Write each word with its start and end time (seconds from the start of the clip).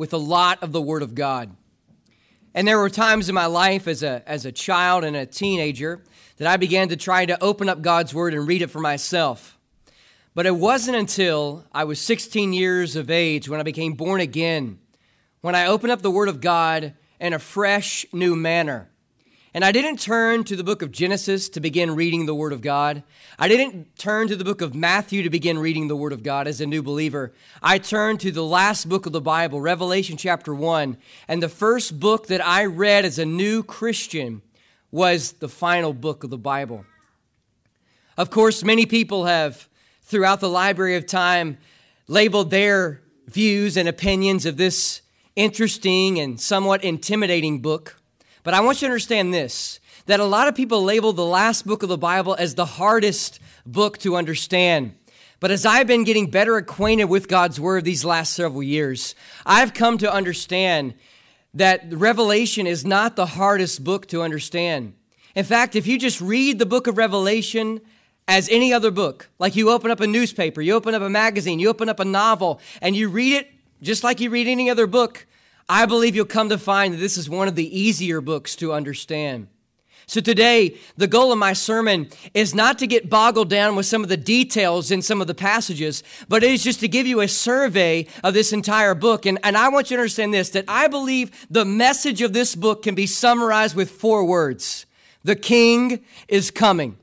with 0.00 0.14
a 0.14 0.16
lot 0.16 0.62
of 0.62 0.72
the 0.72 0.80
Word 0.80 1.02
of 1.02 1.14
God. 1.14 1.54
And 2.54 2.66
there 2.66 2.78
were 2.78 2.88
times 2.88 3.28
in 3.28 3.34
my 3.34 3.44
life 3.44 3.86
as 3.86 4.02
a, 4.02 4.22
as 4.26 4.46
a 4.46 4.50
child 4.50 5.04
and 5.04 5.14
a 5.14 5.26
teenager 5.26 6.00
that 6.38 6.48
I 6.48 6.56
began 6.56 6.88
to 6.88 6.96
try 6.96 7.26
to 7.26 7.44
open 7.44 7.68
up 7.68 7.82
God's 7.82 8.14
Word 8.14 8.32
and 8.32 8.48
read 8.48 8.62
it 8.62 8.70
for 8.70 8.80
myself. 8.80 9.58
But 10.34 10.46
it 10.46 10.56
wasn't 10.56 10.96
until 10.96 11.66
I 11.70 11.84
was 11.84 12.00
16 12.00 12.54
years 12.54 12.96
of 12.96 13.10
age 13.10 13.46
when 13.46 13.60
I 13.60 13.62
became 13.62 13.92
born 13.92 14.22
again, 14.22 14.78
when 15.42 15.54
I 15.54 15.66
opened 15.66 15.92
up 15.92 16.00
the 16.00 16.10
Word 16.10 16.30
of 16.30 16.40
God 16.40 16.94
in 17.20 17.34
a 17.34 17.38
fresh, 17.38 18.06
new 18.10 18.34
manner. 18.34 18.89
And 19.52 19.64
I 19.64 19.72
didn't 19.72 19.98
turn 19.98 20.44
to 20.44 20.54
the 20.54 20.62
book 20.62 20.80
of 20.80 20.92
Genesis 20.92 21.48
to 21.48 21.60
begin 21.60 21.96
reading 21.96 22.26
the 22.26 22.34
Word 22.36 22.52
of 22.52 22.60
God. 22.60 23.02
I 23.36 23.48
didn't 23.48 23.98
turn 23.98 24.28
to 24.28 24.36
the 24.36 24.44
book 24.44 24.60
of 24.60 24.76
Matthew 24.76 25.24
to 25.24 25.30
begin 25.30 25.58
reading 25.58 25.88
the 25.88 25.96
Word 25.96 26.12
of 26.12 26.22
God 26.22 26.46
as 26.46 26.60
a 26.60 26.66
new 26.66 26.84
believer. 26.84 27.32
I 27.60 27.78
turned 27.78 28.20
to 28.20 28.30
the 28.30 28.44
last 28.44 28.88
book 28.88 29.06
of 29.06 29.12
the 29.12 29.20
Bible, 29.20 29.60
Revelation 29.60 30.16
chapter 30.16 30.54
1. 30.54 30.96
And 31.26 31.42
the 31.42 31.48
first 31.48 31.98
book 31.98 32.28
that 32.28 32.46
I 32.46 32.64
read 32.64 33.04
as 33.04 33.18
a 33.18 33.26
new 33.26 33.64
Christian 33.64 34.42
was 34.92 35.32
the 35.32 35.48
final 35.48 35.92
book 35.94 36.22
of 36.22 36.30
the 36.30 36.38
Bible. 36.38 36.84
Of 38.16 38.30
course, 38.30 38.62
many 38.62 38.86
people 38.86 39.24
have, 39.24 39.68
throughout 40.02 40.38
the 40.38 40.48
library 40.48 40.94
of 40.94 41.06
time, 41.06 41.58
labeled 42.06 42.50
their 42.50 43.00
views 43.26 43.76
and 43.76 43.88
opinions 43.88 44.46
of 44.46 44.56
this 44.56 45.02
interesting 45.34 46.20
and 46.20 46.40
somewhat 46.40 46.84
intimidating 46.84 47.60
book. 47.60 47.99
But 48.42 48.54
I 48.54 48.60
want 48.60 48.80
you 48.80 48.88
to 48.88 48.92
understand 48.92 49.34
this 49.34 49.80
that 50.06 50.18
a 50.20 50.24
lot 50.24 50.48
of 50.48 50.54
people 50.54 50.82
label 50.82 51.12
the 51.12 51.24
last 51.24 51.66
book 51.66 51.82
of 51.82 51.88
the 51.88 51.98
Bible 51.98 52.34
as 52.38 52.54
the 52.54 52.64
hardest 52.64 53.38
book 53.64 53.98
to 53.98 54.16
understand. 54.16 54.94
But 55.40 55.50
as 55.50 55.64
I've 55.64 55.86
been 55.86 56.04
getting 56.04 56.30
better 56.30 56.56
acquainted 56.56 57.04
with 57.04 57.28
God's 57.28 57.60
Word 57.60 57.84
these 57.84 58.04
last 58.04 58.32
several 58.32 58.62
years, 58.62 59.14
I've 59.46 59.72
come 59.72 59.98
to 59.98 60.12
understand 60.12 60.94
that 61.54 61.92
Revelation 61.92 62.66
is 62.66 62.84
not 62.84 63.16
the 63.16 63.26
hardest 63.26 63.84
book 63.84 64.06
to 64.08 64.22
understand. 64.22 64.94
In 65.34 65.44
fact, 65.44 65.76
if 65.76 65.86
you 65.86 65.98
just 65.98 66.20
read 66.20 66.58
the 66.58 66.66
book 66.66 66.86
of 66.86 66.98
Revelation 66.98 67.80
as 68.26 68.48
any 68.48 68.72
other 68.72 68.90
book, 68.90 69.28
like 69.38 69.56
you 69.56 69.70
open 69.70 69.90
up 69.90 70.00
a 70.00 70.06
newspaper, 70.06 70.60
you 70.60 70.74
open 70.74 70.94
up 70.94 71.02
a 71.02 71.10
magazine, 71.10 71.58
you 71.58 71.68
open 71.68 71.88
up 71.88 72.00
a 72.00 72.04
novel, 72.04 72.60
and 72.82 72.96
you 72.96 73.08
read 73.08 73.34
it 73.34 73.48
just 73.82 74.04
like 74.04 74.20
you 74.20 74.30
read 74.30 74.46
any 74.46 74.68
other 74.68 74.86
book, 74.86 75.26
I 75.70 75.86
believe 75.86 76.16
you'll 76.16 76.24
come 76.24 76.48
to 76.48 76.58
find 76.58 76.92
that 76.92 76.98
this 76.98 77.16
is 77.16 77.30
one 77.30 77.46
of 77.46 77.54
the 77.54 77.78
easier 77.78 78.20
books 78.20 78.56
to 78.56 78.72
understand. 78.72 79.46
So 80.06 80.20
today, 80.20 80.76
the 80.96 81.06
goal 81.06 81.30
of 81.30 81.38
my 81.38 81.52
sermon 81.52 82.08
is 82.34 82.56
not 82.56 82.80
to 82.80 82.88
get 82.88 83.08
boggled 83.08 83.48
down 83.48 83.76
with 83.76 83.86
some 83.86 84.02
of 84.02 84.08
the 84.08 84.16
details 84.16 84.90
in 84.90 85.00
some 85.00 85.20
of 85.20 85.28
the 85.28 85.34
passages, 85.34 86.02
but 86.28 86.42
it 86.42 86.50
is 86.50 86.64
just 86.64 86.80
to 86.80 86.88
give 86.88 87.06
you 87.06 87.20
a 87.20 87.28
survey 87.28 88.08
of 88.24 88.34
this 88.34 88.52
entire 88.52 88.96
book. 88.96 89.26
And, 89.26 89.38
and 89.44 89.56
I 89.56 89.68
want 89.68 89.92
you 89.92 89.96
to 89.96 90.00
understand 90.00 90.34
this, 90.34 90.50
that 90.50 90.64
I 90.66 90.88
believe 90.88 91.46
the 91.48 91.64
message 91.64 92.20
of 92.20 92.32
this 92.32 92.56
book 92.56 92.82
can 92.82 92.96
be 92.96 93.06
summarized 93.06 93.76
with 93.76 93.92
four 93.92 94.24
words. 94.24 94.86
The 95.22 95.36
king 95.36 96.04
is 96.26 96.50
coming. 96.50 96.98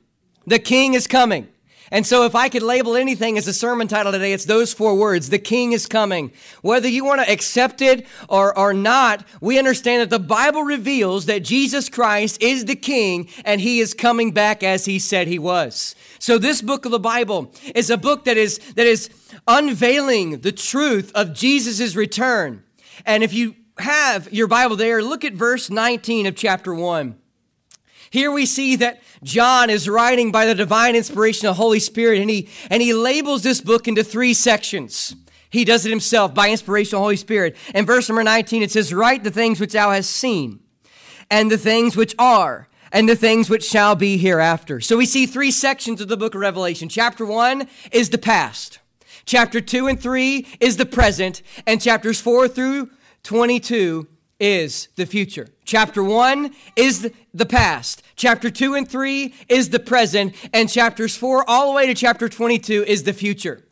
The 0.46 0.58
king 0.58 0.92
is 0.92 1.06
coming. 1.06 1.48
And 1.90 2.06
so, 2.06 2.24
if 2.24 2.34
I 2.34 2.48
could 2.48 2.62
label 2.62 2.96
anything 2.96 3.38
as 3.38 3.48
a 3.48 3.52
sermon 3.52 3.88
title 3.88 4.12
today, 4.12 4.32
it's 4.32 4.44
those 4.44 4.74
four 4.74 4.94
words 4.94 5.30
The 5.30 5.38
King 5.38 5.72
is 5.72 5.86
coming. 5.86 6.32
Whether 6.62 6.88
you 6.88 7.04
want 7.04 7.22
to 7.22 7.30
accept 7.30 7.80
it 7.80 8.06
or, 8.28 8.56
or 8.56 8.74
not, 8.74 9.24
we 9.40 9.58
understand 9.58 10.02
that 10.02 10.10
the 10.10 10.24
Bible 10.24 10.62
reveals 10.62 11.26
that 11.26 11.44
Jesus 11.44 11.88
Christ 11.88 12.42
is 12.42 12.66
the 12.66 12.76
King 12.76 13.28
and 13.44 13.60
he 13.60 13.80
is 13.80 13.94
coming 13.94 14.32
back 14.32 14.62
as 14.62 14.84
he 14.84 14.98
said 14.98 15.28
he 15.28 15.38
was. 15.38 15.94
So, 16.18 16.38
this 16.38 16.62
book 16.62 16.84
of 16.84 16.90
the 16.90 16.98
Bible 16.98 17.52
is 17.74 17.90
a 17.90 17.96
book 17.96 18.24
that 18.24 18.36
is, 18.36 18.58
that 18.74 18.86
is 18.86 19.10
unveiling 19.46 20.40
the 20.40 20.52
truth 20.52 21.10
of 21.14 21.32
Jesus' 21.32 21.96
return. 21.96 22.64
And 23.06 23.22
if 23.22 23.32
you 23.32 23.56
have 23.78 24.32
your 24.32 24.48
Bible 24.48 24.76
there, 24.76 25.02
look 25.02 25.24
at 25.24 25.32
verse 25.32 25.70
19 25.70 26.26
of 26.26 26.36
chapter 26.36 26.74
1. 26.74 27.16
Here 28.10 28.30
we 28.30 28.46
see 28.46 28.76
that 28.76 29.02
John 29.22 29.70
is 29.70 29.88
writing 29.88 30.32
by 30.32 30.46
the 30.46 30.54
divine 30.54 30.96
inspiration 30.96 31.46
of 31.46 31.56
the 31.56 31.62
Holy 31.62 31.80
Spirit, 31.80 32.20
and 32.20 32.30
he, 32.30 32.48
and 32.70 32.82
he 32.82 32.94
labels 32.94 33.42
this 33.42 33.60
book 33.60 33.88
into 33.88 34.02
three 34.02 34.34
sections. 34.34 35.14
He 35.50 35.64
does 35.64 35.86
it 35.86 35.90
himself 35.90 36.34
by 36.34 36.50
inspiration 36.50 36.96
of 36.96 37.00
the 37.00 37.04
Holy 37.04 37.16
Spirit. 37.16 37.56
In 37.74 37.86
verse 37.86 38.08
number 38.08 38.22
19, 38.22 38.62
it 38.62 38.70
says, 38.70 38.92
Write 38.92 39.24
the 39.24 39.30
things 39.30 39.60
which 39.60 39.72
thou 39.72 39.90
hast 39.90 40.10
seen, 40.10 40.60
and 41.30 41.50
the 41.50 41.58
things 41.58 41.96
which 41.96 42.14
are, 42.18 42.68
and 42.92 43.08
the 43.08 43.16
things 43.16 43.50
which 43.50 43.64
shall 43.64 43.94
be 43.94 44.16
hereafter. 44.16 44.80
So 44.80 44.96
we 44.96 45.06
see 45.06 45.26
three 45.26 45.50
sections 45.50 46.00
of 46.00 46.08
the 46.08 46.16
book 46.16 46.34
of 46.34 46.40
Revelation. 46.40 46.88
Chapter 46.88 47.24
1 47.26 47.66
is 47.92 48.10
the 48.10 48.18
past. 48.18 48.78
Chapter 49.26 49.60
2 49.60 49.86
and 49.88 50.00
3 50.00 50.46
is 50.60 50.76
the 50.76 50.86
present, 50.86 51.42
and 51.66 51.82
chapters 51.82 52.20
4 52.20 52.48
through 52.48 52.90
22 53.24 54.06
is 54.40 54.88
the 54.96 55.06
future. 55.06 55.48
Chapter 55.64 56.02
1 56.02 56.54
is 56.76 57.10
the 57.34 57.46
past. 57.46 58.02
Chapter 58.16 58.50
2 58.50 58.74
and 58.74 58.88
3 58.88 59.34
is 59.48 59.70
the 59.70 59.80
present. 59.80 60.34
And 60.52 60.70
chapters 60.70 61.16
4 61.16 61.48
all 61.48 61.68
the 61.68 61.76
way 61.76 61.86
to 61.86 61.94
chapter 61.94 62.28
22 62.28 62.84
is 62.86 63.02
the 63.02 63.12
future. 63.12 63.64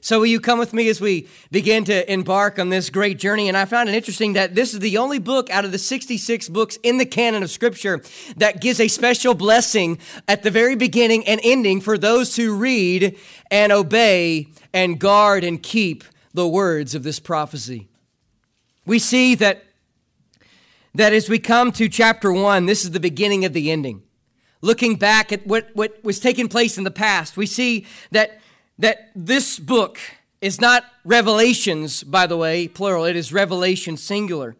So, 0.00 0.18
will 0.18 0.26
you 0.26 0.38
come 0.38 0.58
with 0.58 0.74
me 0.74 0.90
as 0.90 1.00
we 1.00 1.28
begin 1.50 1.84
to 1.84 2.12
embark 2.12 2.58
on 2.58 2.68
this 2.68 2.90
great 2.90 3.18
journey? 3.18 3.48
And 3.48 3.56
I 3.56 3.64
found 3.64 3.88
it 3.88 3.94
interesting 3.94 4.34
that 4.34 4.54
this 4.54 4.74
is 4.74 4.80
the 4.80 4.98
only 4.98 5.18
book 5.18 5.48
out 5.48 5.64
of 5.64 5.72
the 5.72 5.78
66 5.78 6.50
books 6.50 6.76
in 6.82 6.98
the 6.98 7.06
canon 7.06 7.42
of 7.42 7.50
Scripture 7.50 8.02
that 8.36 8.60
gives 8.60 8.80
a 8.80 8.88
special 8.88 9.32
blessing 9.32 9.98
at 10.28 10.42
the 10.42 10.50
very 10.50 10.76
beginning 10.76 11.26
and 11.26 11.40
ending 11.42 11.80
for 11.80 11.96
those 11.96 12.36
who 12.36 12.54
read 12.54 13.16
and 13.50 13.72
obey 13.72 14.48
and 14.74 15.00
guard 15.00 15.42
and 15.42 15.62
keep 15.62 16.04
the 16.34 16.46
words 16.46 16.94
of 16.94 17.02
this 17.02 17.18
prophecy. 17.18 17.88
We 18.84 18.98
see 18.98 19.34
that 19.36 19.64
that 20.94 21.12
as 21.12 21.28
we 21.28 21.38
come 21.38 21.72
to 21.72 21.88
chapter 21.88 22.32
one, 22.32 22.66
this 22.66 22.84
is 22.84 22.92
the 22.92 23.00
beginning 23.00 23.44
of 23.44 23.52
the 23.52 23.70
ending. 23.70 24.02
Looking 24.60 24.96
back 24.96 25.32
at 25.32 25.46
what, 25.46 25.68
what 25.74 26.02
was 26.02 26.20
taking 26.20 26.48
place 26.48 26.78
in 26.78 26.84
the 26.84 26.90
past, 26.90 27.36
we 27.36 27.46
see 27.46 27.86
that, 28.12 28.40
that 28.78 29.10
this 29.14 29.58
book 29.58 29.98
is 30.40 30.60
not 30.60 30.84
Revelations, 31.04 32.02
by 32.02 32.26
the 32.26 32.36
way, 32.36 32.68
plural, 32.68 33.04
it 33.04 33.16
is 33.16 33.32
Revelation 33.32 33.96
singular. 33.96 34.56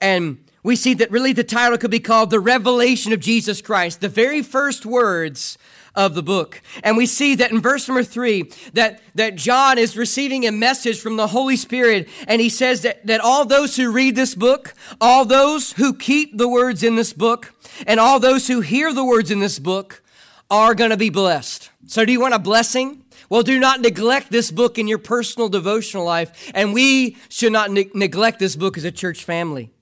And 0.00 0.44
we 0.62 0.76
see 0.76 0.94
that 0.94 1.10
really 1.10 1.32
the 1.32 1.44
title 1.44 1.78
could 1.78 1.90
be 1.90 2.00
called 2.00 2.30
The 2.30 2.40
Revelation 2.40 3.12
of 3.12 3.20
Jesus 3.20 3.62
Christ, 3.62 4.00
the 4.00 4.08
very 4.08 4.42
first 4.42 4.84
words 4.84 5.58
of 5.98 6.14
the 6.14 6.22
book. 6.22 6.62
And 6.84 6.96
we 6.96 7.06
see 7.06 7.34
that 7.34 7.50
in 7.50 7.60
verse 7.60 7.88
number 7.88 8.04
three, 8.04 8.52
that, 8.72 9.02
that 9.16 9.34
John 9.34 9.78
is 9.78 9.96
receiving 9.96 10.46
a 10.46 10.52
message 10.52 11.00
from 11.00 11.16
the 11.16 11.26
Holy 11.26 11.56
Spirit. 11.56 12.08
And 12.28 12.40
he 12.40 12.48
says 12.48 12.82
that, 12.82 13.04
that 13.08 13.20
all 13.20 13.44
those 13.44 13.74
who 13.74 13.90
read 13.90 14.14
this 14.14 14.36
book, 14.36 14.74
all 15.00 15.24
those 15.24 15.72
who 15.72 15.92
keep 15.92 16.38
the 16.38 16.48
words 16.48 16.84
in 16.84 16.94
this 16.94 17.12
book, 17.12 17.52
and 17.84 17.98
all 17.98 18.20
those 18.20 18.46
who 18.46 18.60
hear 18.60 18.92
the 18.92 19.04
words 19.04 19.32
in 19.32 19.40
this 19.40 19.58
book 19.58 20.00
are 20.48 20.76
going 20.76 20.90
to 20.90 20.96
be 20.96 21.10
blessed. 21.10 21.70
So 21.86 22.04
do 22.04 22.12
you 22.12 22.20
want 22.20 22.34
a 22.34 22.38
blessing? 22.38 23.04
Well, 23.28 23.42
do 23.42 23.58
not 23.58 23.80
neglect 23.80 24.30
this 24.30 24.52
book 24.52 24.78
in 24.78 24.86
your 24.86 24.98
personal 24.98 25.48
devotional 25.48 26.04
life. 26.04 26.50
And 26.54 26.72
we 26.72 27.16
should 27.28 27.52
not 27.52 27.72
ne- 27.72 27.90
neglect 27.92 28.38
this 28.38 28.54
book 28.54 28.78
as 28.78 28.84
a 28.84 28.92
church 28.92 29.24
family. 29.24 29.72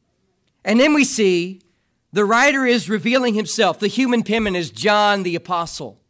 And 0.65 0.81
then 0.81 0.95
we 0.95 1.05
see 1.05 1.61
the 2.11 2.25
writer 2.25 2.65
is 2.65 2.89
revealing 2.89 3.35
himself. 3.35 3.79
The 3.79 3.89
human 3.89 4.23
penman 4.23 4.57
is 4.57 4.71
John 4.71 5.23
the 5.23 5.35
Apostle. 5.35 6.01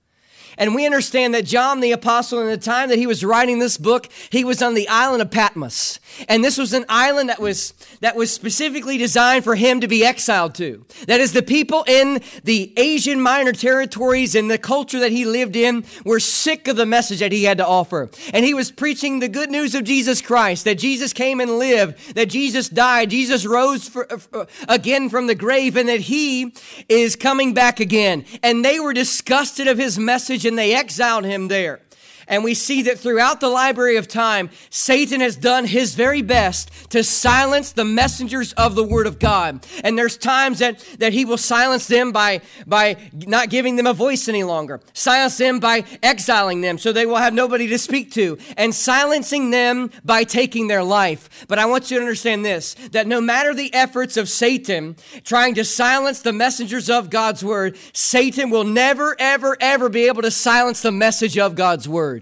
And 0.58 0.74
we 0.74 0.86
understand 0.86 1.34
that 1.34 1.44
John 1.44 1.80
the 1.80 1.92
Apostle, 1.92 2.40
in 2.40 2.46
the 2.46 2.56
time 2.56 2.88
that 2.88 2.98
he 2.98 3.06
was 3.06 3.24
writing 3.24 3.58
this 3.58 3.76
book, 3.76 4.08
he 4.30 4.44
was 4.44 4.62
on 4.62 4.74
the 4.74 4.88
island 4.88 5.22
of 5.22 5.30
Patmos. 5.30 6.00
And 6.28 6.42
this 6.42 6.56
was 6.56 6.72
an 6.72 6.84
island 6.88 7.28
that 7.28 7.40
was, 7.40 7.74
that 8.00 8.16
was 8.16 8.32
specifically 8.32 8.96
designed 8.96 9.44
for 9.44 9.54
him 9.54 9.80
to 9.80 9.88
be 9.88 10.04
exiled 10.04 10.54
to. 10.56 10.84
That 11.06 11.20
is, 11.20 11.32
the 11.32 11.42
people 11.42 11.84
in 11.86 12.22
the 12.44 12.72
Asian 12.76 13.20
minor 13.20 13.52
territories 13.52 14.34
and 14.34 14.50
the 14.50 14.58
culture 14.58 15.00
that 15.00 15.12
he 15.12 15.24
lived 15.24 15.56
in 15.56 15.84
were 16.04 16.20
sick 16.20 16.68
of 16.68 16.76
the 16.76 16.86
message 16.86 17.18
that 17.18 17.32
he 17.32 17.44
had 17.44 17.58
to 17.58 17.66
offer. 17.66 18.10
And 18.32 18.44
he 18.44 18.54
was 18.54 18.70
preaching 18.70 19.18
the 19.18 19.28
good 19.28 19.50
news 19.50 19.74
of 19.74 19.84
Jesus 19.84 20.22
Christ, 20.22 20.64
that 20.64 20.78
Jesus 20.78 21.12
came 21.12 21.40
and 21.40 21.58
lived, 21.58 22.14
that 22.14 22.30
Jesus 22.30 22.68
died, 22.68 23.10
Jesus 23.10 23.44
rose 23.44 23.88
for, 23.88 24.10
uh, 24.32 24.46
again 24.68 25.10
from 25.10 25.26
the 25.26 25.34
grave, 25.34 25.76
and 25.76 25.88
that 25.88 26.00
he 26.00 26.54
is 26.88 27.16
coming 27.16 27.52
back 27.52 27.80
again. 27.80 28.24
And 28.42 28.64
they 28.64 28.80
were 28.80 28.94
disgusted 28.94 29.68
of 29.68 29.76
his 29.76 29.98
message 29.98 30.45
and 30.46 30.58
they 30.58 30.74
exiled 30.74 31.24
him 31.24 31.48
there. 31.48 31.80
And 32.28 32.42
we 32.42 32.54
see 32.54 32.82
that 32.82 32.98
throughout 32.98 33.40
the 33.40 33.48
library 33.48 33.96
of 33.96 34.08
time, 34.08 34.50
Satan 34.70 35.20
has 35.20 35.36
done 35.36 35.64
his 35.66 35.94
very 35.94 36.22
best 36.22 36.90
to 36.90 37.04
silence 37.04 37.72
the 37.72 37.84
messengers 37.84 38.52
of 38.54 38.74
the 38.74 38.84
Word 38.84 39.06
of 39.06 39.18
God. 39.18 39.64
And 39.84 39.98
there's 39.98 40.16
times 40.16 40.58
that, 40.58 40.80
that 40.98 41.12
he 41.12 41.24
will 41.24 41.38
silence 41.38 41.86
them 41.86 42.12
by, 42.12 42.40
by 42.66 42.96
not 43.12 43.50
giving 43.50 43.76
them 43.76 43.86
a 43.86 43.92
voice 43.92 44.28
any 44.28 44.42
longer, 44.42 44.80
silence 44.92 45.38
them 45.38 45.60
by 45.60 45.84
exiling 46.02 46.60
them 46.60 46.78
so 46.78 46.92
they 46.92 47.06
will 47.06 47.16
have 47.16 47.34
nobody 47.34 47.68
to 47.68 47.78
speak 47.78 48.12
to, 48.12 48.38
and 48.56 48.74
silencing 48.74 49.50
them 49.50 49.90
by 50.04 50.24
taking 50.24 50.66
their 50.66 50.82
life. 50.82 51.46
But 51.48 51.58
I 51.58 51.66
want 51.66 51.90
you 51.90 51.98
to 51.98 52.02
understand 52.02 52.44
this 52.44 52.74
that 52.92 53.06
no 53.06 53.20
matter 53.20 53.54
the 53.54 53.72
efforts 53.72 54.16
of 54.16 54.28
Satan 54.28 54.96
trying 55.24 55.54
to 55.54 55.64
silence 55.64 56.22
the 56.22 56.32
messengers 56.32 56.90
of 56.90 57.10
God's 57.10 57.44
Word, 57.44 57.76
Satan 57.92 58.50
will 58.50 58.64
never, 58.64 59.16
ever, 59.18 59.56
ever 59.60 59.88
be 59.88 60.06
able 60.06 60.22
to 60.22 60.30
silence 60.30 60.82
the 60.82 60.92
message 60.92 61.38
of 61.38 61.54
God's 61.54 61.88
Word. 61.88 62.15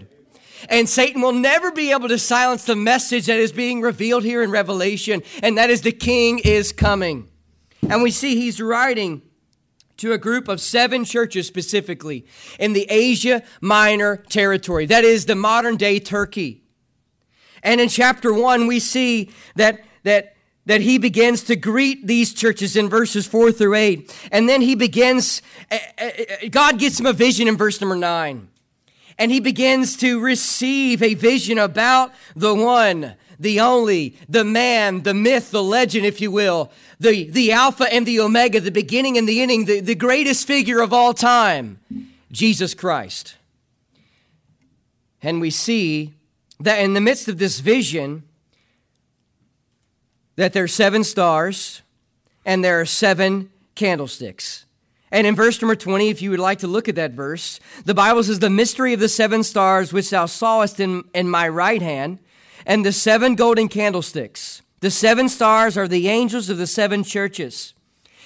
And 0.69 0.87
Satan 0.89 1.21
will 1.21 1.33
never 1.33 1.71
be 1.71 1.91
able 1.91 2.07
to 2.07 2.17
silence 2.17 2.65
the 2.65 2.75
message 2.75 3.25
that 3.27 3.37
is 3.37 3.51
being 3.51 3.81
revealed 3.81 4.23
here 4.23 4.41
in 4.41 4.51
Revelation, 4.51 5.23
and 5.43 5.57
that 5.57 5.69
is 5.69 5.81
the 5.81 5.91
king 5.91 6.39
is 6.39 6.71
coming. 6.71 7.29
And 7.89 8.01
we 8.01 8.11
see 8.11 8.35
he's 8.35 8.61
writing 8.61 9.21
to 9.97 10.11
a 10.11 10.17
group 10.17 10.47
of 10.47 10.59
seven 10.59 11.05
churches 11.05 11.47
specifically 11.47 12.25
in 12.59 12.73
the 12.73 12.85
Asia 12.89 13.43
Minor 13.61 14.17
territory. 14.29 14.85
That 14.85 15.03
is 15.03 15.25
the 15.25 15.35
modern 15.35 15.77
day 15.77 15.99
Turkey. 15.99 16.63
And 17.63 17.79
in 17.79 17.89
chapter 17.89 18.33
one, 18.33 18.67
we 18.67 18.79
see 18.79 19.31
that, 19.55 19.81
that 20.03 20.35
that 20.65 20.81
he 20.81 20.97
begins 20.97 21.43
to 21.43 21.55
greet 21.55 22.07
these 22.07 22.33
churches 22.33 22.75
in 22.75 22.89
verses 22.89 23.27
4 23.27 23.51
through 23.51 23.75
8. 23.75 24.27
And 24.31 24.49
then 24.49 24.61
he 24.61 24.75
begins, 24.75 25.41
eh, 25.69 25.79
eh, 25.97 26.25
eh, 26.41 26.47
God 26.47 26.79
gets 26.79 26.99
him 26.99 27.05
a 27.05 27.13
vision 27.13 27.47
in 27.47 27.55
verse 27.55 27.79
number 27.79 27.95
9 27.95 28.49
and 29.17 29.31
he 29.31 29.39
begins 29.39 29.95
to 29.97 30.19
receive 30.19 31.01
a 31.01 31.13
vision 31.13 31.57
about 31.57 32.11
the 32.35 32.53
one, 32.53 33.15
the 33.39 33.59
only, 33.59 34.17
the 34.27 34.43
man, 34.43 35.03
the 35.03 35.13
myth, 35.13 35.51
the 35.51 35.63
legend, 35.63 36.05
if 36.05 36.19
you 36.19 36.31
will, 36.31 36.71
the, 36.99 37.29
the 37.29 37.51
Alpha 37.51 37.91
and 37.91 38.05
the 38.05 38.19
Omega, 38.19 38.59
the 38.59 38.71
beginning 38.71 39.17
and 39.17 39.27
the 39.27 39.41
ending, 39.41 39.65
the, 39.65 39.79
the 39.79 39.95
greatest 39.95 40.47
figure 40.47 40.81
of 40.81 40.93
all 40.93 41.13
time, 41.13 41.79
Jesus 42.31 42.73
Christ. 42.73 43.35
And 45.21 45.41
we 45.41 45.49
see 45.49 46.13
that 46.59 46.79
in 46.79 46.93
the 46.93 47.01
midst 47.01 47.27
of 47.27 47.37
this 47.37 47.59
vision, 47.59 48.23
that 50.35 50.53
there 50.53 50.63
are 50.63 50.67
seven 50.67 51.03
stars 51.03 51.81
and 52.45 52.63
there 52.63 52.79
are 52.79 52.85
seven 52.85 53.49
candlesticks. 53.73 54.64
And 55.11 55.27
in 55.27 55.35
verse 55.35 55.61
number 55.61 55.75
20, 55.75 56.09
if 56.09 56.21
you 56.21 56.31
would 56.31 56.39
like 56.39 56.59
to 56.59 56.67
look 56.67 56.89
at 56.89 56.95
that 56.95 57.11
verse, 57.11 57.59
the 57.85 57.93
Bible 57.93 58.23
says, 58.23 58.39
The 58.39 58.49
mystery 58.49 58.93
of 58.93 58.99
the 58.99 59.09
seven 59.09 59.43
stars 59.43 59.93
which 59.93 60.09
thou 60.09 60.25
sawest 60.25 60.79
in, 60.79 61.03
in 61.13 61.29
my 61.29 61.47
right 61.47 61.81
hand, 61.81 62.19
and 62.65 62.85
the 62.85 62.91
seven 62.91 63.35
golden 63.35 63.67
candlesticks. 63.67 64.61
The 64.79 64.91
seven 64.91 65.29
stars 65.29 65.77
are 65.77 65.87
the 65.87 66.09
angels 66.09 66.49
of 66.49 66.57
the 66.57 66.67
seven 66.67 67.03
churches. 67.03 67.73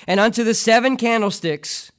And 0.08 0.20
unto 0.20 0.44
the 0.44 0.54
seven 0.54 0.98
candlesticks 0.98 1.92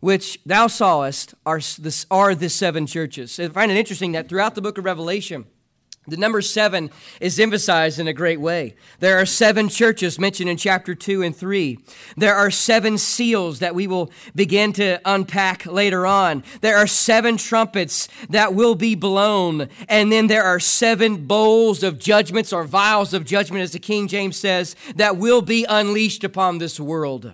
which 0.00 0.38
thou 0.46 0.66
sawest 0.66 1.34
are 1.44 1.58
the, 1.58 2.06
are 2.10 2.34
the 2.34 2.48
seven 2.48 2.86
churches. 2.86 3.40
I 3.40 3.48
find 3.48 3.72
it 3.72 3.76
interesting 3.76 4.12
that 4.12 4.28
throughout 4.28 4.54
the 4.54 4.62
book 4.62 4.78
of 4.78 4.84
Revelation, 4.84 5.46
the 6.08 6.16
number 6.16 6.42
seven 6.42 6.90
is 7.20 7.38
emphasized 7.38 7.98
in 7.98 8.08
a 8.08 8.12
great 8.12 8.40
way. 8.40 8.74
There 9.00 9.18
are 9.18 9.26
seven 9.26 9.68
churches 9.68 10.18
mentioned 10.18 10.48
in 10.48 10.56
chapter 10.56 10.94
two 10.94 11.22
and 11.22 11.36
three. 11.36 11.78
There 12.16 12.34
are 12.34 12.50
seven 12.50 12.98
seals 12.98 13.58
that 13.58 13.74
we 13.74 13.86
will 13.86 14.10
begin 14.34 14.72
to 14.74 15.00
unpack 15.04 15.66
later 15.66 16.06
on. 16.06 16.42
There 16.60 16.76
are 16.76 16.86
seven 16.86 17.36
trumpets 17.36 18.08
that 18.28 18.54
will 18.54 18.74
be 18.74 18.94
blown. 18.94 19.68
And 19.88 20.10
then 20.10 20.26
there 20.26 20.44
are 20.44 20.60
seven 20.60 21.26
bowls 21.26 21.82
of 21.82 21.98
judgments 21.98 22.52
or 22.52 22.64
vials 22.64 23.14
of 23.14 23.24
judgment, 23.24 23.62
as 23.62 23.72
the 23.72 23.78
King 23.78 24.08
James 24.08 24.36
says, 24.36 24.76
that 24.96 25.16
will 25.16 25.42
be 25.42 25.64
unleashed 25.68 26.24
upon 26.24 26.58
this 26.58 26.80
world. 26.80 27.32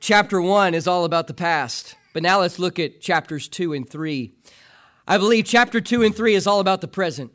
Chapter 0.00 0.40
one 0.40 0.74
is 0.74 0.86
all 0.86 1.04
about 1.04 1.26
the 1.26 1.34
past. 1.34 1.94
But 2.14 2.22
now 2.22 2.40
let's 2.40 2.58
look 2.58 2.78
at 2.78 3.00
chapters 3.00 3.48
two 3.48 3.72
and 3.72 3.88
three. 3.88 4.32
I 5.10 5.16
believe 5.16 5.46
chapter 5.46 5.80
2 5.80 6.02
and 6.02 6.14
3 6.14 6.34
is 6.34 6.46
all 6.46 6.60
about 6.60 6.82
the 6.82 6.86
present. 6.86 7.32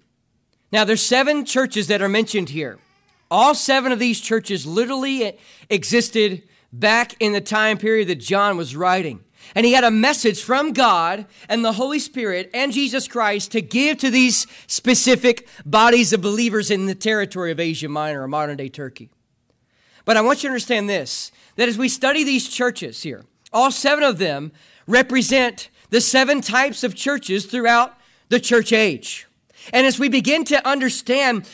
Now, 0.72 0.86
there's 0.86 1.02
seven 1.02 1.44
churches 1.44 1.88
that 1.88 2.04
are 2.04 2.10
mentioned 2.10 2.50
here. 2.50 2.78
All 3.32 3.56
seven 3.56 3.92
of 3.92 3.98
these 3.98 4.22
churches 4.22 4.68
literally 4.68 5.40
existed 5.72 6.44
back 6.72 7.16
in 7.20 7.34
the 7.34 7.42
time 7.42 7.80
period 7.80 8.10
that 8.10 8.20
John 8.20 8.58
was 8.58 8.76
writing. 8.76 9.24
And 9.56 9.66
he 9.66 9.74
had 9.74 9.84
a 9.84 9.90
message 9.90 10.42
from 10.44 10.72
God 10.72 11.26
and 11.50 11.66
the 11.66 11.74
Holy 11.74 11.98
Spirit 11.98 12.52
and 12.54 12.72
Jesus 12.72 13.08
Christ 13.08 13.52
to 13.54 13.62
give 13.62 13.98
to 13.98 14.12
these 14.12 14.46
specific 14.68 15.48
bodies 15.66 16.14
of 16.14 16.22
believers 16.22 16.70
in 16.70 16.86
the 16.86 16.96
territory 16.96 17.52
of 17.52 17.60
Asia 17.60 17.90
Minor 17.90 18.22
or 18.22 18.28
modern 18.28 18.58
day 18.58 18.70
Turkey. 18.70 19.10
But 20.06 20.16
I 20.16 20.22
want 20.22 20.44
you 20.44 20.50
to 20.50 20.52
understand 20.52 20.88
this 20.88 21.32
that 21.56 21.70
as 21.70 21.78
we 21.78 21.90
study 21.90 22.24
these 22.24 22.48
churches 22.48 23.02
here, 23.02 23.26
all 23.52 23.72
seven 23.72 24.04
of 24.04 24.20
them 24.20 24.52
represent 24.88 25.70
the 25.94 26.02
seven 26.02 26.42
types 26.42 26.84
of 26.84 26.96
churches 26.96 27.46
throughout 27.46 27.96
the 28.30 28.40
church 28.40 28.74
age. 28.74 29.28
And 29.72 29.86
as 29.86 30.00
we 30.00 30.10
begin 30.10 30.44
to 30.46 30.68
understand 30.68 31.48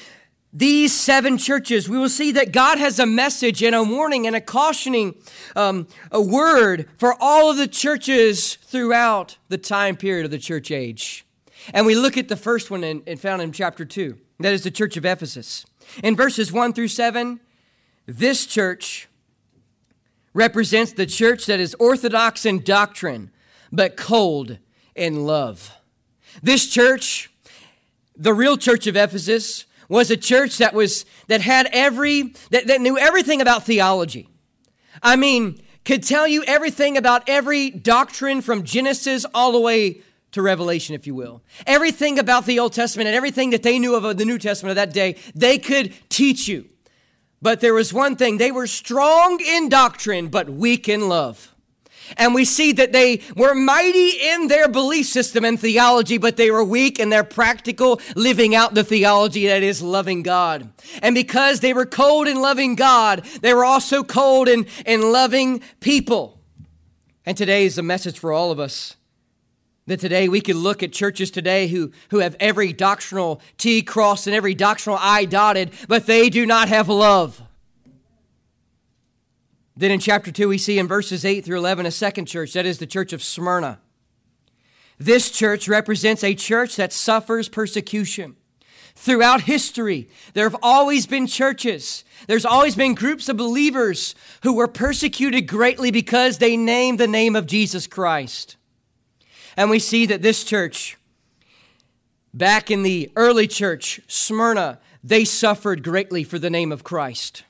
these 0.53 0.93
seven 0.93 1.37
churches, 1.37 1.89
we 1.89 1.97
will 1.97 2.07
see 2.07 2.31
that 2.31 2.53
God 2.53 2.77
has 2.77 2.99
a 2.99 3.05
message 3.05 3.61
and 3.61 3.75
a 3.75 3.83
warning 3.83 4.25
and 4.25 4.37
a 4.37 4.39
cautioning, 4.39 5.15
um, 5.57 5.89
a 6.09 6.21
word 6.21 6.87
for 6.97 7.17
all 7.19 7.51
of 7.51 7.57
the 7.57 7.67
churches 7.67 8.55
throughout 8.55 9.37
the 9.49 9.57
time 9.57 9.97
period 9.97 10.23
of 10.23 10.31
the 10.31 10.39
church 10.39 10.71
age. 10.71 11.25
And 11.73 11.85
we 11.85 11.93
look 11.93 12.15
at 12.15 12.29
the 12.29 12.37
first 12.37 12.71
one 12.71 12.85
in, 12.85 13.01
in 13.05 13.17
found 13.17 13.41
in 13.41 13.51
chapter 13.51 13.83
2. 13.83 14.17
That 14.39 14.53
is 14.53 14.63
the 14.63 14.71
church 14.71 14.95
of 14.95 15.03
Ephesus. 15.03 15.65
In 16.01 16.15
verses 16.15 16.49
1 16.49 16.71
through 16.71 16.87
7, 16.87 17.41
this 18.05 18.45
church 18.45 19.09
represents 20.33 20.93
the 20.93 21.05
church 21.05 21.45
that 21.47 21.59
is 21.59 21.75
orthodox 21.77 22.45
in 22.45 22.63
doctrine, 22.63 23.31
but 23.71 23.97
cold 23.97 24.57
in 24.95 25.25
love. 25.25 25.71
This 26.41 26.67
church, 26.69 27.31
the 28.15 28.33
real 28.33 28.57
church 28.57 28.87
of 28.87 28.95
Ephesus, 28.95 29.65
was 29.87 30.11
a 30.11 30.17
church 30.17 30.57
that 30.57 30.73
was 30.73 31.05
that 31.27 31.41
had 31.41 31.67
every 31.73 32.33
that, 32.51 32.67
that 32.67 32.81
knew 32.81 32.97
everything 32.97 33.41
about 33.41 33.65
theology. 33.65 34.29
I 35.01 35.15
mean, 35.15 35.61
could 35.85 36.03
tell 36.03 36.27
you 36.27 36.43
everything 36.43 36.97
about 36.97 37.27
every 37.27 37.71
doctrine 37.71 38.41
from 38.41 38.63
Genesis 38.63 39.25
all 39.33 39.51
the 39.51 39.59
way 39.59 40.01
to 40.31 40.41
Revelation, 40.41 40.93
if 40.93 41.07
you 41.07 41.15
will. 41.15 41.41
Everything 41.65 42.19
about 42.19 42.45
the 42.45 42.59
Old 42.59 42.73
Testament 42.73 43.07
and 43.07 43.15
everything 43.15 43.49
that 43.49 43.63
they 43.63 43.79
knew 43.79 43.95
of 43.95 44.17
the 44.17 44.25
New 44.25 44.37
Testament 44.37 44.71
of 44.71 44.75
that 44.75 44.93
day, 44.93 45.15
they 45.33 45.57
could 45.57 45.93
teach 46.09 46.47
you. 46.47 46.65
But 47.41 47.61
there 47.61 47.73
was 47.73 47.93
one 47.93 48.15
thing 48.15 48.37
they 48.37 48.51
were 48.51 48.67
strong 48.67 49.39
in 49.39 49.69
doctrine, 49.69 50.27
but 50.27 50.49
weak 50.49 50.89
in 50.89 51.07
love. 51.07 51.48
And 52.17 52.33
we 52.33 52.45
see 52.45 52.71
that 52.73 52.91
they 52.91 53.21
were 53.35 53.55
mighty 53.55 54.09
in 54.09 54.47
their 54.47 54.67
belief 54.67 55.07
system 55.07 55.45
and 55.45 55.59
theology, 55.59 56.17
but 56.17 56.37
they 56.37 56.51
were 56.51 56.63
weak 56.63 56.99
in 56.99 57.09
their 57.09 57.23
practical 57.23 58.01
living 58.15 58.55
out 58.55 58.73
the 58.73 58.83
theology 58.83 59.47
that 59.47 59.63
is 59.63 59.81
loving 59.81 60.23
God. 60.23 60.69
And 61.01 61.15
because 61.15 61.59
they 61.59 61.73
were 61.73 61.85
cold 61.85 62.27
in 62.27 62.41
loving 62.41 62.75
God, 62.75 63.23
they 63.41 63.53
were 63.53 63.65
also 63.65 64.03
cold 64.03 64.47
in, 64.47 64.65
in 64.85 65.11
loving 65.11 65.61
people. 65.79 66.39
And 67.25 67.37
today 67.37 67.65
is 67.65 67.77
a 67.77 67.83
message 67.83 68.17
for 68.17 68.31
all 68.31 68.51
of 68.51 68.59
us 68.59 68.95
that 69.89 69.99
today 69.99 70.29
we 70.29 70.39
could 70.39 70.55
look 70.55 70.83
at 70.83 70.93
churches 70.93 71.31
today 71.31 71.67
who, 71.67 71.91
who 72.11 72.19
have 72.19 72.35
every 72.39 72.71
doctrinal 72.71 73.41
T 73.57 73.81
crossed 73.81 74.27
and 74.27 74.35
every 74.35 74.53
doctrinal 74.53 74.99
I 75.01 75.25
dotted, 75.25 75.71
but 75.87 76.05
they 76.05 76.29
do 76.29 76.45
not 76.45 76.69
have 76.69 76.89
love. 76.89 77.41
Then 79.79 79.91
in 79.91 80.01
chapter 80.01 80.29
2, 80.29 80.49
we 80.49 80.57
see 80.57 80.77
in 80.77 80.89
verses 80.89 81.23
8 81.23 81.45
through 81.45 81.57
11 81.57 81.85
a 81.85 81.91
second 81.91 82.25
church, 82.25 82.51
that 82.51 82.65
is 82.65 82.79
the 82.79 82.85
church 82.85 83.13
of 83.13 83.23
Smyrna. 83.23 83.79
This 84.97 85.31
church 85.31 85.69
represents 85.69 86.21
a 86.21 86.35
church 86.35 86.75
that 86.75 86.91
suffers 86.91 87.47
persecution. 87.47 88.35
Throughout 88.93 89.43
history, 89.43 90.09
there 90.33 90.43
have 90.43 90.59
always 90.61 91.07
been 91.07 91.27
churches. 91.27 92.03
There's 92.27 92.43
always 92.43 92.75
been 92.75 92.93
groups 92.93 93.29
of 93.29 93.37
believers 93.37 94.15
who 94.43 94.51
were 94.51 94.67
persecuted 94.67 95.47
greatly 95.47 95.91
because 95.91 96.39
they 96.39 96.57
named 96.57 96.99
the 96.99 97.07
name 97.07 97.37
of 97.37 97.47
Jesus 97.47 97.87
Christ. 97.87 98.57
And 99.55 99.69
we 99.69 99.79
see 99.79 100.05
that 100.07 100.21
this 100.21 100.43
church, 100.43 100.97
back 102.33 102.69
in 102.69 102.83
the 102.83 103.09
early 103.15 103.47
church, 103.47 104.01
Smyrna, 104.09 104.79
they 105.01 105.23
suffered 105.23 105.83
greatly 105.83 106.25
for 106.25 106.37
the 106.37 106.49
name 106.49 106.73
of 106.73 106.83
Christ. 106.83 107.45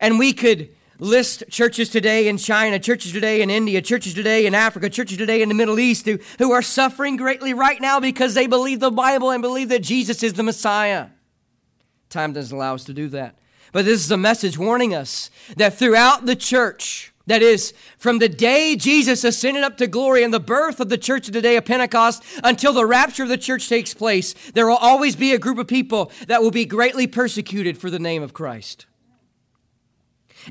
And 0.00 0.18
we 0.18 0.32
could 0.32 0.70
list 0.98 1.44
churches 1.50 1.88
today 1.88 2.28
in 2.28 2.38
China, 2.38 2.78
churches 2.78 3.12
today 3.12 3.42
in 3.42 3.50
India, 3.50 3.82
churches 3.82 4.14
today 4.14 4.46
in 4.46 4.54
Africa, 4.54 4.88
churches 4.88 5.18
today 5.18 5.42
in 5.42 5.48
the 5.48 5.54
Middle 5.54 5.78
East 5.78 6.06
who, 6.06 6.18
who 6.38 6.52
are 6.52 6.62
suffering 6.62 7.16
greatly 7.16 7.52
right 7.54 7.80
now 7.80 8.00
because 8.00 8.34
they 8.34 8.46
believe 8.46 8.80
the 8.80 8.90
Bible 8.90 9.30
and 9.30 9.42
believe 9.42 9.68
that 9.68 9.82
Jesus 9.82 10.22
is 10.22 10.34
the 10.34 10.42
Messiah. 10.42 11.08
Time 12.08 12.32
doesn't 12.32 12.56
allow 12.56 12.74
us 12.74 12.84
to 12.84 12.92
do 12.92 13.08
that. 13.08 13.36
But 13.72 13.84
this 13.84 14.04
is 14.04 14.10
a 14.10 14.16
message 14.16 14.56
warning 14.56 14.94
us 14.94 15.30
that 15.56 15.74
throughout 15.74 16.24
the 16.24 16.36
church, 16.36 17.12
That 17.26 17.42
is, 17.42 17.74
from 17.98 18.20
the 18.20 18.28
day 18.28 18.76
Jesus 18.76 19.24
ascended 19.24 19.64
up 19.64 19.76
to 19.78 19.88
glory 19.88 20.22
and 20.22 20.32
the 20.32 20.38
birth 20.38 20.78
of 20.78 20.88
the 20.88 20.98
church 20.98 21.26
of 21.26 21.34
the 21.34 21.42
day 21.42 21.56
of 21.56 21.64
Pentecost 21.64 22.22
until 22.44 22.72
the 22.72 22.86
rapture 22.86 23.24
of 23.24 23.28
the 23.28 23.36
church 23.36 23.68
takes 23.68 23.94
place, 23.94 24.32
there 24.52 24.66
will 24.66 24.76
always 24.76 25.16
be 25.16 25.32
a 25.32 25.38
group 25.38 25.58
of 25.58 25.66
people 25.66 26.12
that 26.28 26.40
will 26.40 26.52
be 26.52 26.64
greatly 26.64 27.08
persecuted 27.08 27.78
for 27.78 27.90
the 27.90 27.98
name 27.98 28.22
of 28.22 28.32
Christ. 28.32 28.86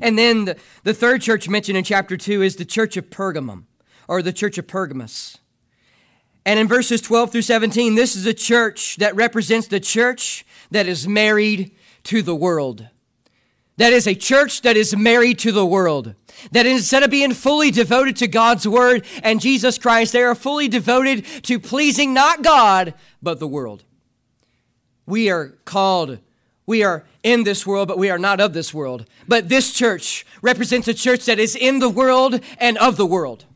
And 0.00 0.18
then 0.18 0.46
the, 0.46 0.56
the 0.84 0.94
third 0.94 1.22
church 1.22 1.48
mentioned 1.48 1.78
in 1.78 1.84
chapter 1.84 2.16
2 2.16 2.42
is 2.42 2.56
the 2.56 2.64
church 2.64 2.96
of 2.96 3.10
Pergamum, 3.10 3.64
or 4.08 4.22
the 4.22 4.32
church 4.32 4.58
of 4.58 4.66
Pergamus. 4.66 5.38
And 6.44 6.60
in 6.60 6.68
verses 6.68 7.00
12 7.00 7.32
through 7.32 7.42
17, 7.42 7.96
this 7.96 8.14
is 8.14 8.24
a 8.24 8.34
church 8.34 8.96
that 8.96 9.16
represents 9.16 9.66
the 9.66 9.80
church 9.80 10.46
that 10.70 10.86
is 10.86 11.08
married 11.08 11.72
to 12.04 12.22
the 12.22 12.36
world. 12.36 12.88
That 13.78 13.92
is 13.92 14.06
a 14.06 14.14
church 14.14 14.62
that 14.62 14.76
is 14.76 14.96
married 14.96 15.38
to 15.40 15.52
the 15.52 15.66
world. 15.66 16.14
That 16.52 16.64
instead 16.64 17.02
of 17.02 17.10
being 17.10 17.34
fully 17.34 17.70
devoted 17.70 18.16
to 18.16 18.28
God's 18.28 18.66
word 18.66 19.04
and 19.22 19.40
Jesus 19.40 19.76
Christ, 19.76 20.12
they 20.12 20.22
are 20.22 20.34
fully 20.34 20.68
devoted 20.68 21.24
to 21.42 21.58
pleasing 21.58 22.14
not 22.14 22.42
God, 22.42 22.94
but 23.22 23.38
the 23.38 23.48
world. 23.48 23.84
We 25.04 25.30
are 25.30 25.48
called, 25.64 26.18
we 26.64 26.82
are 26.82 27.04
in 27.26 27.42
this 27.42 27.66
world, 27.66 27.88
but 27.88 27.98
we 27.98 28.08
are 28.08 28.20
not 28.20 28.40
of 28.40 28.52
this 28.52 28.72
world. 28.72 29.04
But 29.26 29.48
this 29.48 29.72
church 29.72 30.24
represents 30.42 30.86
a 30.86 30.94
church 30.94 31.24
that 31.24 31.40
is 31.40 31.56
in 31.56 31.80
the 31.80 31.88
world 31.88 32.40
and 32.58 32.78
of 32.78 32.96
the 32.96 33.04
world. 33.04 33.46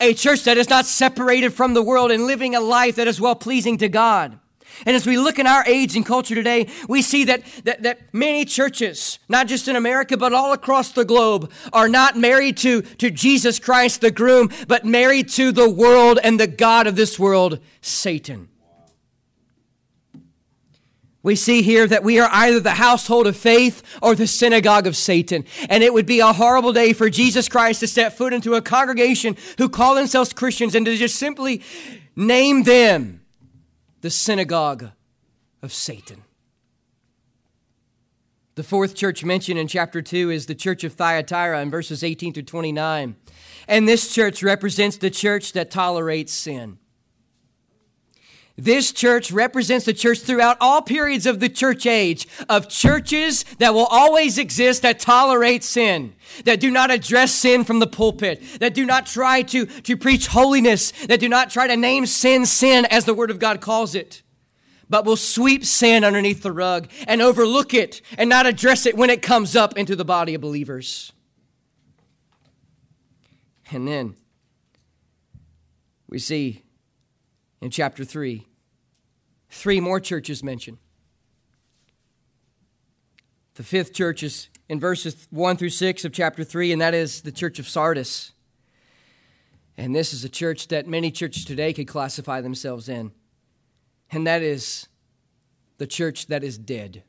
A 0.00 0.14
church 0.14 0.44
that 0.44 0.56
is 0.56 0.70
not 0.70 0.86
separated 0.86 1.52
from 1.52 1.74
the 1.74 1.82
world 1.82 2.12
and 2.12 2.24
living 2.24 2.54
a 2.54 2.60
life 2.60 2.94
that 2.94 3.08
is 3.08 3.20
well 3.20 3.34
pleasing 3.34 3.78
to 3.78 3.88
God. 3.88 4.38
And 4.84 4.94
as 4.94 5.06
we 5.06 5.18
look 5.18 5.40
in 5.40 5.46
our 5.46 5.64
age 5.66 5.96
and 5.96 6.06
culture 6.06 6.36
today, 6.36 6.68
we 6.88 7.02
see 7.02 7.24
that, 7.24 7.42
that, 7.64 7.82
that 7.82 7.98
many 8.12 8.44
churches, 8.44 9.18
not 9.28 9.48
just 9.48 9.66
in 9.66 9.74
America, 9.74 10.16
but 10.16 10.32
all 10.32 10.52
across 10.52 10.92
the 10.92 11.04
globe, 11.04 11.50
are 11.72 11.88
not 11.88 12.16
married 12.16 12.56
to, 12.58 12.82
to 12.82 13.10
Jesus 13.10 13.58
Christ, 13.58 14.02
the 14.02 14.12
groom, 14.12 14.50
but 14.68 14.84
married 14.84 15.30
to 15.30 15.50
the 15.50 15.68
world 15.68 16.20
and 16.22 16.38
the 16.38 16.46
God 16.46 16.86
of 16.86 16.94
this 16.94 17.18
world, 17.18 17.58
Satan. 17.80 18.50
We 21.26 21.34
see 21.34 21.62
here 21.62 21.88
that 21.88 22.04
we 22.04 22.20
are 22.20 22.28
either 22.30 22.60
the 22.60 22.70
household 22.70 23.26
of 23.26 23.36
faith 23.36 23.82
or 24.00 24.14
the 24.14 24.28
synagogue 24.28 24.86
of 24.86 24.96
Satan. 24.96 25.44
And 25.68 25.82
it 25.82 25.92
would 25.92 26.06
be 26.06 26.20
a 26.20 26.32
horrible 26.32 26.72
day 26.72 26.92
for 26.92 27.10
Jesus 27.10 27.48
Christ 27.48 27.80
to 27.80 27.88
step 27.88 28.12
foot 28.12 28.32
into 28.32 28.54
a 28.54 28.62
congregation 28.62 29.36
who 29.58 29.68
call 29.68 29.96
themselves 29.96 30.32
Christians 30.32 30.76
and 30.76 30.86
to 30.86 30.96
just 30.96 31.16
simply 31.16 31.62
name 32.14 32.62
them 32.62 33.22
the 34.02 34.10
synagogue 34.10 34.92
of 35.62 35.72
Satan. 35.72 36.22
The 38.54 38.62
fourth 38.62 38.94
church 38.94 39.24
mentioned 39.24 39.58
in 39.58 39.66
chapter 39.66 40.00
2 40.00 40.30
is 40.30 40.46
the 40.46 40.54
church 40.54 40.84
of 40.84 40.92
Thyatira 40.92 41.60
in 41.60 41.72
verses 41.72 42.04
18 42.04 42.34
through 42.34 42.44
29. 42.44 43.16
And 43.66 43.88
this 43.88 44.14
church 44.14 44.44
represents 44.44 44.96
the 44.98 45.10
church 45.10 45.54
that 45.54 45.72
tolerates 45.72 46.32
sin. 46.32 46.78
This 48.58 48.90
church 48.90 49.30
represents 49.30 49.84
the 49.84 49.92
church 49.92 50.20
throughout 50.20 50.56
all 50.62 50.80
periods 50.80 51.26
of 51.26 51.40
the 51.40 51.48
church 51.50 51.84
age, 51.84 52.26
of 52.48 52.70
churches 52.70 53.44
that 53.58 53.74
will 53.74 53.84
always 53.86 54.38
exist 54.38 54.80
that 54.80 54.98
tolerate 54.98 55.62
sin, 55.62 56.14
that 56.44 56.58
do 56.58 56.70
not 56.70 56.90
address 56.90 57.32
sin 57.32 57.64
from 57.64 57.80
the 57.80 57.86
pulpit, 57.86 58.42
that 58.60 58.72
do 58.72 58.86
not 58.86 59.04
try 59.04 59.42
to, 59.42 59.66
to 59.66 59.94
preach 59.94 60.28
holiness, 60.28 60.92
that 61.06 61.20
do 61.20 61.28
not 61.28 61.50
try 61.50 61.66
to 61.66 61.76
name 61.76 62.06
sin 62.06 62.46
sin 62.46 62.86
as 62.86 63.04
the 63.04 63.12
Word 63.12 63.30
of 63.30 63.38
God 63.38 63.60
calls 63.60 63.94
it, 63.94 64.22
but 64.88 65.04
will 65.04 65.16
sweep 65.16 65.62
sin 65.62 66.02
underneath 66.02 66.42
the 66.42 66.52
rug 66.52 66.88
and 67.06 67.20
overlook 67.20 67.74
it 67.74 68.00
and 68.16 68.30
not 68.30 68.46
address 68.46 68.86
it 68.86 68.96
when 68.96 69.10
it 69.10 69.20
comes 69.20 69.54
up 69.54 69.76
into 69.76 69.94
the 69.94 70.04
body 70.04 70.34
of 70.34 70.40
believers. 70.40 71.12
And 73.70 73.86
then 73.86 74.14
we 76.08 76.18
see 76.18 76.62
in 77.66 77.70
chapter 77.70 78.04
3. 78.04 78.46
Three 79.50 79.80
more 79.80 79.98
churches 79.98 80.40
mentioned. 80.44 80.78
The 83.56 83.64
fifth 83.64 83.92
church 83.92 84.22
is 84.22 84.50
in 84.68 84.78
verses 84.78 85.26
1 85.30 85.56
through 85.56 85.70
6 85.70 86.04
of 86.04 86.12
chapter 86.12 86.44
3, 86.44 86.70
and 86.70 86.80
that 86.80 86.94
is 86.94 87.22
the 87.22 87.32
church 87.32 87.58
of 87.58 87.68
Sardis. 87.68 88.30
And 89.76 89.96
this 89.96 90.14
is 90.14 90.22
a 90.22 90.28
church 90.28 90.68
that 90.68 90.86
many 90.86 91.10
churches 91.10 91.44
today 91.44 91.72
could 91.72 91.88
classify 91.88 92.40
themselves 92.40 92.88
in, 92.88 93.10
and 94.12 94.28
that 94.28 94.42
is 94.42 94.86
the 95.78 95.88
church 95.88 96.28
that 96.28 96.44
is 96.44 96.58
dead. 96.58 97.02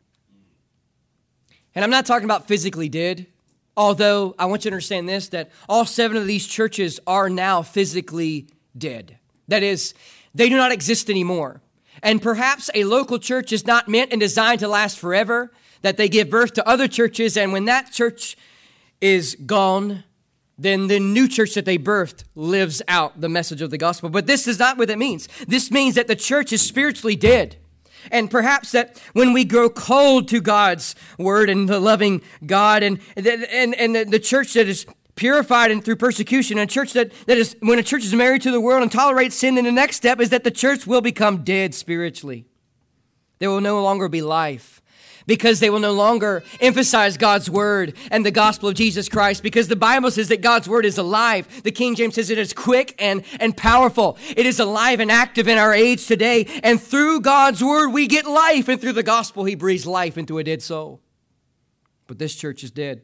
And 1.75 1.85
I'm 1.85 1.91
not 1.91 2.07
talking 2.07 2.25
about 2.25 2.47
physically 2.47 2.89
dead, 2.89 3.27
although 3.75 4.33
I 4.39 4.45
want 4.45 4.65
you 4.65 4.71
to 4.71 4.73
understand 4.73 5.07
this 5.07 5.29
that 5.29 5.51
all 5.69 5.85
seven 5.85 6.17
of 6.17 6.25
these 6.25 6.47
churches 6.47 6.99
are 7.05 7.29
now 7.29 7.61
physically 7.61 8.47
dead. 8.75 9.19
That 9.47 9.63
is, 9.63 9.93
they 10.33 10.49
do 10.49 10.57
not 10.57 10.71
exist 10.71 11.09
anymore. 11.09 11.61
And 12.03 12.21
perhaps 12.21 12.69
a 12.75 12.83
local 12.83 13.19
church 13.19 13.51
is 13.51 13.65
not 13.65 13.87
meant 13.87 14.11
and 14.11 14.19
designed 14.19 14.59
to 14.59 14.67
last 14.67 14.99
forever, 14.99 15.51
that 15.81 15.97
they 15.97 16.09
give 16.09 16.29
birth 16.29 16.53
to 16.53 16.67
other 16.67 16.87
churches, 16.87 17.37
and 17.37 17.51
when 17.51 17.65
that 17.65 17.91
church 17.91 18.37
is 19.01 19.35
gone, 19.45 20.03
then 20.57 20.87
the 20.87 20.99
new 20.99 21.27
church 21.27 21.53
that 21.53 21.65
they 21.65 21.77
birthed 21.77 22.23
lives 22.35 22.81
out 22.87 23.21
the 23.21 23.29
message 23.29 23.61
of 23.61 23.69
the 23.69 23.77
gospel. 23.77 24.09
But 24.09 24.25
this 24.25 24.47
is 24.47 24.57
not 24.57 24.77
what 24.77 24.89
it 24.89 24.97
means. 24.97 25.27
This 25.47 25.69
means 25.69 25.95
that 25.95 26.07
the 26.07 26.15
church 26.15 26.51
is 26.51 26.61
spiritually 26.61 27.15
dead. 27.15 27.57
And 28.11 28.31
perhaps 28.31 28.71
that 28.71 29.01
when 29.13 29.33
we 29.33 29.43
grow 29.43 29.69
cold 29.69 30.27
to 30.29 30.41
God's 30.41 30.95
word 31.17 31.49
and 31.49 31.67
the 31.67 31.79
loving 31.79 32.21
God 32.45 32.81
and, 32.81 32.99
and, 33.15 33.75
and 33.75 33.95
the 34.11 34.19
church 34.19 34.53
that 34.53 34.67
is 34.67 34.85
purified 35.17 35.71
and 35.71 35.83
through 35.83 35.97
persecution. 35.97 36.57
And 36.57 36.69
a 36.69 36.73
church 36.73 36.93
that, 36.93 37.11
that 37.25 37.37
is, 37.37 37.57
when 37.59 37.77
a 37.77 37.83
church 37.83 38.05
is 38.05 38.13
married 38.13 38.41
to 38.43 38.51
the 38.51 38.61
world 38.61 38.83
and 38.83 38.91
tolerates 38.91 39.35
sin, 39.35 39.55
then 39.55 39.65
the 39.65 39.71
next 39.71 39.97
step 39.97 40.21
is 40.21 40.29
that 40.29 40.45
the 40.45 40.51
church 40.51 40.87
will 40.87 41.01
become 41.01 41.43
dead 41.43 41.75
spiritually. 41.75 42.45
There 43.39 43.49
will 43.49 43.61
no 43.61 43.83
longer 43.83 44.07
be 44.07 44.21
life 44.21 44.81
because 45.25 45.59
they 45.59 45.69
will 45.69 45.79
no 45.79 45.91
longer 45.91 46.43
emphasize 46.61 47.17
God's 47.17 47.49
word 47.49 47.93
and 48.09 48.25
the 48.25 48.31
gospel 48.31 48.69
of 48.69 48.75
Jesus 48.75 49.09
Christ 49.09 49.43
because 49.43 49.67
the 49.67 49.75
Bible 49.75 50.09
says 50.09 50.29
that 50.29 50.41
God's 50.41 50.69
word 50.69 50.85
is 50.85 50.97
alive. 50.97 51.63
The 51.63 51.71
King 51.71 51.95
James 51.95 52.15
says 52.15 52.29
it 52.29 52.37
is 52.37 52.53
quick 52.53 52.95
and, 52.97 53.23
and 53.39 53.55
powerful. 53.55 54.17
It 54.35 54.45
is 54.45 54.59
alive 54.59 54.99
and 54.99 55.11
active 55.11 55.47
in 55.47 55.57
our 55.57 55.73
age 55.73 56.07
today. 56.07 56.47
And 56.63 56.81
through 56.81 57.21
God's 57.21 57.61
word, 57.61 57.89
we 57.89 58.07
get 58.07 58.25
life. 58.25 58.69
And 58.69 58.79
through 58.79 58.93
the 58.93 59.03
gospel, 59.03 59.43
he 59.43 59.55
breathes 59.55 59.85
life 59.85 60.17
into 60.17 60.37
a 60.37 60.43
dead 60.43 60.61
soul. 60.61 61.01
But 62.07 62.17
this 62.17 62.33
church 62.33 62.63
is 62.63 62.71
dead 62.71 63.01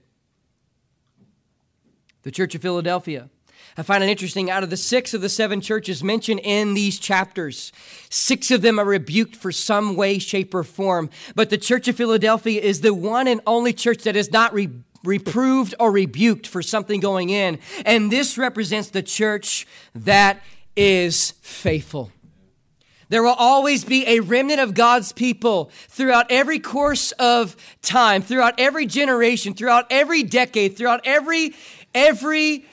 the 2.24 2.32
Church 2.32 2.56
of 2.56 2.62
Philadelphia. 2.62 3.30
I 3.78 3.84
find 3.84 4.04
it 4.04 4.10
interesting 4.10 4.52
out 4.52 4.64
of 4.64 4.70
the 4.70 4.78
six 4.78 5.14
of 5.14 5.22
the 5.22 5.30
seven 5.30 5.60
churches 5.60 6.04
mentioned 6.04 6.42
in 6.44 6.74
these 6.74 7.00
chapters, 7.00 7.72
six 8.10 8.52
of 8.52 8.62
them 8.62 8.80
are 8.80 8.86
rebuked 8.86 9.36
for 9.36 9.52
some 9.52 9.96
way, 9.96 10.20
shape, 10.20 10.54
or 10.54 10.64
form. 10.64 11.10
But 11.36 11.50
the 11.50 11.58
Church 11.58 11.88
of 11.88 11.96
Philadelphia 11.96 12.62
is 12.62 12.82
the 12.82 12.94
one 12.94 13.28
and 13.28 13.42
only 13.48 13.74
church 13.74 14.04
that 14.04 14.16
is 14.16 14.32
not 14.32 14.54
re- 14.54 14.70
reproved 15.04 15.76
or 15.80 15.92
rebuked 15.92 16.48
for 16.48 16.62
something 16.62 17.00
going 17.00 17.30
in. 17.30 17.60
And 17.86 18.12
this 18.12 18.38
represents 18.38 18.90
the 18.90 19.04
church 19.04 19.68
that 19.96 20.42
is 20.76 21.32
faithful. 21.42 22.12
There 23.10 23.22
will 23.22 23.34
always 23.34 23.86
be 23.86 24.08
a 24.08 24.22
remnant 24.22 24.60
of 24.60 24.74
God's 24.74 25.12
people 25.12 25.70
throughout 25.88 26.32
every 26.32 26.58
course 26.58 27.12
of 27.14 27.56
time, 27.82 28.24
throughout 28.24 28.60
every 28.60 28.88
generation, 28.88 29.54
throughout 29.54 29.86
every 29.92 30.24
decade, 30.24 30.78
throughout 30.78 31.02
every 31.04 31.54
every 31.94 32.66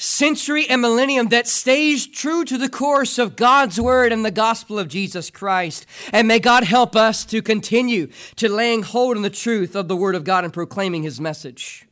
century 0.00 0.66
and 0.66 0.80
millennium 0.80 1.28
that 1.28 1.46
stays 1.46 2.06
true 2.06 2.42
to 2.42 2.56
the 2.56 2.70
course 2.70 3.18
of 3.18 3.36
God's 3.36 3.78
word 3.78 4.12
and 4.12 4.24
the 4.24 4.30
gospel 4.30 4.78
of 4.78 4.88
Jesus 4.88 5.28
Christ. 5.30 5.84
And 6.10 6.26
may 6.26 6.38
God 6.38 6.64
help 6.64 6.96
us 6.96 7.24
to 7.26 7.42
continue 7.42 8.08
to 8.36 8.48
laying 8.48 8.82
hold 8.82 9.18
on 9.18 9.22
the 9.22 9.28
truth 9.28 9.76
of 9.76 9.88
the 9.88 9.96
word 9.96 10.14
of 10.14 10.24
God 10.24 10.44
and 10.44 10.52
proclaiming 10.52 11.02
his 11.02 11.20
message. 11.20 11.86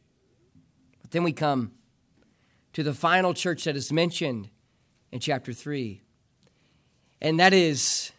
But 1.02 1.11
then 1.11 1.23
we 1.23 1.32
come 1.32 1.73
to 2.73 2.82
the 2.82 2.94
final 2.94 3.35
church 3.35 3.64
that 3.64 3.76
is 3.76 3.92
mentioned 3.92 4.49
in 5.12 5.20
chapter 5.20 5.52
3, 5.52 6.00
and 7.20 7.38
that 7.38 7.52
is 7.52 8.12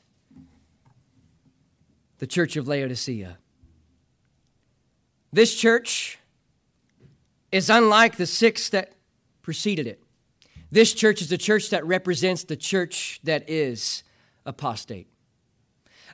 the 2.19 2.27
church 2.27 2.57
of 2.57 2.67
Laodicea. 2.67 3.39
This 5.31 5.55
church 5.55 6.18
is 7.51 7.69
unlike 7.69 8.17
the 8.17 8.25
six 8.25 8.69
that 8.69 8.93
preceded 9.41 9.87
it. 9.87 10.03
This 10.71 10.93
church 10.93 11.21
is 11.21 11.31
a 11.31 11.37
church 11.37 11.69
that 11.71 11.85
represents 11.85 12.43
the 12.43 12.55
church 12.55 13.19
that 13.23 13.49
is 13.49 14.03
apostate. 14.45 15.07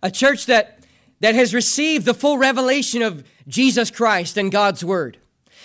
A 0.02 0.10
church 0.10 0.46
that, 0.46 0.86
that 1.20 1.36
has 1.36 1.54
received 1.54 2.06
the 2.06 2.14
full 2.14 2.38
revelation 2.38 3.02
of 3.02 3.26
Jesus 3.48 3.92
Christ 3.92 4.38
and 4.38 4.52
God's 4.52 4.84
Word. 4.84 5.18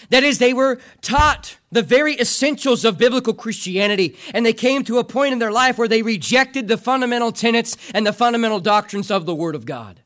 That 0.08 0.24
is, 0.24 0.38
they 0.38 0.54
were 0.54 0.80
taught 1.02 1.58
the 1.70 1.82
very 1.82 2.18
essentials 2.18 2.84
of 2.84 2.98
biblical 2.98 3.34
Christianity, 3.34 4.16
and 4.32 4.44
they 4.44 4.52
came 4.52 4.82
to 4.84 4.98
a 4.98 5.04
point 5.04 5.32
in 5.32 5.38
their 5.38 5.52
life 5.52 5.78
where 5.78 5.88
they 5.88 6.02
rejected 6.02 6.68
the 6.68 6.78
fundamental 6.78 7.32
tenets 7.32 7.76
and 7.94 8.06
the 8.06 8.12
fundamental 8.12 8.60
doctrines 8.60 9.10
of 9.10 9.26
the 9.26 9.34
Word 9.34 9.54
of 9.54 9.66
God. 9.66 10.00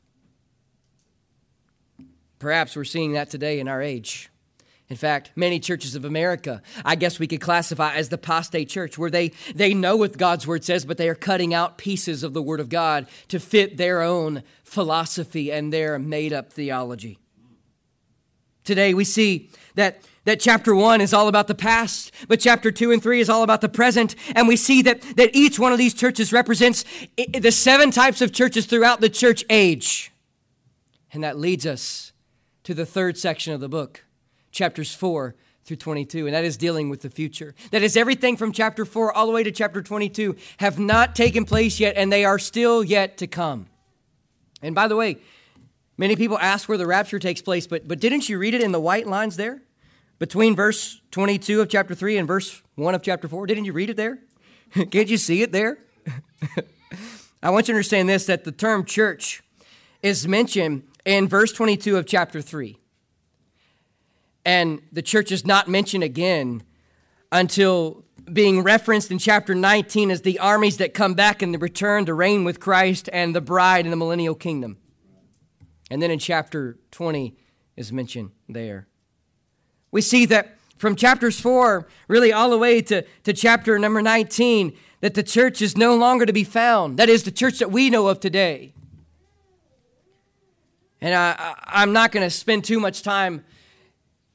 Perhaps 2.37 2.75
we're 2.75 2.83
seeing 2.83 3.13
that 3.13 3.29
today 3.29 3.59
in 3.59 3.67
our 3.67 3.81
age 3.81 4.29
In 4.87 4.97
fact, 4.97 5.31
many 5.35 5.59
churches 5.59 5.95
of 5.95 6.05
America, 6.05 6.61
I 6.83 6.95
guess 6.95 7.17
we 7.17 7.25
could 7.25 7.41
classify 7.41 7.95
as 7.95 8.09
the 8.09 8.15
apostate 8.15 8.69
church, 8.69 8.99
where 8.99 9.09
they, 9.09 9.31
they 9.55 9.73
know 9.73 9.97
what 9.97 10.15
God's 10.15 10.45
word 10.45 10.63
says, 10.63 10.85
but 10.85 10.97
they 10.97 11.09
are 11.09 11.15
cutting 11.15 11.55
out 11.55 11.79
pieces 11.79 12.21
of 12.21 12.33
the 12.33 12.41
word 12.41 12.59
of 12.59 12.69
God 12.69 13.07
to 13.29 13.39
fit 13.39 13.77
their 13.77 14.03
own 14.03 14.43
philosophy 14.63 15.51
and 15.51 15.73
their 15.73 15.97
made 15.97 16.33
up 16.33 16.53
theology. 16.53 17.17
Today 18.63 18.93
we 18.93 19.05
see 19.05 19.49
that, 19.73 20.03
that 20.25 20.39
chapter 20.39 20.75
one 20.75 21.01
is 21.01 21.15
all 21.15 21.27
about 21.27 21.47
the 21.47 21.55
past, 21.55 22.11
but 22.27 22.39
chapter 22.39 22.71
two 22.71 22.91
and 22.91 23.01
three 23.01 23.19
is 23.19 23.29
all 23.29 23.41
about 23.41 23.61
the 23.61 23.69
present. 23.69 24.15
And 24.35 24.47
we 24.47 24.55
see 24.55 24.83
that, 24.83 25.01
that 25.17 25.35
each 25.35 25.57
one 25.57 25.71
of 25.71 25.79
these 25.79 25.95
churches 25.95 26.31
represents 26.31 26.85
the 27.17 27.51
seven 27.51 27.89
types 27.89 28.21
of 28.21 28.31
churches 28.31 28.67
throughout 28.67 29.01
the 29.01 29.09
church 29.09 29.43
age. 29.49 30.11
And 31.11 31.23
that 31.23 31.39
leads 31.39 31.65
us 31.65 32.11
to 32.63 32.75
the 32.75 32.85
third 32.85 33.17
section 33.17 33.51
of 33.51 33.61
the 33.61 33.69
book 33.69 34.04
chapters 34.55 34.95
4 34.95 35.35
through 35.65 35.77
22, 35.77 36.27
and 36.27 36.35
that 36.35 36.43
is 36.43 36.57
dealing 36.57 36.89
with 36.89 37.01
the 37.01 37.09
future. 37.09 37.53
That 37.71 37.83
is 37.83 37.97
everything 37.97 38.37
from 38.37 38.51
chapter 38.51 38.85
4 38.85 39.13
all 39.13 39.27
the 39.27 39.33
way 39.33 39.43
to 39.43 39.51
chapter 39.51 39.81
22 39.81 40.35
have 40.57 40.79
not 40.79 41.15
taken 41.15 41.43
place 41.43 41.79
yet, 41.79 41.95
and 41.97 42.11
they 42.11 42.23
are 42.23 42.39
still 42.39 42.83
yet 42.83 43.17
to 43.17 43.27
come. 43.27 43.67
And 44.61 44.73
by 44.73 44.87
the 44.87 44.95
way, 44.95 45.17
many 45.97 46.15
people 46.15 46.39
ask 46.39 46.69
where 46.69 46.77
the 46.77 46.87
rapture 46.87 47.19
takes 47.19 47.41
place, 47.41 47.67
but, 47.67 47.87
but 47.87 47.99
didn't 47.99 48.29
you 48.29 48.37
read 48.37 48.53
it 48.53 48.61
in 48.61 48.71
the 48.71 48.79
white 48.79 49.07
lines 49.07 49.35
there? 49.35 49.61
Between 50.17 50.55
verse 50.55 51.01
22 51.11 51.61
of 51.61 51.69
chapter 51.69 51.93
3 51.93 52.17
and 52.17 52.27
verse 52.27 52.61
1 52.75 52.95
of 52.95 53.01
chapter 53.01 53.27
4? 53.27 53.47
Didn't 53.47 53.65
you 53.65 53.73
read 53.73 53.89
it 53.89 53.97
there? 53.97 54.19
Can't 54.71 55.09
you 55.09 55.17
see 55.17 55.41
it 55.41 55.51
there? 55.51 55.79
I 57.43 57.49
want 57.49 57.67
you 57.67 57.73
to 57.73 57.75
understand 57.75 58.07
this 58.07 58.25
that 58.27 58.43
the 58.43 58.51
term 58.51 58.85
church 58.85 59.43
is 60.01 60.27
mentioned 60.27 60.83
in 61.05 61.27
verse 61.27 61.51
22 61.51 61.97
of 61.97 62.05
chapter 62.05 62.41
3. 62.41 62.77
And 64.45 64.81
the 64.91 65.01
church 65.01 65.31
is 65.31 65.45
not 65.45 65.67
mentioned 65.67 66.03
again 66.03 66.63
until 67.31 68.05
being 68.31 68.63
referenced 68.63 69.11
in 69.11 69.17
chapter 69.17 69.53
19 69.53 70.11
as 70.11 70.21
the 70.21 70.39
armies 70.39 70.77
that 70.77 70.93
come 70.93 71.13
back 71.13 71.41
and 71.41 71.59
return 71.61 72.05
to 72.05 72.13
reign 72.13 72.43
with 72.43 72.59
Christ 72.59 73.09
and 73.11 73.35
the 73.35 73.41
bride 73.41 73.85
in 73.85 73.91
the 73.91 73.97
millennial 73.97 74.35
kingdom. 74.35 74.77
And 75.91 76.01
then 76.01 76.11
in 76.11 76.19
chapter 76.19 76.77
20 76.91 77.35
is 77.75 77.91
mentioned 77.91 78.31
there. 78.47 78.87
We 79.91 80.01
see 80.01 80.25
that 80.27 80.57
from 80.75 80.95
chapters 80.95 81.39
4, 81.39 81.87
really 82.07 82.33
all 82.33 82.49
the 82.49 82.57
way 82.57 82.81
to, 82.81 83.03
to 83.23 83.33
chapter 83.33 83.77
number 83.79 84.01
19, 84.01 84.75
that 85.01 85.13
the 85.13 85.23
church 85.23 85.61
is 85.61 85.77
no 85.77 85.95
longer 85.95 86.25
to 86.25 86.33
be 86.33 86.43
found. 86.43 86.97
That 86.97 87.09
is 87.09 87.23
the 87.23 87.31
church 87.31 87.59
that 87.59 87.71
we 87.71 87.89
know 87.89 88.07
of 88.07 88.19
today. 88.19 88.73
And 90.99 91.13
I 91.13 91.55
I, 91.63 91.83
am 91.83 91.93
not 91.93 92.11
going 92.11 92.25
to 92.25 92.31
spend 92.31 92.63
too 92.63 92.79
much 92.79 93.03
time 93.03 93.45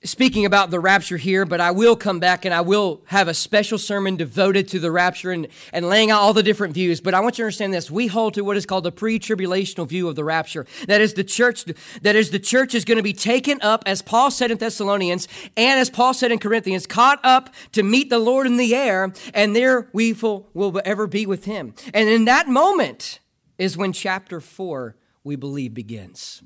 speaking 0.02 0.46
about 0.46 0.70
the 0.70 0.80
rapture 0.80 1.18
here, 1.18 1.44
but 1.44 1.60
I 1.60 1.72
will 1.72 1.94
come 1.94 2.20
back 2.20 2.46
and 2.46 2.54
I 2.54 2.62
will 2.62 3.02
have 3.06 3.28
a 3.28 3.34
special 3.34 3.76
sermon 3.76 4.16
devoted 4.16 4.66
to 4.68 4.78
the 4.78 4.90
rapture 4.90 5.30
and, 5.30 5.46
and 5.74 5.86
laying 5.86 6.10
out 6.10 6.22
all 6.22 6.32
the 6.32 6.42
different 6.42 6.72
views. 6.72 7.02
But 7.02 7.12
I 7.12 7.20
want 7.20 7.36
you 7.36 7.42
to 7.42 7.46
understand 7.46 7.74
this. 7.74 7.90
We 7.90 8.06
hold 8.06 8.32
to 8.34 8.40
what 8.42 8.56
is 8.56 8.64
called 8.64 8.84
the 8.84 8.92
pre-tribulational 8.92 9.86
view 9.86 10.08
of 10.08 10.16
the 10.16 10.24
rapture. 10.24 10.66
That 10.86 11.02
is 11.02 11.12
the 11.14 11.24
church, 11.24 11.66
that 12.00 12.16
is 12.16 12.30
the 12.30 12.38
church 12.38 12.74
is 12.74 12.86
going 12.86 12.96
to 12.96 13.02
be 13.02 13.12
taken 13.12 13.60
up, 13.60 13.82
as 13.84 14.00
Paul 14.00 14.30
said 14.30 14.50
in 14.50 14.56
Thessalonians, 14.56 15.28
and 15.54 15.78
as 15.78 15.90
Paul 15.90 16.14
said 16.14 16.32
in 16.32 16.38
Corinthians, 16.38 16.86
caught 16.86 17.20
up 17.22 17.50
to 17.72 17.82
meet 17.82 18.08
the 18.08 18.18
Lord 18.18 18.46
in 18.46 18.56
the 18.56 18.74
air, 18.74 19.12
and 19.34 19.54
there 19.54 19.90
we 19.92 20.14
will, 20.14 20.48
will 20.54 20.80
ever 20.82 21.06
be 21.06 21.26
with 21.26 21.44
him. 21.44 21.74
And 21.92 22.08
in 22.08 22.24
that 22.24 22.48
moment 22.48 23.20
is 23.58 23.76
when 23.76 23.92
chapter 23.92 24.40
four, 24.40 24.96
we 25.24 25.36
believe, 25.36 25.74
begins. 25.74 26.42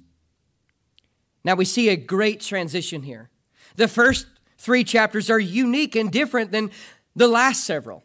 Now 1.45 1.55
we 1.55 1.65
see 1.65 1.89
a 1.89 1.97
great 1.97 2.41
transition 2.41 3.05
here. 3.05 3.31
The 3.77 3.89
first 3.89 4.27
three 4.59 4.85
chapters 4.85 5.31
are 5.31 5.39
unique 5.41 5.97
and 5.97 6.11
different 6.11 6.53
than 6.53 6.71
the 7.17 7.29
last 7.29 7.65
several. 7.65 8.05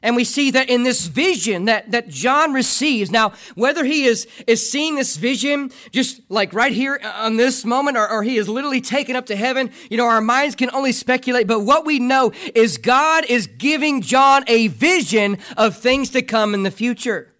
And 0.00 0.14
we 0.14 0.22
see 0.22 0.52
that 0.52 0.68
in 0.68 0.84
this 0.84 1.08
vision 1.08 1.64
that, 1.64 1.90
that 1.90 2.08
John 2.08 2.52
receives. 2.52 3.10
Now, 3.10 3.32
whether 3.56 3.84
he 3.84 4.04
is, 4.04 4.28
is 4.46 4.70
seeing 4.70 4.94
this 4.94 5.16
vision 5.16 5.72
just 5.90 6.20
like 6.30 6.52
right 6.54 6.72
here 6.72 7.00
on 7.02 7.36
this 7.36 7.64
moment, 7.64 7.96
or, 7.96 8.08
or 8.08 8.22
he 8.22 8.36
is 8.36 8.48
literally 8.48 8.80
taken 8.80 9.16
up 9.16 9.26
to 9.26 9.34
heaven, 9.34 9.72
you 9.90 9.96
know, 9.96 10.06
our 10.06 10.20
minds 10.20 10.54
can 10.54 10.70
only 10.72 10.92
speculate. 10.92 11.48
But 11.48 11.62
what 11.62 11.84
we 11.84 11.98
know 11.98 12.32
is 12.54 12.78
God 12.78 13.24
is 13.28 13.48
giving 13.48 14.00
John 14.00 14.44
a 14.46 14.68
vision 14.68 15.38
of 15.56 15.76
things 15.76 16.10
to 16.10 16.22
come 16.22 16.54
in 16.54 16.62
the 16.62 16.70
future. 16.70 17.34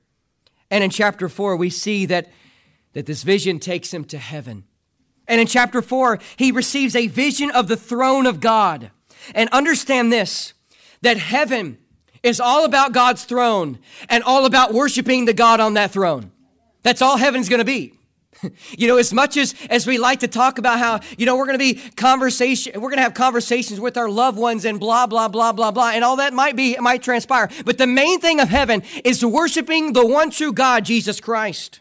And 0.68 0.82
in 0.82 0.90
chapter 0.90 1.28
four, 1.28 1.56
we 1.56 1.70
see 1.70 2.06
that, 2.06 2.28
that 2.92 3.06
this 3.06 3.22
vision 3.22 3.60
takes 3.60 3.94
him 3.94 4.04
to 4.06 4.18
heaven. 4.18 4.64
And 5.28 5.40
in 5.40 5.46
chapter 5.46 5.82
4, 5.82 6.18
he 6.36 6.50
receives 6.50 6.96
a 6.96 7.06
vision 7.06 7.50
of 7.50 7.68
the 7.68 7.76
throne 7.76 8.26
of 8.26 8.40
God. 8.40 8.90
And 9.34 9.48
understand 9.50 10.12
this 10.12 10.54
that 11.02 11.18
heaven 11.18 11.78
is 12.22 12.40
all 12.40 12.64
about 12.64 12.92
God's 12.92 13.24
throne 13.24 13.78
and 14.08 14.24
all 14.24 14.46
about 14.46 14.72
worshiping 14.72 15.26
the 15.26 15.32
God 15.32 15.60
on 15.60 15.74
that 15.74 15.92
throne. 15.92 16.32
That's 16.82 17.02
all 17.02 17.18
heaven's 17.18 17.48
going 17.48 17.60
to 17.60 17.64
be. 17.64 17.94
You 18.70 18.86
know, 18.86 18.98
as 18.98 19.12
much 19.12 19.36
as 19.36 19.56
as 19.68 19.84
we 19.84 19.98
like 19.98 20.20
to 20.20 20.28
talk 20.28 20.58
about 20.58 20.78
how, 20.78 21.00
you 21.16 21.26
know, 21.26 21.36
we're 21.36 21.46
going 21.46 21.58
to 21.58 21.74
be 21.74 21.74
conversation, 21.96 22.80
we're 22.80 22.90
going 22.90 22.98
to 22.98 23.02
have 23.02 23.14
conversations 23.14 23.80
with 23.80 23.96
our 23.96 24.08
loved 24.08 24.38
ones 24.38 24.64
and 24.64 24.78
blah 24.78 25.08
blah 25.08 25.26
blah 25.26 25.50
blah 25.50 25.72
blah 25.72 25.90
and 25.90 26.04
all 26.04 26.14
that 26.16 26.32
might 26.32 26.54
be 26.54 26.76
might 26.78 27.02
transpire. 27.02 27.50
But 27.64 27.78
the 27.78 27.88
main 27.88 28.20
thing 28.20 28.38
of 28.38 28.48
heaven 28.48 28.84
is 29.04 29.24
worshiping 29.24 29.92
the 29.92 30.06
one 30.06 30.30
true 30.30 30.52
God, 30.52 30.84
Jesus 30.84 31.20
Christ 31.20 31.80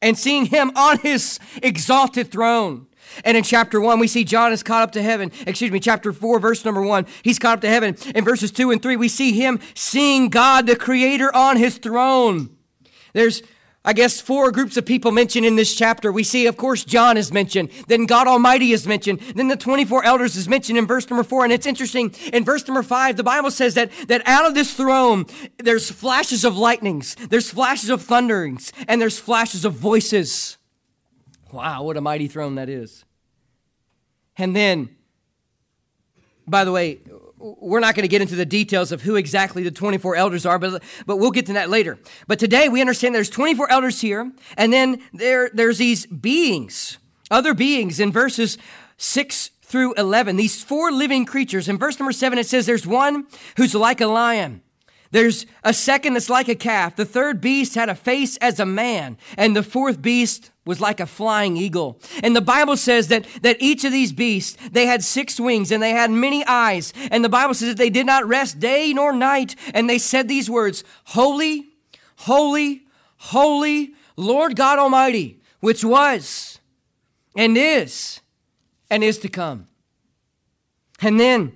and 0.00 0.16
seeing 0.16 0.46
him 0.46 0.70
on 0.76 0.98
his 0.98 1.38
exalted 1.62 2.30
throne. 2.30 2.86
And 3.24 3.36
in 3.36 3.42
chapter 3.42 3.80
1, 3.80 3.98
we 3.98 4.06
see 4.06 4.24
John 4.24 4.52
is 4.52 4.62
caught 4.62 4.82
up 4.82 4.92
to 4.92 5.02
heaven. 5.02 5.32
Excuse 5.46 5.70
me, 5.70 5.80
chapter 5.80 6.12
4, 6.12 6.38
verse 6.38 6.64
number 6.64 6.82
1, 6.82 7.06
he's 7.22 7.38
caught 7.38 7.54
up 7.54 7.60
to 7.62 7.68
heaven. 7.68 7.96
In 8.14 8.24
verses 8.24 8.50
2 8.50 8.70
and 8.70 8.82
3, 8.82 8.96
we 8.96 9.08
see 9.08 9.32
him 9.32 9.60
seeing 9.74 10.28
God, 10.28 10.66
the 10.66 10.76
Creator, 10.76 11.34
on 11.34 11.56
his 11.56 11.78
throne. 11.78 12.50
There's 13.14 13.42
I 13.88 13.94
guess, 13.94 14.20
four 14.20 14.52
groups 14.52 14.76
of 14.76 14.84
people 14.84 15.12
mentioned 15.12 15.46
in 15.46 15.56
this 15.56 15.74
chapter. 15.74 16.12
We 16.12 16.22
see, 16.22 16.46
of 16.46 16.58
course, 16.58 16.84
John 16.84 17.16
is 17.16 17.32
mentioned. 17.32 17.70
Then 17.86 18.04
God 18.04 18.26
Almighty 18.26 18.72
is 18.72 18.86
mentioned. 18.86 19.20
Then 19.34 19.48
the 19.48 19.56
24 19.56 20.04
elders 20.04 20.36
is 20.36 20.46
mentioned 20.46 20.76
in 20.76 20.86
verse 20.86 21.08
number 21.08 21.24
four. 21.24 21.42
And 21.42 21.54
it's 21.54 21.64
interesting. 21.64 22.14
In 22.34 22.44
verse 22.44 22.68
number 22.68 22.82
five, 22.82 23.16
the 23.16 23.24
Bible 23.24 23.50
says 23.50 23.72
that, 23.76 23.90
that 24.08 24.20
out 24.26 24.44
of 24.44 24.54
this 24.54 24.74
throne, 24.74 25.24
there's 25.56 25.90
flashes 25.90 26.44
of 26.44 26.54
lightnings, 26.54 27.14
there's 27.30 27.48
flashes 27.48 27.88
of 27.88 28.02
thunderings, 28.02 28.74
and 28.86 29.00
there's 29.00 29.18
flashes 29.18 29.64
of 29.64 29.72
voices. 29.72 30.58
Wow, 31.50 31.84
what 31.84 31.96
a 31.96 32.02
mighty 32.02 32.28
throne 32.28 32.56
that 32.56 32.68
is. 32.68 33.06
And 34.36 34.54
then, 34.54 34.90
by 36.46 36.64
the 36.64 36.72
way, 36.72 36.98
we're 37.38 37.80
not 37.80 37.94
going 37.94 38.02
to 38.02 38.08
get 38.08 38.22
into 38.22 38.36
the 38.36 38.46
details 38.46 38.92
of 38.92 39.02
who 39.02 39.16
exactly 39.16 39.62
the 39.62 39.70
24 39.70 40.16
elders 40.16 40.44
are, 40.46 40.58
but, 40.58 40.82
but 41.06 41.16
we'll 41.16 41.30
get 41.30 41.46
to 41.46 41.52
that 41.54 41.70
later. 41.70 41.98
But 42.26 42.38
today 42.38 42.68
we 42.68 42.80
understand 42.80 43.14
there's 43.14 43.30
24 43.30 43.70
elders 43.70 44.00
here, 44.00 44.32
and 44.56 44.72
then 44.72 45.02
there, 45.12 45.50
there's 45.52 45.78
these 45.78 46.06
beings, 46.06 46.98
other 47.30 47.54
beings 47.54 48.00
in 48.00 48.12
verses 48.12 48.58
6 48.96 49.50
through 49.62 49.94
11, 49.94 50.36
these 50.36 50.62
four 50.62 50.90
living 50.90 51.24
creatures. 51.24 51.68
In 51.68 51.78
verse 51.78 51.98
number 51.98 52.12
7, 52.12 52.38
it 52.38 52.46
says 52.46 52.66
there's 52.66 52.86
one 52.86 53.26
who's 53.56 53.74
like 53.74 54.00
a 54.00 54.06
lion. 54.06 54.62
There's 55.10 55.46
a 55.64 55.72
second 55.72 56.14
that's 56.14 56.28
like 56.28 56.48
a 56.48 56.54
calf. 56.54 56.96
The 56.96 57.04
third 57.04 57.40
beast 57.40 57.74
had 57.74 57.88
a 57.88 57.94
face 57.94 58.36
as 58.38 58.60
a 58.60 58.66
man, 58.66 59.16
and 59.36 59.56
the 59.56 59.62
fourth 59.62 60.02
beast 60.02 60.50
was 60.68 60.82
like 60.82 61.00
a 61.00 61.06
flying 61.06 61.56
eagle. 61.56 61.98
And 62.22 62.36
the 62.36 62.42
Bible 62.42 62.76
says 62.76 63.08
that, 63.08 63.26
that 63.40 63.56
each 63.58 63.84
of 63.84 63.92
these 63.92 64.12
beasts, 64.12 64.58
they 64.70 64.84
had 64.84 65.02
six 65.02 65.40
wings 65.40 65.72
and 65.72 65.82
they 65.82 65.92
had 65.92 66.10
many 66.10 66.44
eyes. 66.44 66.92
And 67.10 67.24
the 67.24 67.30
Bible 67.30 67.54
says 67.54 67.68
that 67.68 67.78
they 67.78 67.88
did 67.88 68.04
not 68.04 68.28
rest 68.28 68.60
day 68.60 68.92
nor 68.92 69.14
night. 69.14 69.56
And 69.72 69.88
they 69.88 69.96
said 69.96 70.28
these 70.28 70.50
words, 70.50 70.84
Holy, 71.04 71.68
holy, 72.16 72.82
holy, 73.16 73.94
Lord 74.18 74.56
God 74.56 74.78
Almighty, 74.78 75.40
which 75.60 75.82
was 75.82 76.58
and 77.34 77.56
is 77.56 78.20
and 78.90 79.02
is 79.02 79.18
to 79.20 79.28
come. 79.30 79.68
And 81.00 81.18
then 81.18 81.52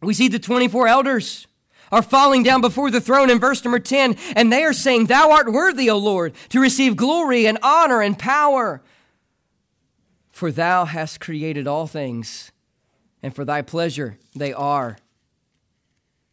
we 0.00 0.14
see 0.14 0.28
the 0.28 0.38
24 0.38 0.88
elders 0.88 1.46
are 1.92 2.02
falling 2.02 2.42
down 2.42 2.60
before 2.60 2.90
the 2.90 3.00
throne 3.00 3.30
in 3.30 3.38
verse 3.38 3.64
number 3.64 3.78
10, 3.78 4.16
and 4.34 4.52
they 4.52 4.64
are 4.64 4.72
saying, 4.72 5.06
Thou 5.06 5.30
art 5.30 5.52
worthy, 5.52 5.88
O 5.90 5.96
Lord, 5.96 6.34
to 6.50 6.60
receive 6.60 6.96
glory 6.96 7.46
and 7.46 7.58
honor 7.62 8.00
and 8.02 8.18
power. 8.18 8.82
For 10.30 10.52
thou 10.52 10.84
hast 10.84 11.20
created 11.20 11.66
all 11.66 11.86
things, 11.86 12.52
and 13.22 13.34
for 13.34 13.44
thy 13.44 13.62
pleasure 13.62 14.18
they 14.34 14.52
are 14.52 14.98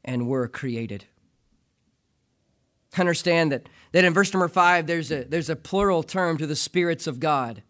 and 0.04 0.28
were 0.28 0.48
created. 0.48 1.06
Understand 2.98 3.52
that, 3.52 3.68
that 3.92 4.04
in 4.04 4.14
verse 4.14 4.34
number 4.34 4.48
5, 4.48 4.86
there's 4.86 5.12
a, 5.12 5.24
there's 5.24 5.50
a 5.50 5.56
plural 5.56 6.04
term 6.04 6.38
to 6.38 6.46
the 6.46 6.56
spirits 6.56 7.08
of 7.08 7.20
God. 7.20 7.64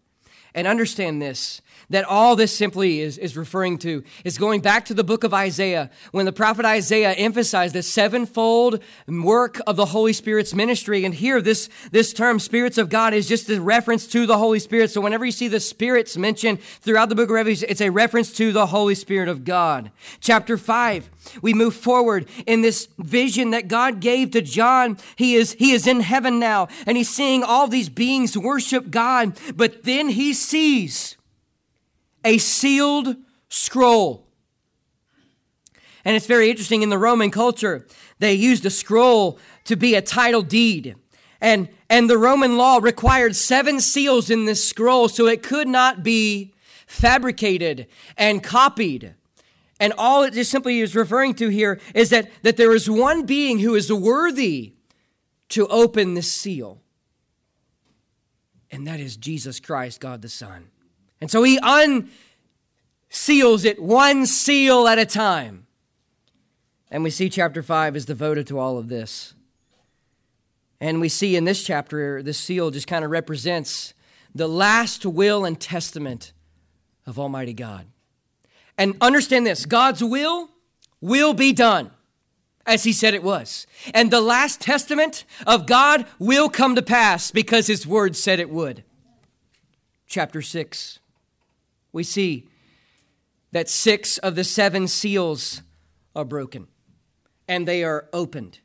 And 0.54 0.66
understand 0.66 1.20
this 1.20 1.62
that 1.90 2.04
all 2.04 2.36
this 2.36 2.56
simply 2.56 3.00
is, 3.00 3.18
is 3.18 3.36
referring 3.36 3.78
to 3.78 4.02
is 4.24 4.38
going 4.38 4.60
back 4.60 4.84
to 4.86 4.94
the 4.94 5.04
book 5.04 5.24
of 5.24 5.34
Isaiah 5.34 5.90
when 6.12 6.26
the 6.26 6.32
prophet 6.32 6.64
Isaiah 6.64 7.12
emphasized 7.12 7.74
the 7.74 7.82
sevenfold 7.82 8.82
work 9.08 9.60
of 9.66 9.76
the 9.76 9.86
Holy 9.86 10.12
Spirit's 10.12 10.54
ministry. 10.54 11.04
And 11.04 11.14
here, 11.14 11.40
this, 11.40 11.68
this 11.90 12.12
term, 12.12 12.38
spirits 12.38 12.78
of 12.78 12.88
God, 12.88 13.14
is 13.14 13.28
just 13.28 13.48
a 13.50 13.60
reference 13.60 14.06
to 14.08 14.26
the 14.26 14.38
Holy 14.38 14.58
Spirit. 14.58 14.90
So 14.90 15.00
whenever 15.00 15.24
you 15.24 15.32
see 15.32 15.48
the 15.48 15.60
spirits 15.60 16.16
mentioned 16.16 16.60
throughout 16.60 17.08
the 17.08 17.14
book 17.14 17.28
of 17.28 17.34
Revelation, 17.34 17.68
it's 17.68 17.80
a 17.80 17.90
reference 17.90 18.32
to 18.34 18.52
the 18.52 18.66
Holy 18.66 18.94
Spirit 18.94 19.28
of 19.28 19.44
God. 19.44 19.90
Chapter 20.20 20.56
5, 20.56 21.10
we 21.42 21.54
move 21.54 21.74
forward 21.74 22.28
in 22.46 22.62
this 22.62 22.88
vision 22.98 23.50
that 23.50 23.68
God 23.68 24.00
gave 24.00 24.30
to 24.32 24.42
John. 24.42 24.98
He 25.16 25.34
is, 25.34 25.54
he 25.54 25.72
is 25.72 25.86
in 25.86 26.00
heaven 26.00 26.38
now, 26.38 26.68
and 26.86 26.96
he's 26.96 27.08
seeing 27.08 27.42
all 27.42 27.68
these 27.68 27.88
beings 27.88 28.36
worship 28.36 28.90
God, 28.90 29.38
but 29.54 29.84
then 29.84 30.10
he 30.10 30.32
sees 30.32 31.16
a 32.24 32.38
sealed 32.38 33.16
scroll. 33.48 34.26
And 36.04 36.16
it's 36.16 36.26
very 36.26 36.50
interesting 36.50 36.82
in 36.82 36.90
the 36.90 36.98
Roman 36.98 37.30
culture, 37.30 37.86
they 38.18 38.34
used 38.34 38.66
a 38.66 38.70
scroll 38.70 39.38
to 39.64 39.76
be 39.76 39.94
a 39.94 40.02
title 40.02 40.42
deed. 40.42 40.96
And, 41.40 41.68
and 41.90 42.08
the 42.08 42.18
Roman 42.18 42.56
law 42.56 42.78
required 42.78 43.36
seven 43.36 43.80
seals 43.80 44.30
in 44.30 44.44
this 44.44 44.66
scroll, 44.66 45.08
so 45.08 45.26
it 45.26 45.42
could 45.42 45.68
not 45.68 46.02
be 46.02 46.52
fabricated 46.86 47.86
and 48.16 48.42
copied. 48.42 49.14
And 49.80 49.92
all 49.98 50.22
it 50.22 50.34
just 50.34 50.50
simply 50.50 50.80
is 50.80 50.94
referring 50.94 51.34
to 51.34 51.48
here 51.48 51.80
is 51.94 52.10
that, 52.10 52.30
that 52.42 52.56
there 52.56 52.74
is 52.74 52.88
one 52.88 53.26
being 53.26 53.58
who 53.58 53.74
is 53.74 53.92
worthy 53.92 54.74
to 55.50 55.66
open 55.68 56.14
this 56.14 56.30
seal. 56.30 56.80
And 58.70 58.86
that 58.86 59.00
is 59.00 59.16
Jesus 59.16 59.60
Christ, 59.60 60.00
God 60.00 60.22
the 60.22 60.28
Son. 60.28 60.70
And 61.24 61.30
so 61.30 61.42
he 61.42 61.58
unseals 61.60 62.04
it 63.64 63.82
one 63.82 64.26
seal 64.26 64.86
at 64.86 64.98
a 64.98 65.06
time. 65.06 65.66
And 66.90 67.02
we 67.02 67.08
see 67.08 67.30
chapter 67.30 67.62
5 67.62 67.96
is 67.96 68.04
devoted 68.04 68.46
to 68.48 68.58
all 68.58 68.76
of 68.76 68.88
this. 68.88 69.32
And 70.82 71.00
we 71.00 71.08
see 71.08 71.34
in 71.34 71.46
this 71.46 71.64
chapter, 71.64 72.22
this 72.22 72.36
seal 72.36 72.70
just 72.70 72.86
kind 72.86 73.06
of 73.06 73.10
represents 73.10 73.94
the 74.34 74.46
last 74.46 75.06
will 75.06 75.46
and 75.46 75.58
testament 75.58 76.34
of 77.06 77.18
Almighty 77.18 77.54
God. 77.54 77.86
And 78.76 78.94
understand 79.00 79.46
this 79.46 79.64
God's 79.64 80.04
will 80.04 80.50
will 81.00 81.32
be 81.32 81.54
done 81.54 81.90
as 82.66 82.84
He 82.84 82.92
said 82.92 83.14
it 83.14 83.22
was. 83.22 83.66
And 83.94 84.10
the 84.10 84.20
last 84.20 84.60
testament 84.60 85.24
of 85.46 85.66
God 85.66 86.04
will 86.18 86.50
come 86.50 86.74
to 86.74 86.82
pass 86.82 87.30
because 87.30 87.66
His 87.66 87.86
word 87.86 88.14
said 88.14 88.40
it 88.40 88.50
would. 88.50 88.84
Chapter 90.06 90.42
6 90.42 90.98
we 91.94 92.02
see 92.02 92.48
that 93.52 93.70
six 93.70 94.18
of 94.18 94.34
the 94.34 94.44
seven 94.44 94.88
seals 94.88 95.62
are 96.14 96.24
broken 96.24 96.66
and 97.48 97.68
they 97.68 97.84
are 97.84 98.08
opened. 98.12 98.58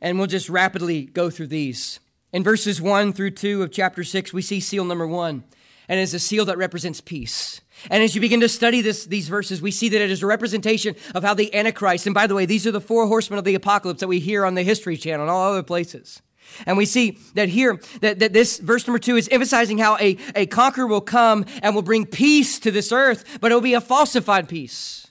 And 0.00 0.18
we'll 0.18 0.28
just 0.28 0.48
rapidly 0.48 1.06
go 1.06 1.28
through 1.28 1.48
these. 1.48 1.98
In 2.32 2.44
verses 2.44 2.80
1 2.80 3.12
through 3.12 3.32
2 3.32 3.62
of 3.62 3.72
chapter 3.72 4.04
6, 4.04 4.32
we 4.32 4.42
see 4.42 4.60
seal 4.60 4.84
number 4.84 5.06
1, 5.06 5.44
and 5.88 6.00
it's 6.00 6.14
a 6.14 6.18
seal 6.18 6.44
that 6.46 6.58
represents 6.58 7.00
peace. 7.00 7.60
And 7.90 8.02
as 8.02 8.14
you 8.14 8.20
begin 8.20 8.40
to 8.40 8.48
study 8.48 8.80
this, 8.80 9.06
these 9.06 9.28
verses, 9.28 9.62
we 9.62 9.70
see 9.70 9.88
that 9.88 10.00
it 10.00 10.10
is 10.10 10.22
a 10.22 10.26
representation 10.26 10.96
of 11.14 11.22
how 11.22 11.34
the 11.34 11.54
Antichrist, 11.54 12.06
and 12.06 12.14
by 12.14 12.26
the 12.26 12.34
way, 12.34 12.44
these 12.44 12.66
are 12.66 12.72
the 12.72 12.80
four 12.80 13.06
horsemen 13.06 13.38
of 13.38 13.44
the 13.44 13.54
apocalypse 13.54 14.00
that 14.00 14.08
we 14.08 14.20
hear 14.20 14.44
on 14.44 14.54
the 14.54 14.62
History 14.62 14.96
Channel 14.96 15.22
and 15.22 15.30
all 15.30 15.52
other 15.52 15.62
places. 15.62 16.22
And 16.66 16.76
we 16.76 16.86
see 16.86 17.18
that 17.34 17.48
here, 17.48 17.80
that, 18.00 18.18
that 18.20 18.32
this 18.32 18.58
verse 18.58 18.86
number 18.86 18.98
two 18.98 19.16
is 19.16 19.28
emphasizing 19.28 19.78
how 19.78 19.96
a, 19.98 20.16
a 20.34 20.46
conqueror 20.46 20.86
will 20.86 21.00
come 21.00 21.44
and 21.62 21.74
will 21.74 21.82
bring 21.82 22.06
peace 22.06 22.58
to 22.60 22.70
this 22.70 22.92
earth, 22.92 23.38
but 23.40 23.50
it 23.50 23.54
will 23.54 23.62
be 23.62 23.74
a 23.74 23.80
falsified 23.80 24.48
peace. 24.48 25.08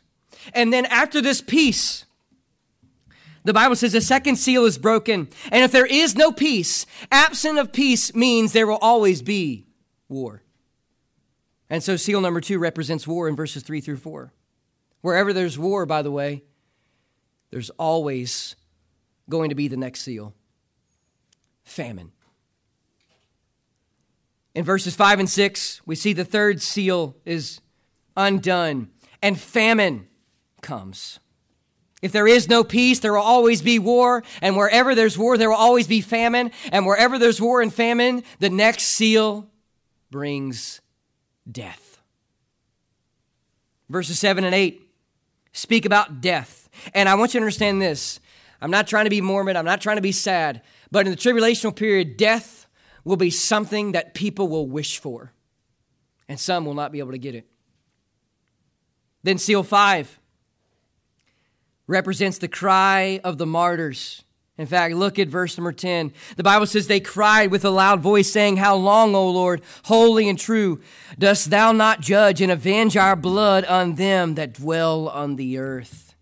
And 0.53 0.71
then 0.71 0.85
after 0.85 1.21
this 1.21 1.41
peace, 1.41 2.05
the 3.43 3.53
Bible 3.53 3.75
says 3.75 3.91
the 3.91 4.01
second 4.01 4.37
seal 4.37 4.65
is 4.65 4.77
broken. 4.77 5.27
And 5.51 5.63
if 5.63 5.71
there 5.71 5.85
is 5.85 6.15
no 6.15 6.31
peace, 6.31 6.85
absent 7.11 7.59
of 7.59 7.73
peace 7.73 8.15
means 8.15 8.53
there 8.53 8.67
will 8.67 8.77
always 8.77 9.21
be 9.21 9.65
war. 10.07 10.43
And 11.69 11.83
so 11.83 11.95
seal 11.95 12.21
number 12.21 12.39
two 12.39 12.59
represents 12.59 13.07
war 13.07 13.27
in 13.27 13.35
verses 13.35 13.63
three 13.63 13.81
through 13.81 13.97
four. 13.97 14.33
Wherever 15.01 15.33
there's 15.33 15.59
war, 15.59 15.85
by 15.85 16.01
the 16.01 16.11
way, 16.11 16.43
there's 17.51 17.69
always 17.71 18.55
going 19.29 19.49
to 19.49 19.55
be 19.55 19.67
the 19.67 19.77
next 19.77 20.01
seal 20.01 20.33
famine. 21.63 22.11
In 24.55 24.63
verses 24.63 24.95
5 24.95 25.19
and 25.19 25.29
6, 25.29 25.81
we 25.85 25.95
see 25.95 26.13
the 26.13 26.25
third 26.25 26.61
seal 26.61 27.15
is 27.25 27.59
undone 28.15 28.89
and 29.21 29.39
famine 29.39 30.07
comes. 30.61 31.19
If 32.03 32.11
there 32.11 32.27
is 32.27 32.49
no 32.49 32.65
peace, 32.65 32.99
there 32.99 33.13
will 33.13 33.21
always 33.21 33.61
be 33.61 33.79
war, 33.79 34.23
and 34.41 34.57
wherever 34.57 34.93
there's 34.93 35.17
war, 35.17 35.37
there 35.37 35.49
will 35.49 35.55
always 35.55 35.87
be 35.87 36.01
famine, 36.01 36.51
and 36.69 36.85
wherever 36.85 37.17
there's 37.17 37.39
war 37.39 37.61
and 37.61 37.73
famine, 37.73 38.23
the 38.39 38.49
next 38.49 38.83
seal 38.83 39.47
brings 40.11 40.81
death. 41.49 42.01
Verses 43.89 44.19
7 44.19 44.43
and 44.43 44.53
8 44.53 44.81
speak 45.53 45.85
about 45.85 46.19
death. 46.19 46.69
And 46.93 47.07
I 47.07 47.15
want 47.15 47.33
you 47.33 47.39
to 47.39 47.43
understand 47.43 47.81
this. 47.81 48.19
I'm 48.61 48.71
not 48.71 48.87
trying 48.87 49.05
to 49.05 49.09
be 49.09 49.21
morbid, 49.21 49.55
I'm 49.55 49.65
not 49.65 49.79
trying 49.79 49.95
to 49.95 50.01
be 50.01 50.11
sad, 50.11 50.61
but 50.93 51.07
in 51.07 51.11
the 51.11 51.17
tribulational 51.17 51.75
period, 51.75 52.17
death 52.17 52.67
will 53.03 53.17
be 53.17 53.31
something 53.31 53.93
that 53.93 54.13
people 54.13 54.47
will 54.47 54.67
wish 54.67 54.99
for, 54.99 55.33
and 56.29 56.39
some 56.39 56.65
will 56.65 56.75
not 56.75 56.91
be 56.91 56.99
able 56.99 57.13
to 57.13 57.17
get 57.17 57.33
it. 57.33 57.47
Then, 59.23 59.39
seal 59.39 59.63
five 59.63 60.19
represents 61.87 62.37
the 62.37 62.47
cry 62.47 63.19
of 63.23 63.39
the 63.39 63.47
martyrs. 63.47 64.23
In 64.55 64.67
fact, 64.67 64.93
look 64.93 65.17
at 65.17 65.29
verse 65.29 65.57
number 65.57 65.71
10. 65.71 66.13
The 66.35 66.43
Bible 66.43 66.67
says, 66.67 66.85
They 66.85 66.99
cried 66.99 67.49
with 67.49 67.65
a 67.65 67.71
loud 67.71 67.99
voice, 67.99 68.31
saying, 68.31 68.57
How 68.57 68.75
long, 68.75 69.15
O 69.15 69.27
Lord, 69.31 69.63
holy 69.85 70.29
and 70.29 70.37
true, 70.37 70.79
dost 71.17 71.49
thou 71.49 71.71
not 71.71 72.01
judge 72.01 72.39
and 72.39 72.51
avenge 72.51 72.95
our 72.95 73.15
blood 73.15 73.65
on 73.65 73.95
them 73.95 74.35
that 74.35 74.53
dwell 74.53 75.09
on 75.09 75.37
the 75.37 75.57
earth? 75.57 76.13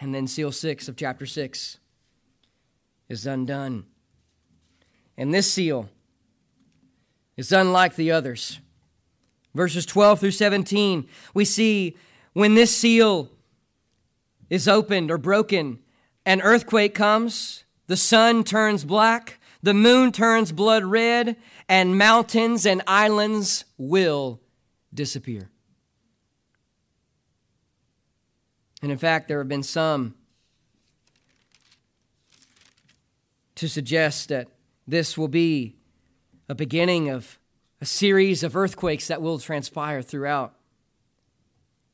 And 0.00 0.14
then, 0.14 0.28
seal 0.28 0.50
six 0.50 0.88
of 0.88 0.96
chapter 0.96 1.26
6 1.26 1.78
is 3.14 3.26
undone. 3.26 3.86
And 5.16 5.32
this 5.32 5.50
seal 5.50 5.88
is 7.36 7.52
unlike 7.52 7.94
the 7.94 8.10
others. 8.10 8.60
Verses 9.54 9.86
12 9.86 10.18
through 10.18 10.30
17, 10.32 11.06
we 11.32 11.44
see 11.44 11.96
when 12.32 12.56
this 12.56 12.76
seal 12.76 13.30
is 14.50 14.66
opened 14.66 15.12
or 15.12 15.16
broken, 15.16 15.78
an 16.26 16.42
earthquake 16.42 16.92
comes, 16.92 17.64
the 17.86 17.96
sun 17.96 18.42
turns 18.42 18.84
black, 18.84 19.38
the 19.62 19.74
moon 19.74 20.10
turns 20.10 20.50
blood 20.50 20.82
red, 20.84 21.36
and 21.68 21.96
mountains 21.96 22.66
and 22.66 22.82
islands 22.88 23.64
will 23.78 24.40
disappear. 24.92 25.50
And 28.82 28.90
in 28.90 28.98
fact, 28.98 29.28
there 29.28 29.38
have 29.38 29.48
been 29.48 29.62
some 29.62 30.16
to 33.64 33.68
suggest 33.70 34.28
that 34.28 34.46
this 34.86 35.16
will 35.16 35.28
be 35.28 35.74
a 36.50 36.54
beginning 36.54 37.08
of 37.08 37.38
a 37.80 37.86
series 37.86 38.42
of 38.42 38.56
earthquakes 38.56 39.08
that 39.08 39.22
will 39.22 39.38
transpire 39.38 40.02
throughout 40.02 40.52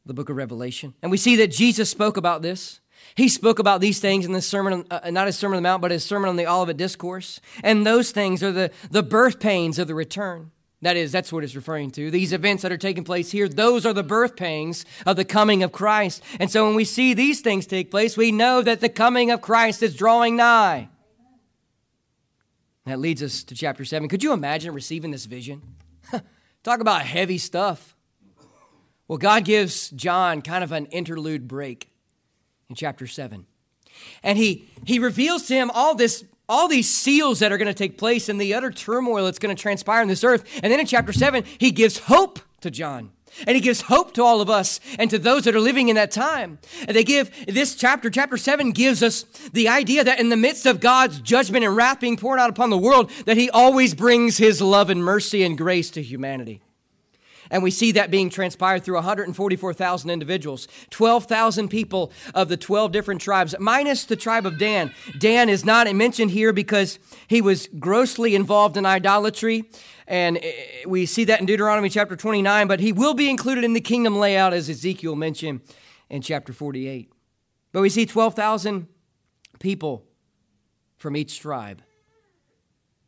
the 0.05 0.13
book 0.13 0.29
of 0.29 0.37
Revelation. 0.37 0.95
And 1.01 1.13
we 1.13 1.17
see 1.17 1.37
that 1.37 1.53
Jesus 1.53 1.89
spoke 1.89 2.17
about 2.17 2.43
this. 2.43 2.81
He 3.15 3.29
spoke 3.29 3.61
about 3.61 3.81
these 3.81 4.01
things 4.01 4.27
in 4.27 4.33
the 4.33 4.43
sermon, 4.43 4.85
uh, 4.91 5.13
not 5.13 5.27
his 5.27 5.39
Sermon 5.39 5.59
on 5.59 5.63
the 5.63 5.69
Mount, 5.69 5.81
but 5.81 5.93
his 5.93 6.05
Sermon 6.05 6.29
on 6.29 6.35
the 6.35 6.51
Olivet 6.51 6.77
Discourse. 6.77 7.41
And 7.63 7.87
those 7.87 8.11
things 8.11 8.43
are 8.43 8.51
the, 8.51 8.73
the 8.91 9.05
birth 9.05 9.39
pains 9.39 9.79
of 9.79 9.87
the 9.87 9.95
return. 9.95 10.51
That 10.83 10.97
is, 10.97 11.13
that's 11.13 11.33
what 11.33 11.45
it's 11.45 11.55
referring 11.55 11.93
to. 11.93 12.11
These 12.11 12.33
events 12.33 12.65
that 12.65 12.73
are 12.73 12.79
taking 12.79 13.05
place 13.05 13.31
here, 13.31 13.49
those 13.49 13.87
are 13.87 13.93
the 13.93 14.03
birth 14.03 14.35
pangs 14.35 14.85
of 15.07 15.15
the 15.15 15.25
coming 15.25 15.63
of 15.63 15.71
Christ. 15.71 16.21
And 16.41 16.51
so 16.51 16.67
when 16.67 16.75
we 16.75 16.85
see 16.85 17.15
these 17.15 17.43
things 17.43 17.65
take 17.65 17.93
place, 17.93 18.17
we 18.17 18.33
know 18.33 18.61
that 18.61 18.81
the 18.81 18.89
coming 18.89 19.31
of 19.31 19.41
Christ 19.41 19.85
is 19.85 19.95
drawing 19.95 20.35
nigh. 20.35 20.89
That 22.87 22.99
leads 22.99 23.23
us 23.23 23.43
to 23.45 23.55
chapter 23.55 23.85
7. 23.85 24.09
Could 24.09 24.23
you 24.23 24.33
imagine 24.33 24.73
receiving 24.73 25.11
this 25.11 25.27
vision? 25.27 25.63
Talk 26.63 26.81
about 26.81 27.03
heavy 27.03 27.39
stuff. 27.39 27.95
Well, 29.07 29.19
God 29.19 29.45
gives 29.45 29.91
John 29.91 30.41
kind 30.41 30.63
of 30.65 30.73
an 30.73 30.87
interlude 30.87 31.49
break 31.49 31.91
in 32.69 32.77
chapter 32.77 33.07
7. 33.07 33.47
And 34.23 34.39
he, 34.39 34.69
he 34.85 34.99
reveals 34.99 35.47
to 35.49 35.55
him 35.55 35.71
all 35.75 35.95
this 35.95 36.25
all 36.49 36.67
these 36.67 36.93
seals 36.93 37.39
that 37.39 37.53
are 37.53 37.59
going 37.59 37.69
to 37.69 37.75
take 37.75 37.97
place 37.97 38.29
and 38.29 38.41
the 38.41 38.55
utter 38.55 38.73
turmoil 38.73 39.27
that's 39.27 39.39
going 39.39 39.55
to 39.55 39.63
transpire 39.63 40.03
in 40.03 40.09
this 40.09 40.25
earth. 40.25 40.45
And 40.65 40.73
then 40.73 40.81
in 40.81 40.87
chapter 40.87 41.13
7, 41.13 41.45
he 41.59 41.71
gives 41.71 41.97
hope 41.99 42.41
to 42.63 42.73
John. 42.73 43.13
And 43.47 43.55
he 43.55 43.61
gives 43.61 43.83
hope 43.83 44.15
to 44.15 44.23
all 44.23 44.41
of 44.41 44.51
us 44.51 44.81
and 44.99 45.11
to 45.11 45.19
those 45.19 45.45
that 45.45 45.55
are 45.55 45.61
living 45.61 45.89
in 45.89 45.97
that 45.97 46.11
time. 46.11 46.59
And 46.87 46.97
they 46.97 47.05
give 47.05 47.31
this 47.47 47.75
chapter, 47.75 48.11
chapter 48.11 48.37
7, 48.37 48.73
gives 48.73 49.03
us 49.03 49.23
the 49.53 49.69
idea 49.69 50.05
that 50.05 50.21
in 50.21 50.29
the 50.29 50.37
midst 50.37 50.67
of 50.67 50.81
God's 50.81 51.21
judgment 51.21 51.65
and 51.65 51.77
wrath 51.77 52.01
being 52.01 52.17
poured 52.17 52.39
out 52.39 52.51
upon 52.51 52.71
the 52.71 52.79
world, 52.79 53.11
that 53.27 53.37
he 53.37 53.51
always 53.51 53.95
brings 53.95 54.39
his 54.39 54.61
love 54.61 54.91
and 54.91 55.05
mercy 55.05 55.43
and 55.43 55.57
grace 55.57 55.91
to 55.91 56.03
humanity. 56.03 56.61
And 57.51 57.63
we 57.63 57.71
see 57.71 57.93
that 57.93 58.11
being 58.11 58.31
transpired 58.31 58.85
through 58.85 58.95
144,000 58.97 60.11
individuals, 60.11 60.69
12,000 60.91 61.69
people 61.69 62.13
of 62.35 62.49
the 62.49 62.57
12 62.57 62.93
different 62.93 63.21
tribes, 63.21 63.55
minus 63.59 64.05
the 64.05 64.17
tribe 64.17 64.47
of 64.47 64.59
Dan. 64.59 64.93
Dan 65.19 65.49
is 65.49 65.65
not 65.65 65.93
mentioned 65.95 66.31
here 66.31 66.53
because 66.53 66.99
he 67.27 67.41
was 67.41 67.69
grossly 67.79 68.35
involved 68.35 68.77
in 68.77 68.87
idolatry. 68.87 69.69
And 70.07 70.39
eh, 70.39 70.53
we 70.87 71.07
see 71.07 71.25
that 71.25 71.41
in 71.41 71.47
Deuteronomy 71.47 71.89
chapter 71.89 72.17
29, 72.17 72.69
but 72.69 72.81
he 72.81 72.93
will 72.93 73.15
be 73.15 73.29
included 73.29 73.65
in 73.65 73.73
the 73.73 73.81
kingdom 73.81 74.17
layout 74.17 74.53
as 74.53 74.69
Ezekiel 74.69 75.17
mentioned 75.17 75.61
in 76.09 76.23
chapter 76.23 76.53
48. 76.53 77.13
But 77.73 77.83
we 77.83 77.89
see 77.89 78.07
12,000 78.07 78.89
people 79.59 80.05
from 80.97 81.17
each 81.17 81.41
tribe. 81.41 81.83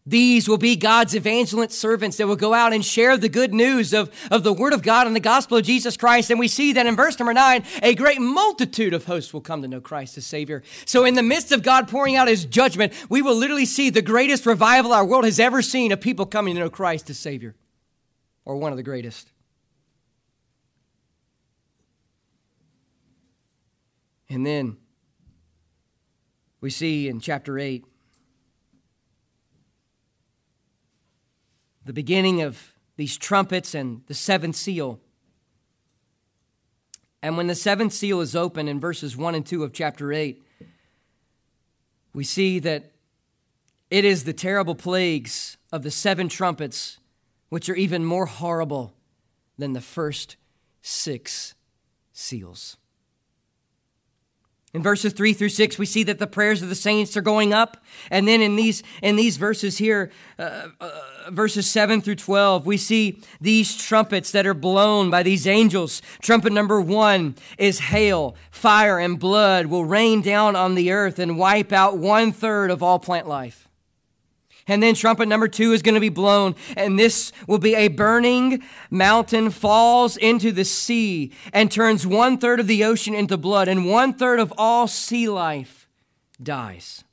These 0.04 0.48
will 0.48 0.58
be 0.58 0.74
God's 0.74 1.14
evangelist 1.14 1.78
servants 1.78 2.16
that 2.16 2.26
will 2.26 2.34
go 2.34 2.54
out 2.54 2.72
and 2.72 2.84
share 2.84 3.16
the 3.16 3.28
good 3.28 3.54
news 3.54 3.92
of, 3.92 4.10
of 4.32 4.42
the 4.42 4.52
Word 4.52 4.72
of 4.72 4.82
God 4.82 5.06
and 5.06 5.14
the 5.14 5.20
gospel 5.20 5.58
of 5.58 5.64
Jesus 5.64 5.96
Christ. 5.96 6.28
And 6.28 6.40
we 6.40 6.48
see 6.48 6.72
that 6.72 6.86
in 6.86 6.96
verse 6.96 7.20
number 7.20 7.32
nine, 7.32 7.62
a 7.84 7.94
great 7.94 8.20
multitude 8.20 8.94
of 8.94 9.04
hosts 9.04 9.32
will 9.32 9.40
come 9.40 9.62
to 9.62 9.68
know 9.68 9.80
Christ 9.80 10.18
as 10.18 10.26
Savior. 10.26 10.64
So, 10.86 11.04
in 11.04 11.14
the 11.14 11.22
midst 11.22 11.52
of 11.52 11.62
God 11.62 11.86
pouring 11.86 12.16
out 12.16 12.26
His 12.26 12.44
judgment, 12.44 12.92
we 13.08 13.22
will 13.22 13.36
literally 13.36 13.64
see 13.64 13.90
the 13.90 14.02
greatest 14.02 14.44
revival 14.44 14.92
our 14.92 15.04
world 15.04 15.24
has 15.24 15.38
ever 15.38 15.62
seen 15.62 15.92
of 15.92 16.00
people 16.00 16.26
coming 16.26 16.54
to 16.56 16.60
know 16.60 16.70
Christ 16.70 17.08
as 17.08 17.18
Savior, 17.20 17.54
or 18.44 18.56
one 18.56 18.72
of 18.72 18.76
the 18.76 18.82
greatest. 18.82 19.30
And 24.28 24.44
then 24.44 24.78
we 26.60 26.70
see 26.70 27.06
in 27.06 27.20
chapter 27.20 27.56
8, 27.58 27.84
the 31.84 31.92
beginning 31.92 32.42
of 32.42 32.74
these 32.96 33.16
trumpets 33.16 33.74
and 33.74 34.02
the 34.06 34.14
seventh 34.14 34.56
seal. 34.56 35.00
And 37.22 37.36
when 37.36 37.46
the 37.46 37.54
seventh 37.54 37.92
seal 37.92 38.20
is 38.20 38.34
open 38.36 38.68
in 38.68 38.80
verses 38.80 39.16
1 39.16 39.34
and 39.34 39.46
2 39.46 39.62
of 39.64 39.72
chapter 39.72 40.12
8, 40.12 40.42
we 42.14 42.24
see 42.24 42.58
that 42.58 42.92
it 43.90 44.04
is 44.04 44.24
the 44.24 44.32
terrible 44.32 44.74
plagues 44.74 45.56
of 45.70 45.82
the 45.82 45.90
seven 45.90 46.28
trumpets 46.28 46.98
which 47.48 47.68
are 47.68 47.74
even 47.74 48.04
more 48.04 48.26
horrible 48.26 48.94
than 49.58 49.72
the 49.72 49.80
first 49.80 50.36
six 50.80 51.54
seals. 52.12 52.76
In 54.74 54.82
verses 54.82 55.12
3 55.12 55.34
through 55.34 55.50
6, 55.50 55.78
we 55.78 55.84
see 55.84 56.02
that 56.04 56.18
the 56.18 56.26
prayers 56.26 56.62
of 56.62 56.70
the 56.70 56.74
saints 56.74 57.14
are 57.14 57.20
going 57.20 57.52
up. 57.52 57.76
And 58.10 58.26
then 58.26 58.40
in 58.40 58.56
these, 58.56 58.82
in 59.02 59.16
these 59.16 59.36
verses 59.36 59.76
here, 59.76 60.10
uh, 60.38 60.68
uh, 60.80 60.90
verses 61.30 61.68
7 61.68 62.00
through 62.00 62.14
12, 62.14 62.64
we 62.64 62.78
see 62.78 63.20
these 63.38 63.76
trumpets 63.76 64.30
that 64.30 64.46
are 64.46 64.54
blown 64.54 65.10
by 65.10 65.22
these 65.22 65.46
angels. 65.46 66.00
Trumpet 66.22 66.54
number 66.54 66.80
one 66.80 67.36
is 67.58 67.80
hail, 67.80 68.34
fire, 68.50 68.98
and 68.98 69.20
blood 69.20 69.66
will 69.66 69.84
rain 69.84 70.22
down 70.22 70.56
on 70.56 70.74
the 70.74 70.90
earth 70.90 71.18
and 71.18 71.36
wipe 71.36 71.70
out 71.70 71.98
one 71.98 72.32
third 72.32 72.70
of 72.70 72.82
all 72.82 72.98
plant 72.98 73.28
life. 73.28 73.68
And 74.68 74.82
then 74.82 74.94
trumpet 74.94 75.26
number 75.26 75.48
two 75.48 75.72
is 75.72 75.82
going 75.82 75.94
to 75.94 76.00
be 76.00 76.08
blown, 76.08 76.54
and 76.76 76.98
this 76.98 77.32
will 77.48 77.58
be 77.58 77.74
a 77.74 77.88
burning 77.88 78.62
mountain 78.90 79.50
falls 79.50 80.16
into 80.16 80.52
the 80.52 80.64
sea 80.64 81.32
and 81.52 81.70
turns 81.70 82.06
one 82.06 82.38
third 82.38 82.60
of 82.60 82.68
the 82.68 82.84
ocean 82.84 83.14
into 83.14 83.36
blood, 83.36 83.68
and 83.68 83.86
one 83.86 84.14
third 84.14 84.38
of 84.38 84.52
all 84.56 84.86
sea 84.86 85.28
life 85.28 85.88
dies. 86.40 87.04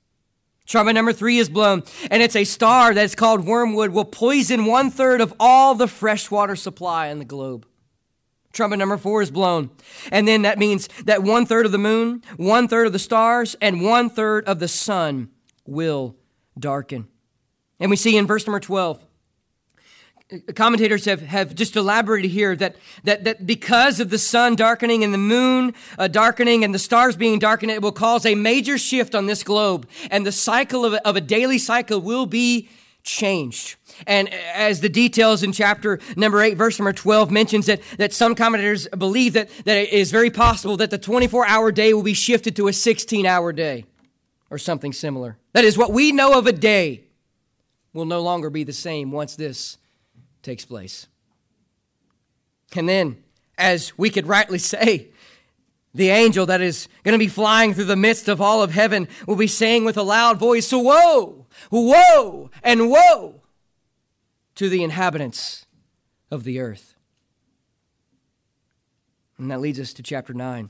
Trumpet 0.67 0.93
number 0.93 1.13
three 1.13 1.39
is 1.39 1.49
blown, 1.49 1.81
and 2.11 2.21
it's 2.21 2.35
a 2.35 2.43
star 2.43 2.93
that's 2.93 3.15
called 3.15 3.47
wormwood, 3.47 3.89
will 3.89 4.05
poison 4.05 4.65
one 4.65 4.91
third 4.91 5.19
of 5.19 5.33
all 5.39 5.73
the 5.73 5.87
freshwater 5.87 6.55
supply 6.55 7.07
in 7.07 7.17
the 7.17 7.25
globe. 7.25 7.65
Trumpet 8.53 8.77
number 8.77 8.97
four 8.97 9.23
is 9.23 9.31
blown. 9.31 9.71
And 10.11 10.27
then 10.27 10.43
that 10.43 10.59
means 10.59 10.87
that 11.05 11.23
one 11.23 11.45
third 11.45 11.65
of 11.65 11.71
the 11.71 11.77
moon, 11.77 12.23
one 12.37 12.67
third 12.67 12.87
of 12.87 12.93
the 12.93 12.99
stars, 12.99 13.55
and 13.61 13.81
one 13.81 14.09
third 14.09 14.45
of 14.45 14.59
the 14.59 14.67
sun 14.67 15.29
will 15.65 16.15
darken. 16.57 17.07
And 17.79 17.89
we 17.89 17.95
see 17.95 18.17
in 18.17 18.27
verse 18.27 18.45
number 18.45 18.59
12, 18.59 19.03
commentators 20.55 21.05
have, 21.05 21.21
have 21.21 21.55
just 21.55 21.75
elaborated 21.75 22.29
here 22.31 22.55
that, 22.55 22.75
that, 23.03 23.23
that 23.23 23.47
because 23.47 23.99
of 23.99 24.09
the 24.09 24.17
sun 24.17 24.55
darkening 24.55 25.03
and 25.03 25.13
the 25.13 25.17
moon 25.17 25.73
uh, 25.97 26.07
darkening 26.07 26.63
and 26.63 26.73
the 26.73 26.79
stars 26.79 27.15
being 27.15 27.39
darkened, 27.39 27.71
it 27.71 27.81
will 27.81 27.91
cause 27.91 28.25
a 28.25 28.35
major 28.35 28.77
shift 28.77 29.15
on 29.15 29.25
this 29.25 29.43
globe. 29.43 29.87
And 30.11 30.25
the 30.25 30.31
cycle 30.31 30.85
of 30.85 30.93
a, 30.93 31.07
of 31.07 31.15
a 31.15 31.21
daily 31.21 31.57
cycle 31.57 31.99
will 31.99 32.27
be 32.27 32.69
changed. 33.01 33.75
And 34.05 34.29
as 34.29 34.81
the 34.81 34.89
details 34.89 35.41
in 35.41 35.51
chapter 35.51 35.99
number 36.15 36.41
8, 36.41 36.55
verse 36.55 36.77
number 36.77 36.93
12 36.93 37.31
mentions 37.31 37.65
that, 37.65 37.81
that 37.97 38.13
some 38.13 38.35
commentators 38.35 38.87
believe 38.89 39.33
that, 39.33 39.49
that 39.65 39.77
it 39.77 39.89
is 39.89 40.11
very 40.11 40.29
possible 40.29 40.77
that 40.77 40.91
the 40.91 40.97
24 40.97 41.47
hour 41.47 41.71
day 41.71 41.93
will 41.93 42.03
be 42.03 42.13
shifted 42.13 42.55
to 42.57 42.67
a 42.67 42.73
16 42.73 43.25
hour 43.25 43.51
day 43.51 43.85
or 44.51 44.59
something 44.59 44.93
similar. 44.93 45.37
That 45.53 45.65
is 45.65 45.77
what 45.77 45.91
we 45.91 46.11
know 46.11 46.37
of 46.37 46.45
a 46.45 46.51
day 46.51 47.05
will 47.93 48.05
no 48.05 48.21
longer 48.21 48.49
be 48.49 48.63
the 48.63 48.73
same 48.73 49.11
once 49.11 49.35
this 49.35 49.77
takes 50.41 50.65
place. 50.65 51.07
And 52.75 52.87
then, 52.87 53.23
as 53.57 53.97
we 53.97 54.09
could 54.09 54.27
rightly 54.27 54.59
say, 54.59 55.09
the 55.93 56.09
angel 56.09 56.45
that 56.45 56.61
is 56.61 56.87
going 57.03 57.13
to 57.13 57.19
be 57.19 57.27
flying 57.27 57.73
through 57.73 57.85
the 57.85 57.95
midst 57.95 58.27
of 58.27 58.39
all 58.39 58.61
of 58.61 58.71
heaven 58.71 59.07
will 59.25 59.35
be 59.35 59.47
saying 59.47 59.85
with 59.85 59.97
a 59.97 60.03
loud 60.03 60.37
voice, 60.37 60.71
Woe, 60.71 61.47
woe, 61.71 62.51
and 62.63 62.89
woe 62.89 63.41
to 64.55 64.69
the 64.69 64.83
inhabitants 64.83 65.65
of 66.29 66.43
the 66.43 66.59
earth. 66.59 66.95
And 69.37 69.49
that 69.49 69.61
leads 69.61 69.79
us 69.79 69.93
to 69.93 70.03
chapter 70.03 70.33
9. 70.33 70.69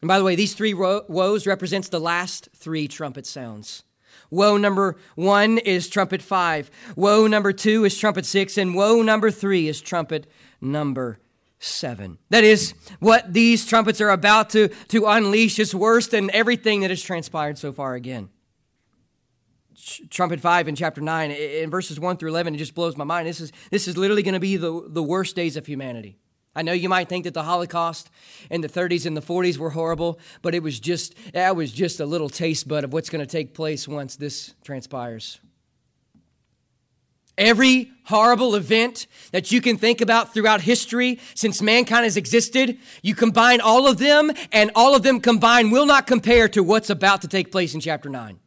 And 0.00 0.08
by 0.08 0.18
the 0.18 0.24
way, 0.24 0.36
these 0.36 0.54
three 0.54 0.74
woes 0.74 1.46
represents 1.46 1.88
the 1.88 2.00
last 2.00 2.48
three 2.54 2.88
trumpet 2.88 3.26
sounds. 3.26 3.84
Woe 4.30 4.56
number 4.56 4.96
one 5.14 5.58
is 5.58 5.88
trumpet 5.88 6.22
five. 6.22 6.70
Woe 6.96 7.26
number 7.26 7.52
two 7.52 7.84
is 7.84 7.96
trumpet 7.98 8.26
six. 8.26 8.58
And 8.58 8.74
woe 8.74 9.02
number 9.02 9.30
three 9.30 9.68
is 9.68 9.80
trumpet 9.80 10.26
number 10.60 11.18
seven. 11.58 12.18
That 12.30 12.44
is 12.44 12.74
what 13.00 13.32
these 13.32 13.66
trumpets 13.66 14.00
are 14.00 14.10
about 14.10 14.50
to, 14.50 14.68
to 14.88 15.06
unleash 15.06 15.58
is 15.58 15.74
worse 15.74 16.06
than 16.06 16.30
everything 16.32 16.80
that 16.80 16.90
has 16.90 17.02
transpired 17.02 17.58
so 17.58 17.72
far 17.72 17.94
again. 17.94 18.28
Trumpet 20.08 20.40
5 20.40 20.68
in 20.68 20.76
chapter 20.76 21.00
9, 21.00 21.30
in 21.30 21.68
verses 21.68 22.00
1 22.00 22.16
through 22.16 22.30
11, 22.30 22.54
it 22.54 22.58
just 22.58 22.74
blows 22.74 22.96
my 22.96 23.04
mind. 23.04 23.26
This 23.26 23.40
is, 23.40 23.52
this 23.70 23.86
is 23.86 23.98
literally 23.98 24.22
going 24.22 24.34
to 24.34 24.40
be 24.40 24.56
the, 24.56 24.86
the 24.88 25.02
worst 25.02 25.36
days 25.36 25.56
of 25.56 25.66
humanity. 25.66 26.18
I 26.56 26.62
know 26.62 26.72
you 26.72 26.88
might 26.88 27.08
think 27.08 27.24
that 27.24 27.34
the 27.34 27.42
Holocaust 27.42 28.10
in 28.50 28.60
the 28.60 28.68
30s 28.68 29.06
and 29.06 29.16
the 29.16 29.22
40s 29.22 29.58
were 29.58 29.70
horrible, 29.70 30.20
but 30.40 30.54
it 30.54 30.62
was 30.62 30.78
just 30.78 31.14
that 31.32 31.56
was 31.56 31.72
just 31.72 32.00
a 32.00 32.06
little 32.06 32.28
taste 32.28 32.68
bud 32.68 32.84
of 32.84 32.92
what's 32.92 33.10
going 33.10 33.24
to 33.24 33.30
take 33.30 33.54
place 33.54 33.88
once 33.88 34.16
this 34.16 34.54
transpires. 34.62 35.40
Every 37.36 37.90
horrible 38.04 38.54
event 38.54 39.08
that 39.32 39.50
you 39.50 39.60
can 39.60 39.76
think 39.76 40.00
about 40.00 40.32
throughout 40.32 40.60
history 40.60 41.18
since 41.34 41.60
mankind 41.60 42.04
has 42.04 42.16
existed, 42.16 42.78
you 43.02 43.16
combine 43.16 43.60
all 43.60 43.88
of 43.88 43.98
them, 43.98 44.30
and 44.52 44.70
all 44.76 44.94
of 44.94 45.02
them 45.02 45.20
combined 45.20 45.72
will 45.72 45.86
not 45.86 46.06
compare 46.06 46.48
to 46.50 46.62
what's 46.62 46.90
about 46.90 47.22
to 47.22 47.28
take 47.28 47.50
place 47.50 47.74
in 47.74 47.80
chapter 47.80 48.08
9. 48.08 48.38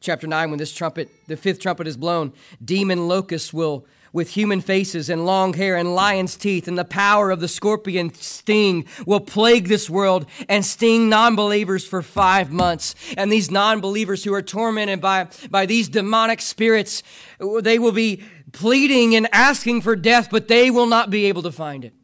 Chapter 0.00 0.26
9, 0.26 0.48
when 0.48 0.58
this 0.58 0.72
trumpet, 0.72 1.10
the 1.26 1.36
fifth 1.36 1.60
trumpet 1.60 1.86
is 1.86 1.98
blown, 1.98 2.32
demon 2.64 3.06
locusts 3.06 3.52
will 3.52 3.86
with 4.12 4.30
human 4.30 4.60
faces 4.60 5.08
and 5.08 5.24
long 5.24 5.52
hair 5.54 5.76
and 5.76 5.94
lion's 5.94 6.36
teeth, 6.36 6.66
and 6.66 6.78
the 6.78 6.84
power 6.84 7.30
of 7.30 7.40
the 7.40 7.48
scorpion 7.48 8.12
sting 8.14 8.84
will 9.06 9.20
plague 9.20 9.68
this 9.68 9.88
world 9.88 10.26
and 10.48 10.64
sting 10.64 11.08
non 11.08 11.36
believers 11.36 11.86
for 11.86 12.02
five 12.02 12.50
months. 12.50 12.94
And 13.16 13.30
these 13.30 13.50
non 13.50 13.80
believers 13.80 14.24
who 14.24 14.34
are 14.34 14.42
tormented 14.42 15.00
by, 15.00 15.28
by 15.50 15.66
these 15.66 15.88
demonic 15.88 16.40
spirits, 16.40 17.02
they 17.38 17.78
will 17.78 17.92
be 17.92 18.22
pleading 18.52 19.14
and 19.14 19.28
asking 19.32 19.82
for 19.82 19.96
death, 19.96 20.28
but 20.30 20.48
they 20.48 20.70
will 20.70 20.86
not 20.86 21.10
be 21.10 21.26
able 21.26 21.42
to 21.42 21.52
find 21.52 21.84
it. 21.84 21.94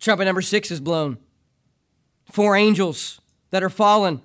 Trumpet 0.00 0.26
number 0.26 0.42
six 0.42 0.70
is 0.70 0.80
blown. 0.80 1.18
Four 2.30 2.56
angels 2.56 3.20
that 3.50 3.62
are 3.62 3.70
fallen 3.70 4.22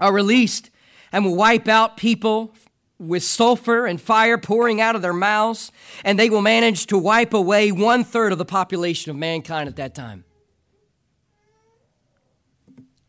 are 0.00 0.12
released 0.12 0.70
and 1.12 1.24
will 1.24 1.36
wipe 1.36 1.68
out 1.68 1.96
people 1.96 2.54
with 3.02 3.22
sulfur 3.22 3.86
and 3.86 4.00
fire 4.00 4.38
pouring 4.38 4.80
out 4.80 4.94
of 4.94 5.02
their 5.02 5.12
mouths, 5.12 5.72
and 6.04 6.18
they 6.18 6.30
will 6.30 6.42
manage 6.42 6.86
to 6.86 6.98
wipe 6.98 7.34
away 7.34 7.72
one 7.72 8.04
third 8.04 8.32
of 8.32 8.38
the 8.38 8.44
population 8.44 9.10
of 9.10 9.16
mankind 9.16 9.68
at 9.68 9.76
that 9.76 9.94
time. 9.94 10.24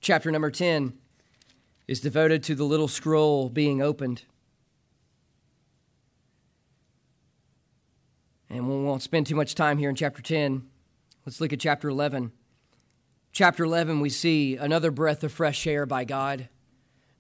Chapter 0.01 0.32
number 0.32 0.51
10 0.51 0.93
is 1.88 2.01
devoted 2.01 2.43
to 2.43 2.56
the 2.56 2.63
little 2.63 2.88
scroll 2.88 3.49
being 3.49 3.82
opened. 3.82 4.23
And 8.49 8.67
we 8.67 8.84
won't 8.84 9.01
spend 9.01 9.27
too 9.27 9.36
much 9.36 9.56
time 9.56 9.77
here 9.77 9.89
in 9.89 9.95
chapter 9.95 10.21
10. 10.21 10.63
Let's 11.25 11.39
look 11.39 11.53
at 11.53 11.60
chapter 11.60 11.89
11. 11.89 12.32
Chapter 13.32 13.63
11, 13.63 13.99
we 13.99 14.10
see 14.10 14.58
another 14.58 14.91
breath 14.91 15.23
of 15.23 15.32
fresh 15.32 15.65
air 15.65 15.86
by 15.86 16.03
God. 16.03 16.49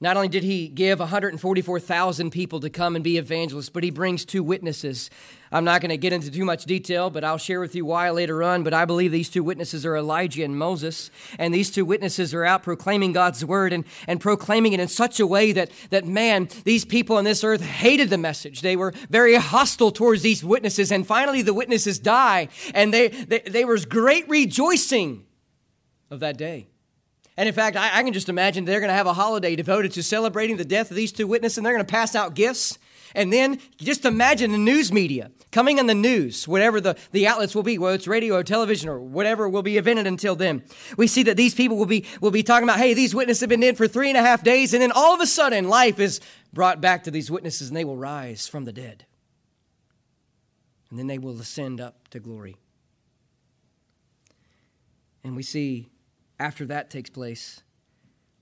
Not 0.03 0.17
only 0.17 0.27
did 0.27 0.43
he 0.43 0.67
give 0.67 0.99
144,000 0.99 2.29
people 2.29 2.59
to 2.59 2.69
come 2.69 2.97
and 2.97 3.03
be 3.05 3.17
evangelists, 3.17 3.69
but 3.69 3.85
he 3.85 3.89
brings 3.89 4.25
two 4.25 4.43
witnesses. 4.43 5.09
I'm 5.49 5.63
not 5.63 5.79
going 5.79 5.91
to 5.91 5.97
get 5.97 6.11
into 6.11 6.29
too 6.29 6.43
much 6.43 6.65
detail, 6.65 7.09
but 7.09 7.23
I'll 7.23 7.37
share 7.37 7.61
with 7.61 7.73
you 7.73 7.85
why 7.85 8.09
later 8.09 8.43
on. 8.43 8.63
But 8.63 8.73
I 8.73 8.83
believe 8.83 9.13
these 9.13 9.29
two 9.29 9.45
witnesses 9.45 9.85
are 9.85 9.95
Elijah 9.95 10.43
and 10.43 10.57
Moses. 10.57 11.09
And 11.39 11.53
these 11.53 11.71
two 11.71 11.85
witnesses 11.85 12.33
are 12.33 12.43
out 12.43 12.63
proclaiming 12.63 13.13
God's 13.13 13.45
word 13.45 13.71
and, 13.71 13.85
and 14.05 14.19
proclaiming 14.19 14.73
it 14.73 14.81
in 14.81 14.89
such 14.89 15.21
a 15.21 15.25
way 15.25 15.53
that, 15.53 15.71
that, 15.89 16.05
man, 16.05 16.49
these 16.65 16.83
people 16.83 17.15
on 17.15 17.23
this 17.23 17.41
earth 17.41 17.61
hated 17.61 18.09
the 18.09 18.17
message. 18.17 18.59
They 18.59 18.75
were 18.75 18.93
very 19.09 19.35
hostile 19.35 19.91
towards 19.91 20.21
these 20.21 20.43
witnesses. 20.43 20.91
And 20.91 21.07
finally, 21.07 21.41
the 21.41 21.53
witnesses 21.53 21.97
die. 21.97 22.49
And 22.73 22.93
they, 22.93 23.07
they, 23.07 23.39
they 23.39 23.63
was 23.63 23.85
great 23.85 24.27
rejoicing 24.27 25.25
of 26.11 26.19
that 26.19 26.35
day. 26.35 26.67
And 27.35 27.47
in 27.47 27.55
fact, 27.55 27.75
I, 27.75 27.99
I 27.99 28.03
can 28.03 28.13
just 28.13 28.29
imagine 28.29 28.65
they're 28.65 28.79
going 28.79 28.89
to 28.89 28.95
have 28.95 29.07
a 29.07 29.13
holiday 29.13 29.55
devoted 29.55 29.91
to 29.93 30.03
celebrating 30.03 30.57
the 30.57 30.65
death 30.65 30.91
of 30.91 30.97
these 30.97 31.11
two 31.11 31.27
witnesses, 31.27 31.57
and 31.57 31.65
they're 31.65 31.73
going 31.73 31.85
to 31.85 31.91
pass 31.91 32.15
out 32.15 32.35
gifts. 32.35 32.77
And 33.15 33.31
then 33.31 33.59
just 33.77 34.05
imagine 34.05 34.51
the 34.51 34.57
news 34.57 34.91
media 34.91 35.31
coming 35.51 35.79
on 35.79 35.85
the 35.85 35.93
news, 35.93 36.47
whatever 36.47 36.81
the, 36.81 36.97
the 37.11 37.27
outlets 37.27 37.53
will 37.53 37.63
be, 37.63 37.77
whether 37.77 37.95
it's 37.95 38.07
radio 38.07 38.35
or 38.35 38.43
television 38.43 38.89
or 38.89 38.99
whatever 38.99 39.47
will 39.47 39.61
be 39.61 39.77
invented 39.77 40.07
until 40.07 40.35
then. 40.35 40.63
We 40.97 41.05
see 41.05 41.21
that 41.23 41.37
these 41.37 41.53
people 41.53 41.77
will 41.77 41.85
be, 41.85 42.05
will 42.21 42.31
be 42.31 42.41
talking 42.41 42.63
about, 42.63 42.79
hey, 42.79 42.95
these 42.95 43.13
witnesses 43.13 43.41
have 43.41 43.49
been 43.49 43.59
dead 43.59 43.77
for 43.77 43.87
three 43.87 44.09
and 44.09 44.17
a 44.17 44.21
half 44.21 44.43
days, 44.43 44.73
and 44.73 44.81
then 44.81 44.91
all 44.91 45.13
of 45.13 45.21
a 45.21 45.27
sudden 45.27 45.69
life 45.69 45.99
is 45.99 46.21
brought 46.53 46.81
back 46.81 47.03
to 47.03 47.11
these 47.11 47.29
witnesses 47.29 47.67
and 47.67 47.77
they 47.77 47.85
will 47.85 47.97
rise 47.97 48.47
from 48.47 48.65
the 48.65 48.73
dead. 48.73 49.05
And 50.89 50.97
then 50.97 51.07
they 51.07 51.17
will 51.17 51.39
ascend 51.39 51.81
up 51.81 52.07
to 52.09 52.19
glory. 52.19 52.57
And 55.23 55.35
we 55.35 55.43
see 55.43 55.89
after 56.43 56.65
that 56.65 56.89
takes 56.89 57.09
place, 57.09 57.63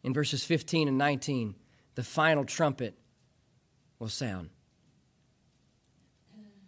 in 0.03 0.11
verses 0.11 0.43
15 0.43 0.87
and 0.87 0.97
19, 0.97 1.53
the 1.93 2.03
final 2.03 2.43
trumpet 2.43 2.95
will 3.99 4.09
sound. 4.09 4.49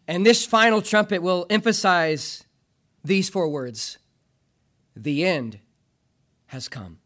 And 0.07 0.23
this 0.23 0.45
final 0.45 0.79
trumpet 0.79 1.23
will 1.23 1.47
emphasize 1.49 2.43
these 3.03 3.29
four 3.29 3.49
words 3.49 3.97
The 4.95 5.25
end 5.25 5.59
has 6.47 6.69
come. 6.69 6.99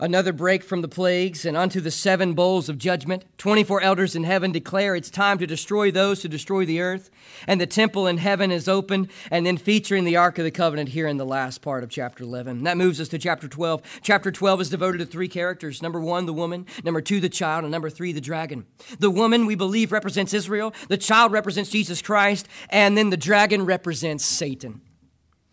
Another 0.00 0.32
break 0.32 0.62
from 0.62 0.80
the 0.80 0.86
plagues 0.86 1.44
and 1.44 1.56
unto 1.56 1.80
the 1.80 1.90
seven 1.90 2.34
bowls 2.34 2.68
of 2.68 2.78
judgment. 2.78 3.24
24 3.36 3.80
elders 3.80 4.14
in 4.14 4.22
heaven 4.22 4.52
declare 4.52 4.94
it's 4.94 5.10
time 5.10 5.38
to 5.38 5.46
destroy 5.46 5.90
those 5.90 6.22
who 6.22 6.28
destroy 6.28 6.64
the 6.64 6.80
earth. 6.80 7.10
And 7.48 7.60
the 7.60 7.66
temple 7.66 8.06
in 8.06 8.18
heaven 8.18 8.52
is 8.52 8.68
open, 8.68 9.08
and 9.28 9.44
then 9.44 9.56
featuring 9.56 10.04
the 10.04 10.14
Ark 10.14 10.38
of 10.38 10.44
the 10.44 10.52
Covenant 10.52 10.90
here 10.90 11.08
in 11.08 11.16
the 11.16 11.26
last 11.26 11.62
part 11.62 11.82
of 11.82 11.90
chapter 11.90 12.22
11. 12.22 12.62
That 12.62 12.76
moves 12.76 13.00
us 13.00 13.08
to 13.08 13.18
chapter 13.18 13.48
12. 13.48 13.82
Chapter 14.00 14.30
12 14.30 14.60
is 14.60 14.70
devoted 14.70 14.98
to 14.98 15.06
three 15.06 15.26
characters 15.26 15.82
number 15.82 16.00
one, 16.00 16.26
the 16.26 16.32
woman, 16.32 16.66
number 16.84 17.00
two, 17.00 17.18
the 17.18 17.28
child, 17.28 17.64
and 17.64 17.72
number 17.72 17.90
three, 17.90 18.12
the 18.12 18.20
dragon. 18.20 18.66
The 19.00 19.10
woman, 19.10 19.46
we 19.46 19.56
believe, 19.56 19.90
represents 19.90 20.32
Israel, 20.32 20.72
the 20.86 20.96
child 20.96 21.32
represents 21.32 21.70
Jesus 21.70 22.02
Christ, 22.02 22.46
and 22.70 22.96
then 22.96 23.10
the 23.10 23.16
dragon 23.16 23.64
represents 23.64 24.24
Satan. 24.24 24.80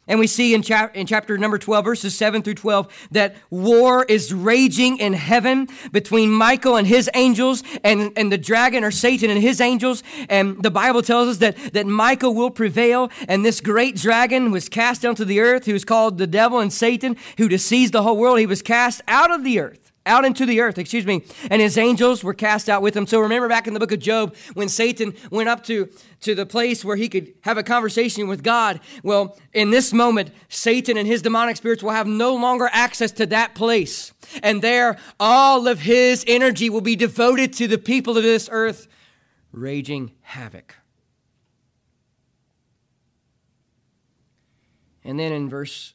And 0.07 0.19
we 0.19 0.27
see 0.27 0.53
in, 0.53 0.61
chap- 0.61 0.95
in 0.95 1.07
chapter 1.07 1.35
number 1.37 1.57
12, 1.57 1.83
verses 1.83 2.15
7 2.15 2.43
through 2.43 2.53
12, 2.55 3.07
that 3.11 3.35
war 3.49 4.05
is 4.05 4.31
raging 4.31 4.97
in 4.97 5.13
heaven 5.13 5.67
between 5.91 6.31
Michael 6.31 6.75
and 6.75 6.85
his 6.85 7.09
angels 7.15 7.63
and, 7.83 8.13
and 8.15 8.31
the 8.31 8.37
dragon 8.37 8.83
or 8.83 8.91
Satan 8.91 9.31
and 9.31 9.41
his 9.41 9.59
angels. 9.59 10.03
And 10.29 10.61
the 10.61 10.69
Bible 10.69 11.01
tells 11.01 11.29
us 11.29 11.37
that, 11.37 11.73
that 11.73 11.87
Michael 11.87 12.35
will 12.35 12.51
prevail. 12.51 13.09
And 13.27 13.43
this 13.43 13.61
great 13.61 13.95
dragon 13.95 14.51
was 14.51 14.69
cast 14.69 15.01
down 15.01 15.15
to 15.15 15.25
the 15.25 15.39
earth, 15.39 15.65
who 15.65 15.73
is 15.73 15.85
called 15.85 16.19
the 16.19 16.27
devil 16.27 16.59
and 16.59 16.71
Satan, 16.71 17.17
who 17.39 17.49
deceives 17.49 17.89
the 17.89 18.03
whole 18.03 18.17
world. 18.17 18.37
He 18.37 18.45
was 18.45 18.61
cast 18.61 19.01
out 19.07 19.31
of 19.31 19.43
the 19.43 19.59
earth 19.59 19.84
out 20.05 20.25
into 20.25 20.45
the 20.45 20.61
earth, 20.61 20.77
excuse 20.77 21.05
me, 21.05 21.23
and 21.49 21.61
his 21.61 21.77
angels 21.77 22.23
were 22.23 22.33
cast 22.33 22.69
out 22.69 22.81
with 22.81 22.95
him. 22.95 23.07
So 23.07 23.19
remember 23.19 23.49
back 23.49 23.67
in 23.67 23.73
the 23.73 23.79
book 23.79 23.91
of 23.91 23.99
Job 23.99 24.35
when 24.53 24.69
Satan 24.69 25.13
went 25.31 25.49
up 25.49 25.63
to, 25.65 25.89
to 26.21 26.35
the 26.35 26.45
place 26.45 26.85
where 26.85 26.95
he 26.95 27.09
could 27.09 27.33
have 27.41 27.57
a 27.57 27.63
conversation 27.63 28.27
with 28.27 28.43
God. 28.43 28.79
Well, 29.03 29.37
in 29.53 29.71
this 29.71 29.93
moment, 29.93 30.31
Satan 30.47 30.97
and 30.97 31.07
his 31.07 31.21
demonic 31.21 31.57
spirits 31.57 31.81
will 31.81 31.91
have 31.91 32.07
no 32.07 32.35
longer 32.35 32.69
access 32.71 33.11
to 33.13 33.25
that 33.27 33.55
place. 33.55 34.13
And 34.43 34.61
there, 34.61 34.97
all 35.19 35.67
of 35.67 35.81
his 35.81 36.23
energy 36.27 36.69
will 36.69 36.81
be 36.81 36.95
devoted 36.95 37.53
to 37.53 37.67
the 37.67 37.77
people 37.77 38.17
of 38.17 38.23
this 38.23 38.47
earth, 38.51 38.87
raging 39.51 40.11
havoc. 40.21 40.75
And 45.03 45.19
then 45.19 45.31
in 45.31 45.47
verse 45.47 45.93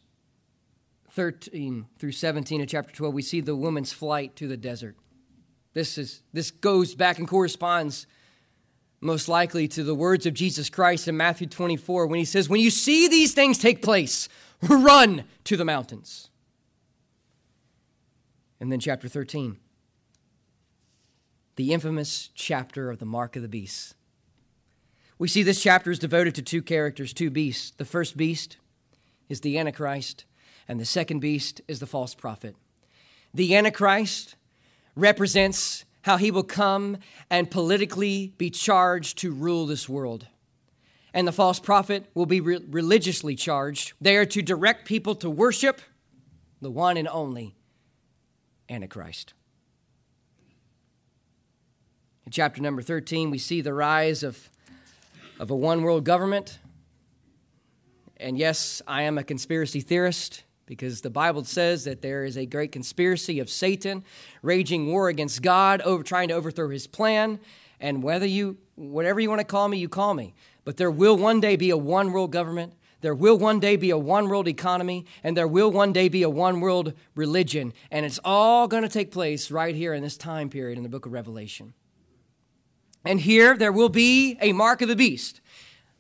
13 1.21 1.85
through 1.99 2.13
17 2.13 2.63
of 2.63 2.69
chapter 2.69 2.95
12, 2.95 3.13
we 3.13 3.21
see 3.21 3.43
the 3.43 3.55
woman's 3.55 3.93
flight 3.93 4.35
to 4.37 4.49
the 4.49 4.57
desert. 4.57 4.97
This, 5.75 5.99
is, 5.99 6.23
this 6.33 6.51
goes 6.51 6.95
back 6.95 7.19
and 7.19 7.29
corresponds 7.29 8.07
most 9.03 9.29
likely 9.29 9.69
to 9.69 9.85
the 9.85 9.95
words 9.95 10.25
of 10.25 10.33
Jesus 10.33 10.71
Christ 10.71 11.09
in 11.09 11.19
Matthew 11.19 11.47
24 11.47 12.07
when 12.07 12.19
he 12.19 12.25
says, 12.25 12.49
When 12.49 12.63
you 12.63 12.71
see 12.71 13.07
these 13.07 13.35
things 13.35 13.59
take 13.59 13.83
place, 13.83 14.31
run 14.63 15.25
to 15.45 15.59
the 15.59 15.65
mountains. 15.67 16.31
And 18.59 18.73
then 18.73 18.81
chapter 18.81 19.07
13, 19.07 19.59
the 21.57 21.75
infamous 21.75 22.31
chapter 22.35 22.91
of 22.91 22.99
the 22.99 23.05
mark 23.05 23.37
of 23.37 23.43
the 23.43 23.49
beast. 23.49 23.95
We 25.19 25.29
see 25.29 25.43
this 25.43 25.63
chapter 25.63 25.91
is 25.91 25.99
devoted 25.99 26.35
to 26.37 26.43
two 26.43 26.63
characters, 26.63 27.13
two 27.13 27.29
beasts. 27.29 27.73
The 27.73 27.85
first 27.85 28.17
beast 28.17 28.57
is 29.29 29.43
the 29.43 29.59
Antichrist, 29.59 30.25
and 30.71 30.79
the 30.79 30.85
second 30.85 31.19
beast 31.19 31.61
is 31.67 31.81
the 31.81 31.87
false 31.87 32.15
prophet. 32.15 32.55
The 33.35 33.57
Antichrist 33.57 34.37
represents 34.95 35.85
how 36.03 36.17
he 36.17 36.31
will 36.31 36.45
come 36.45 36.99
and 37.29 37.51
politically 37.51 38.35
be 38.39 38.51
charged 38.51 39.19
to 39.19 39.33
rule 39.33 39.67
this 39.67 39.89
world. 39.89 40.29
And 41.13 41.27
the 41.27 41.33
false 41.33 41.59
prophet 41.59 42.07
will 42.15 42.25
be 42.25 42.41
re- 42.41 42.65
religiously 42.69 43.35
charged. 43.35 43.95
They 44.01 44.17
are 44.17 44.27
to 44.27 44.43
direct 44.43 44.87
people 44.87 45.17
to 45.17 45.29
worship 45.29 45.81
the 46.61 46.71
one 46.71 46.97
and 46.97 47.09
only 47.09 47.57
Antichrist. 48.69 49.35
In 52.25 52.31
chapter 52.31 52.63
number 52.63 52.81
13, 52.81 53.29
we 53.29 53.39
see 53.39 53.61
the 53.61 53.75
rise 53.75 54.23
of, 54.23 54.49
of 55.41 55.51
a 55.51 55.57
one 55.57 55.83
world 55.83 56.05
government. 56.05 56.61
And 58.19 58.39
yes, 58.39 58.81
I 58.87 59.03
am 59.03 59.19
a 59.19 59.25
conspiracy 59.25 59.81
theorist 59.81 60.45
because 60.71 61.01
the 61.01 61.11
Bible 61.11 61.43
says 61.43 61.83
that 61.83 62.01
there 62.01 62.25
is 62.25 62.39
a 62.39 62.47
great 62.47 62.71
conspiracy 62.71 63.41
of 63.41 63.51
Satan 63.51 64.05
raging 64.41 64.87
war 64.87 65.09
against 65.09 65.43
God, 65.43 65.81
over 65.81 66.05
trying 66.05 66.29
to 66.29 66.35
overthrow 66.35 66.69
his 66.69 66.87
plan. 66.87 67.41
And 67.81 68.05
whether 68.05 68.25
you, 68.25 68.57
whatever 68.77 69.19
you 69.19 69.29
want 69.29 69.41
to 69.41 69.45
call 69.45 69.67
me, 69.67 69.79
you 69.79 69.89
call 69.89 70.15
me. 70.15 70.33
But 70.65 70.77
there 70.77 70.93
will 70.93 71.17
one 71.17 71.41
day 71.41 71.57
be 71.57 71.71
a 71.71 71.77
one 71.77 72.13
world 72.13 72.31
government. 72.31 72.75
There 73.01 73.17
will 73.17 73.37
one 73.37 73.59
day 73.59 73.75
be 73.75 73.91
a 73.91 73.99
one 73.99 74.29
world 74.29 74.47
economy, 74.47 75.07
and 75.25 75.37
there 75.37 75.49
will 75.49 75.73
one 75.73 75.93
day 75.93 76.09
be 76.09 76.23
a 76.23 76.31
one 76.31 76.61
world 76.61 76.93
religion. 77.17 77.73
And 77.91 78.07
it's 78.07 78.21
all 78.25 78.69
going 78.69 78.85
to 78.85 78.89
take 78.89 79.11
place 79.11 79.51
right 79.51 79.75
here 79.75 79.93
in 79.93 80.05
this 80.05 80.17
time 80.17 80.49
period 80.49 80.79
in 80.79 80.85
the 80.85 80.89
book 80.89 81.05
of 81.05 81.11
Revelation. 81.11 81.75
And 83.05 83.19
here 83.19 83.57
there 83.57 83.73
will 83.73 83.89
be 83.89 84.39
a 84.41 84.53
mark 84.53 84.83
of 84.83 84.89
the 84.89 84.95
beast 84.95 85.40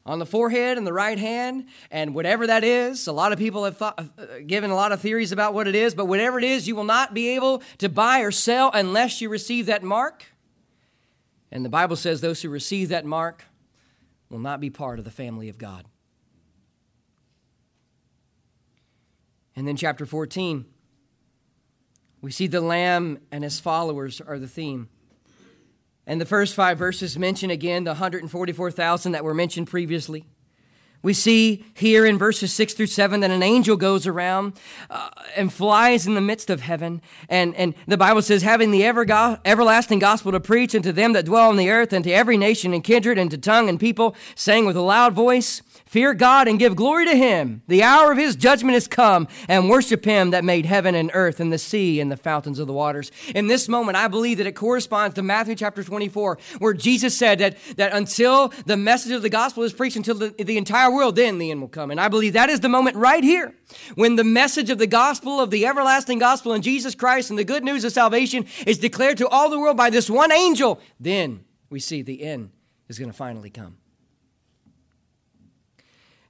on 0.06 0.18
the 0.18 0.26
forehead 0.26 0.78
and 0.78 0.86
the 0.86 0.92
right 0.92 1.18
hand, 1.18 1.66
and 1.90 2.14
whatever 2.14 2.46
that 2.46 2.64
is. 2.64 3.06
A 3.06 3.12
lot 3.12 3.32
of 3.32 3.38
people 3.38 3.64
have 3.64 3.76
thought, 3.76 3.98
uh, 3.98 4.26
given 4.46 4.70
a 4.70 4.74
lot 4.74 4.92
of 4.92 5.00
theories 5.00 5.32
about 5.32 5.52
what 5.52 5.68
it 5.68 5.74
is, 5.74 5.94
but 5.94 6.06
whatever 6.06 6.38
it 6.38 6.44
is, 6.44 6.66
you 6.66 6.74
will 6.74 6.84
not 6.84 7.12
be 7.12 7.28
able 7.30 7.62
to 7.78 7.88
buy 7.88 8.20
or 8.20 8.30
sell 8.30 8.70
unless 8.72 9.20
you 9.20 9.28
receive 9.28 9.66
that 9.66 9.82
mark. 9.82 10.26
And 11.52 11.64
the 11.64 11.68
Bible 11.68 11.96
says 11.96 12.20
those 12.20 12.42
who 12.42 12.48
receive 12.48 12.88
that 12.88 13.04
mark 13.04 13.44
will 14.30 14.38
not 14.38 14.60
be 14.60 14.70
part 14.70 14.98
of 14.98 15.04
the 15.04 15.10
family 15.10 15.48
of 15.48 15.58
God. 15.58 15.84
And 19.56 19.66
then, 19.66 19.76
chapter 19.76 20.06
14, 20.06 20.64
we 22.22 22.30
see 22.30 22.46
the 22.46 22.60
Lamb 22.60 23.18
and 23.30 23.44
his 23.44 23.60
followers 23.60 24.20
are 24.20 24.38
the 24.38 24.48
theme. 24.48 24.88
And 26.10 26.20
the 26.20 26.26
first 26.26 26.56
five 26.56 26.76
verses 26.76 27.16
mention 27.16 27.50
again 27.50 27.84
the 27.84 27.92
144,000 27.92 29.12
that 29.12 29.22
were 29.22 29.32
mentioned 29.32 29.68
previously. 29.68 30.24
We 31.02 31.14
see 31.14 31.64
here 31.72 32.04
in 32.04 32.18
verses 32.18 32.52
6 32.52 32.74
through 32.74 32.88
7 32.88 33.20
that 33.20 33.30
an 33.30 33.44
angel 33.44 33.76
goes 33.76 34.08
around 34.08 34.54
uh, 34.90 35.10
and 35.36 35.52
flies 35.52 36.08
in 36.08 36.16
the 36.16 36.20
midst 36.20 36.50
of 36.50 36.62
heaven. 36.62 37.00
And, 37.28 37.54
and 37.54 37.76
the 37.86 37.96
Bible 37.96 38.22
says, 38.22 38.42
having 38.42 38.72
the 38.72 38.82
ever 38.82 39.04
go- 39.04 39.38
everlasting 39.44 40.00
gospel 40.00 40.32
to 40.32 40.40
preach 40.40 40.74
unto 40.74 40.90
them 40.90 41.12
that 41.12 41.26
dwell 41.26 41.48
on 41.48 41.56
the 41.56 41.70
earth, 41.70 41.92
and 41.92 42.02
to 42.02 42.10
every 42.10 42.36
nation 42.36 42.74
and 42.74 42.82
kindred, 42.82 43.16
and 43.16 43.30
to 43.30 43.38
tongue 43.38 43.68
and 43.68 43.78
people, 43.78 44.16
saying 44.34 44.66
with 44.66 44.76
a 44.76 44.82
loud 44.82 45.14
voice, 45.14 45.62
Fear 45.90 46.14
God 46.14 46.46
and 46.46 46.56
give 46.56 46.76
glory 46.76 47.04
to 47.06 47.16
him. 47.16 47.62
The 47.66 47.82
hour 47.82 48.12
of 48.12 48.16
his 48.16 48.36
judgment 48.36 48.76
is 48.76 48.86
come, 48.86 49.26
and 49.48 49.68
worship 49.68 50.04
him 50.04 50.30
that 50.30 50.44
made 50.44 50.64
heaven 50.64 50.94
and 50.94 51.10
earth 51.14 51.40
and 51.40 51.52
the 51.52 51.58
sea 51.58 51.98
and 51.98 52.12
the 52.12 52.16
fountains 52.16 52.60
of 52.60 52.68
the 52.68 52.72
waters. 52.72 53.10
In 53.34 53.48
this 53.48 53.68
moment, 53.68 53.96
I 53.96 54.06
believe 54.06 54.38
that 54.38 54.46
it 54.46 54.52
corresponds 54.52 55.16
to 55.16 55.22
Matthew 55.22 55.56
chapter 55.56 55.82
24, 55.82 56.38
where 56.60 56.74
Jesus 56.74 57.18
said 57.18 57.40
that, 57.40 57.56
that 57.76 57.92
until 57.92 58.52
the 58.66 58.76
message 58.76 59.10
of 59.10 59.22
the 59.22 59.28
gospel 59.28 59.64
is 59.64 59.72
preached 59.72 59.96
until 59.96 60.14
the, 60.14 60.28
the 60.38 60.58
entire 60.58 60.92
world, 60.92 61.16
then 61.16 61.38
the 61.38 61.50
end 61.50 61.60
will 61.60 61.66
come. 61.66 61.90
And 61.90 62.00
I 62.00 62.06
believe 62.06 62.34
that 62.34 62.50
is 62.50 62.60
the 62.60 62.68
moment 62.68 62.94
right 62.94 63.24
here 63.24 63.52
when 63.96 64.14
the 64.14 64.22
message 64.22 64.70
of 64.70 64.78
the 64.78 64.86
gospel, 64.86 65.40
of 65.40 65.50
the 65.50 65.66
everlasting 65.66 66.20
gospel 66.20 66.52
in 66.52 66.62
Jesus 66.62 66.94
Christ 66.94 67.30
and 67.30 67.38
the 67.38 67.42
good 67.42 67.64
news 67.64 67.82
of 67.82 67.90
salvation 67.90 68.46
is 68.64 68.78
declared 68.78 69.18
to 69.18 69.26
all 69.26 69.50
the 69.50 69.58
world 69.58 69.76
by 69.76 69.90
this 69.90 70.08
one 70.08 70.30
angel. 70.30 70.80
Then 71.00 71.40
we 71.68 71.80
see 71.80 72.02
the 72.02 72.22
end 72.22 72.50
is 72.86 72.96
going 72.96 73.10
to 73.10 73.16
finally 73.16 73.50
come. 73.50 73.79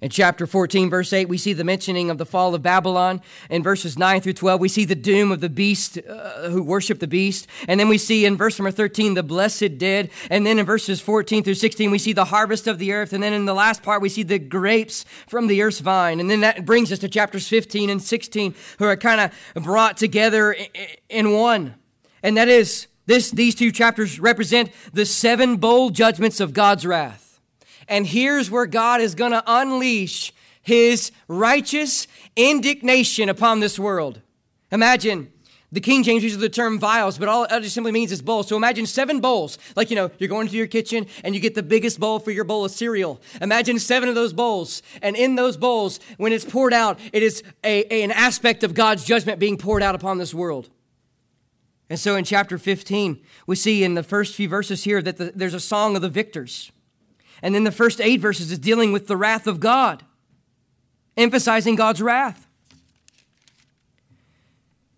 In 0.00 0.08
chapter 0.08 0.46
14, 0.46 0.88
verse 0.88 1.12
8, 1.12 1.28
we 1.28 1.36
see 1.36 1.52
the 1.52 1.62
mentioning 1.62 2.08
of 2.08 2.16
the 2.16 2.24
fall 2.24 2.54
of 2.54 2.62
Babylon. 2.62 3.20
In 3.50 3.62
verses 3.62 3.98
9 3.98 4.22
through 4.22 4.32
12, 4.32 4.58
we 4.58 4.68
see 4.68 4.86
the 4.86 4.94
doom 4.94 5.30
of 5.30 5.40
the 5.40 5.50
beast 5.50 5.98
uh, 5.98 6.48
who 6.48 6.62
worship 6.62 7.00
the 7.00 7.06
beast. 7.06 7.46
And 7.68 7.78
then 7.78 7.88
we 7.88 7.98
see 7.98 8.24
in 8.24 8.34
verse 8.34 8.58
number 8.58 8.70
13, 8.70 9.12
the 9.12 9.22
blessed 9.22 9.76
dead. 9.76 10.08
And 10.30 10.46
then 10.46 10.58
in 10.58 10.64
verses 10.64 11.02
14 11.02 11.44
through 11.44 11.54
16, 11.54 11.90
we 11.90 11.98
see 11.98 12.14
the 12.14 12.26
harvest 12.26 12.66
of 12.66 12.78
the 12.78 12.92
earth. 12.92 13.12
And 13.12 13.22
then 13.22 13.34
in 13.34 13.44
the 13.44 13.52
last 13.52 13.82
part, 13.82 14.00
we 14.00 14.08
see 14.08 14.22
the 14.22 14.38
grapes 14.38 15.04
from 15.28 15.48
the 15.48 15.60
earth's 15.60 15.80
vine. 15.80 16.18
And 16.18 16.30
then 16.30 16.40
that 16.40 16.64
brings 16.64 16.90
us 16.90 16.98
to 17.00 17.08
chapters 17.08 17.46
15 17.46 17.90
and 17.90 18.02
16, 18.02 18.54
who 18.78 18.86
are 18.86 18.96
kind 18.96 19.20
of 19.20 19.62
brought 19.62 19.98
together 19.98 20.56
in 21.10 21.32
one. 21.32 21.74
And 22.22 22.38
that 22.38 22.48
is, 22.48 22.86
this, 23.04 23.30
these 23.30 23.54
two 23.54 23.70
chapters 23.70 24.18
represent 24.18 24.70
the 24.94 25.04
seven 25.04 25.58
bowl 25.58 25.90
judgments 25.90 26.40
of 26.40 26.54
God's 26.54 26.86
wrath. 26.86 27.29
And 27.90 28.06
here's 28.06 28.50
where 28.50 28.66
God 28.66 29.02
is 29.02 29.14
going 29.14 29.32
to 29.32 29.42
unleash 29.46 30.32
his 30.62 31.12
righteous 31.28 32.06
indignation 32.36 33.28
upon 33.28 33.60
this 33.60 33.78
world. 33.78 34.20
Imagine 34.70 35.32
the 35.72 35.80
King 35.80 36.02
James 36.02 36.24
uses 36.24 36.38
the 36.38 36.48
term 36.48 36.80
vials, 36.80 37.16
but 37.18 37.28
all 37.28 37.44
it 37.44 37.64
simply 37.70 37.92
means 37.92 38.10
is 38.10 38.22
bowls. 38.22 38.48
So 38.48 38.56
imagine 38.56 38.86
seven 38.86 39.20
bowls. 39.20 39.56
Like, 39.76 39.90
you 39.90 39.96
know, 39.96 40.10
you're 40.18 40.28
going 40.28 40.48
to 40.48 40.56
your 40.56 40.66
kitchen 40.66 41.06
and 41.22 41.34
you 41.34 41.40
get 41.40 41.54
the 41.54 41.62
biggest 41.62 42.00
bowl 42.00 42.18
for 42.18 42.32
your 42.32 42.44
bowl 42.44 42.64
of 42.64 42.72
cereal. 42.72 43.20
Imagine 43.40 43.78
seven 43.78 44.08
of 44.08 44.16
those 44.16 44.32
bowls. 44.32 44.82
And 45.00 45.14
in 45.14 45.36
those 45.36 45.56
bowls, 45.56 46.00
when 46.16 46.32
it's 46.32 46.44
poured 46.44 46.72
out, 46.72 46.98
it 47.12 47.22
is 47.22 47.44
a, 47.62 47.84
a, 47.92 48.02
an 48.02 48.10
aspect 48.10 48.64
of 48.64 48.74
God's 48.74 49.04
judgment 49.04 49.38
being 49.38 49.56
poured 49.56 49.82
out 49.82 49.94
upon 49.94 50.18
this 50.18 50.34
world. 50.34 50.70
And 51.88 51.98
so 51.98 52.16
in 52.16 52.24
chapter 52.24 52.58
15, 52.58 53.20
we 53.46 53.56
see 53.56 53.84
in 53.84 53.94
the 53.94 54.02
first 54.02 54.34
few 54.34 54.48
verses 54.48 54.84
here 54.84 55.02
that 55.02 55.18
the, 55.18 55.32
there's 55.34 55.54
a 55.54 55.60
song 55.60 55.94
of 55.94 56.02
the 56.02 56.08
victors. 56.08 56.72
And 57.42 57.54
then 57.54 57.64
the 57.64 57.72
first 57.72 58.00
eight 58.00 58.20
verses 58.20 58.52
is 58.52 58.58
dealing 58.58 58.92
with 58.92 59.06
the 59.06 59.16
wrath 59.16 59.46
of 59.46 59.60
God, 59.60 60.04
emphasizing 61.16 61.74
God's 61.74 62.02
wrath. 62.02 62.46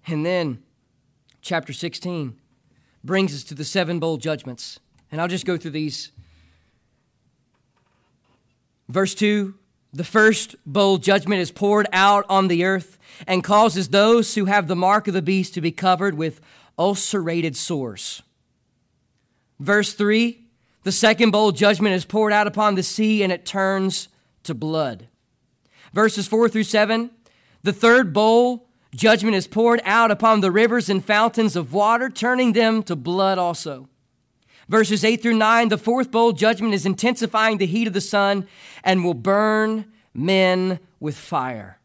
And 0.07 0.27
then 0.27 0.63
chapter 1.41 1.73
16 1.73 2.37
brings 3.05 3.35
us 3.35 3.45
to 3.45 3.55
the 3.55 3.65
seven 3.65 3.99
bowl 3.99 4.17
judgments. 4.17 4.81
And 5.11 5.21
I'll 5.21 5.29
just 5.29 5.47
go 5.47 5.57
through 5.57 5.73
these. 5.73 6.11
Verse 8.89 9.15
2 9.15 9.55
The 9.93 10.05
first 10.05 10.57
bowl 10.67 10.99
judgment 10.99 11.41
is 11.41 11.51
poured 11.51 11.87
out 11.93 12.25
on 12.29 12.49
the 12.49 12.65
earth 12.65 12.99
and 13.27 13.45
causes 13.45 13.89
those 13.89 14.35
who 14.35 14.47
have 14.47 14.69
the 14.69 14.77
mark 14.77 15.07
of 15.07 15.15
the 15.15 15.23
beast 15.23 15.55
to 15.55 15.61
be 15.61 15.73
covered 15.73 16.15
with 16.15 16.41
ulcerated 16.79 17.57
sores. 17.57 18.23
Verse 19.61 19.95
3 19.95 20.42
the 20.85 20.93
second 20.93 21.31
bowl 21.31 21.53
judgment 21.53 21.95
is 21.95 22.05
poured 22.05 22.33
out 22.33 22.47
upon 22.47 22.75
the 22.75 22.83
sea 22.83 23.23
and 23.23 23.33
it 23.33 23.47
turns 23.47 24.09
to 24.45 24.55
blood. 24.55 25.09
Verses 25.93 26.27
4 26.27 26.49
through 26.49 26.65
7. 26.65 27.11
The 27.63 27.73
third 27.73 28.13
bowl 28.13 28.69
judgment 28.95 29.37
is 29.37 29.47
poured 29.47 29.81
out 29.85 30.11
upon 30.11 30.41
the 30.41 30.51
rivers 30.51 30.89
and 30.89 31.05
fountains 31.05 31.55
of 31.57 31.73
water, 31.73 32.11
turning 32.11 32.53
them 32.53 32.83
to 32.85 32.97
blood 32.97 33.39
also. 33.39 33.89
Verses 34.69 35.05
8 35.05 35.23
through 35.23 35.37
9. 35.37 35.69
The 35.69 35.79
fourth 35.79 36.11
bowl 36.11 36.33
judgment 36.33 36.75
is 36.75 36.87
intensifying 36.87 37.59
the 37.59 37.67
heat 37.67 37.87
of 37.87 37.93
the 37.93 38.01
sun 38.01 38.49
and 38.83 39.05
will 39.05 39.15
burn 39.15 39.87
men 40.15 40.81
with 40.99 41.17
fire. 41.17 41.79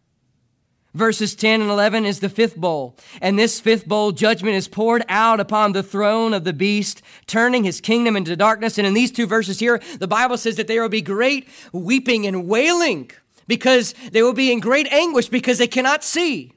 Verses 0.93 1.35
10 1.35 1.61
and 1.61 1.69
11 1.69 2.05
is 2.05 2.21
the 2.21 2.29
fifth 2.29 2.55
bowl. 2.55 2.97
And 3.21 3.37
this 3.37 3.59
fifth 3.59 3.87
bowl 3.87 4.11
judgment 4.11 4.55
is 4.55 4.67
poured 4.67 5.03
out 5.09 5.39
upon 5.39 5.73
the 5.73 5.83
throne 5.83 6.33
of 6.33 6.43
the 6.43 6.53
beast, 6.53 7.01
turning 7.27 7.63
his 7.63 7.81
kingdom 7.81 8.15
into 8.15 8.35
darkness. 8.35 8.77
And 8.77 8.87
in 8.87 8.93
these 8.93 9.11
two 9.11 9.27
verses 9.27 9.59
here, 9.59 9.79
the 9.99 10.07
Bible 10.07 10.37
says 10.37 10.55
that 10.55 10.67
there 10.67 10.81
will 10.81 10.89
be 10.89 11.01
great 11.01 11.47
weeping 11.71 12.25
and 12.25 12.47
wailing 12.47 13.11
because 13.47 13.93
they 14.11 14.23
will 14.23 14.33
be 14.33 14.51
in 14.51 14.59
great 14.59 14.91
anguish 14.91 15.29
because 15.29 15.57
they 15.57 15.67
cannot 15.67 16.03
see. 16.03 16.53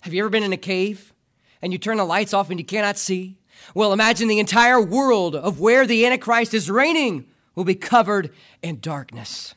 Have 0.00 0.14
you 0.14 0.22
ever 0.22 0.30
been 0.30 0.42
in 0.42 0.52
a 0.52 0.58
cave 0.58 1.12
and 1.60 1.72
you 1.72 1.78
turn 1.78 1.96
the 1.96 2.04
lights 2.04 2.34
off 2.34 2.50
and 2.50 2.58
you 2.58 2.64
cannot 2.64 2.98
see? 2.98 3.36
Well, 3.74 3.92
imagine 3.92 4.28
the 4.28 4.38
entire 4.38 4.80
world 4.80 5.34
of 5.34 5.60
where 5.60 5.86
the 5.86 6.04
Antichrist 6.04 6.54
is 6.54 6.70
reigning 6.70 7.26
will 7.54 7.64
be 7.64 7.74
covered 7.74 8.30
in 8.62 8.80
darkness. 8.80 9.54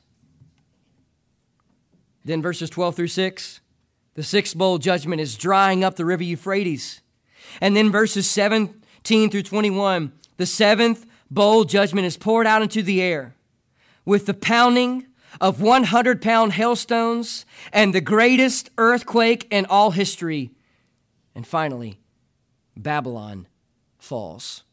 Then 2.24 2.41
verses 2.41 2.70
12 2.70 2.95
through 2.95 3.07
6. 3.07 3.61
The 4.16 4.24
sixth 4.24 4.57
bowl 4.57 4.78
judgment 4.78 5.22
is 5.22 5.36
drying 5.36 5.84
up 5.84 5.95
the 5.95 6.05
river 6.05 6.24
Euphrates. 6.24 7.01
And 7.61 7.76
then 7.76 7.91
verses 7.91 8.30
17 8.30 9.30
through 9.30 9.43
21, 9.43 10.13
the 10.38 10.45
seventh 10.45 11.05
bowl 11.30 11.66
judgment 11.66 12.07
is 12.07 12.18
poured 12.18 12.47
out 12.47 12.61
into 12.61 12.82
the 12.82 13.01
air 13.01 13.36
with 14.05 14.26
the 14.26 14.34
pounding 14.34 15.07
of 15.41 15.61
100 15.61 16.22
pound 16.22 16.53
hailstones 16.53 17.45
and 17.74 17.93
the 17.93 18.01
greatest 18.01 18.70
earthquake 18.78 19.47
in 19.51 19.66
all 19.66 19.91
history. 19.91 20.51
And 21.34 21.45
finally, 21.45 21.99
Babylon 22.78 23.47
falls. 23.97 24.63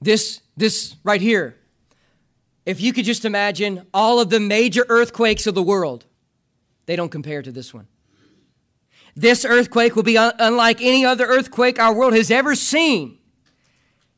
This, 0.00 0.40
this 0.56 0.96
right 1.04 1.20
here, 1.20 1.56
if 2.66 2.80
you 2.80 2.92
could 2.92 3.04
just 3.04 3.24
imagine 3.24 3.86
all 3.94 4.18
of 4.18 4.30
the 4.30 4.40
major 4.40 4.84
earthquakes 4.88 5.46
of 5.46 5.54
the 5.54 5.62
world, 5.62 6.06
they 6.90 6.96
don't 6.96 7.08
compare 7.08 7.40
to 7.40 7.52
this 7.52 7.72
one. 7.72 7.86
This 9.14 9.44
earthquake 9.44 9.94
will 9.94 10.02
be 10.02 10.18
un- 10.18 10.32
unlike 10.40 10.82
any 10.82 11.04
other 11.04 11.24
earthquake 11.24 11.78
our 11.78 11.94
world 11.94 12.14
has 12.14 12.32
ever 12.32 12.56
seen. 12.56 13.18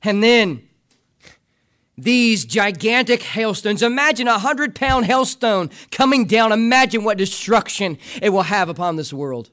And 0.03 0.25
then 0.25 0.66
these 1.99 2.47
gigantic 2.47 3.23
hailstones. 3.23 3.83
Imagine 3.83 4.27
a 4.27 4.39
hundred 4.39 4.75
pound 4.75 5.05
hailstone 5.05 5.70
coming 5.91 6.25
down. 6.25 6.51
Imagine 6.51 7.05
what 7.05 7.18
destruction 7.18 7.99
it 8.23 8.31
will 8.31 8.45
have 8.45 8.70
upon 8.70 8.97
this 8.97 9.12
world. 9.12 9.51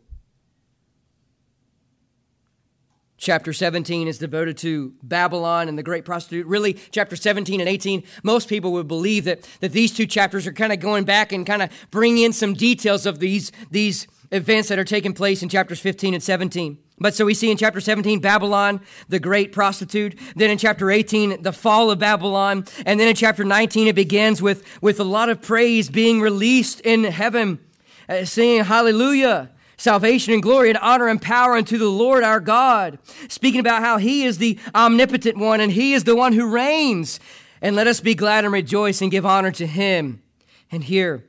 Chapter 3.19 3.51
17 3.51 4.07
is 4.07 4.17
devoted 4.17 4.57
to 4.59 4.93
Babylon 5.03 5.67
and 5.67 5.77
the 5.77 5.83
great 5.83 6.05
prostitute. 6.05 6.47
Really, 6.47 6.77
chapter 6.89 7.17
17 7.17 7.59
and 7.59 7.67
18, 7.67 8.03
most 8.23 8.47
people 8.47 8.71
would 8.71 8.87
believe 8.87 9.25
that, 9.25 9.45
that 9.59 9.73
these 9.73 9.93
two 9.93 10.07
chapters 10.07 10.47
are 10.47 10.53
kind 10.53 10.71
of 10.71 10.79
going 10.79 11.03
back 11.03 11.33
and 11.33 11.45
kind 11.45 11.61
of 11.61 11.69
bring 11.91 12.17
in 12.17 12.31
some 12.31 12.53
details 12.53 13.05
of 13.05 13.19
these, 13.19 13.51
these 13.71 14.07
events 14.31 14.69
that 14.69 14.79
are 14.79 14.85
taking 14.85 15.11
place 15.11 15.43
in 15.43 15.49
chapters 15.49 15.81
15 15.81 16.13
and 16.13 16.23
17. 16.23 16.77
But 16.97 17.13
so 17.13 17.25
we 17.25 17.33
see 17.33 17.51
in 17.51 17.57
chapter 17.57 17.81
17, 17.81 18.21
Babylon, 18.21 18.79
the 19.09 19.19
great 19.19 19.51
prostitute. 19.51 20.17
Then 20.37 20.49
in 20.49 20.57
chapter 20.57 20.89
18, 20.89 21.41
the 21.43 21.51
fall 21.51 21.91
of 21.91 21.99
Babylon. 21.99 22.63
And 22.85 23.01
then 23.01 23.09
in 23.09 23.15
chapter 23.15 23.43
19, 23.43 23.87
it 23.87 23.95
begins 23.95 24.41
with, 24.41 24.63
with 24.81 24.97
a 24.97 25.03
lot 25.03 25.27
of 25.27 25.41
praise 25.41 25.89
being 25.89 26.21
released 26.21 26.79
in 26.81 27.03
heaven, 27.03 27.59
uh, 28.07 28.23
singing 28.23 28.63
hallelujah 28.63 29.49
salvation 29.79 30.33
and 30.33 30.43
glory 30.43 30.69
and 30.69 30.77
honor 30.77 31.07
and 31.07 31.21
power 31.21 31.55
unto 31.55 31.77
the 31.77 31.89
Lord 31.89 32.23
our 32.23 32.39
God, 32.39 32.99
speaking 33.27 33.59
about 33.59 33.81
how 33.81 33.97
He 33.97 34.23
is 34.23 34.37
the 34.37 34.59
omnipotent 34.75 35.37
one 35.37 35.61
and 35.61 35.71
He 35.71 35.93
is 35.93 36.03
the 36.03 36.15
one 36.15 36.33
who 36.33 36.51
reigns. 36.51 37.19
And 37.61 37.75
let 37.75 37.87
us 37.87 37.99
be 37.99 38.15
glad 38.15 38.45
and 38.45 38.53
rejoice 38.53 39.01
and 39.01 39.11
give 39.11 39.25
honor 39.25 39.51
to 39.51 39.65
Him. 39.65 40.21
And 40.71 40.83
here, 40.83 41.25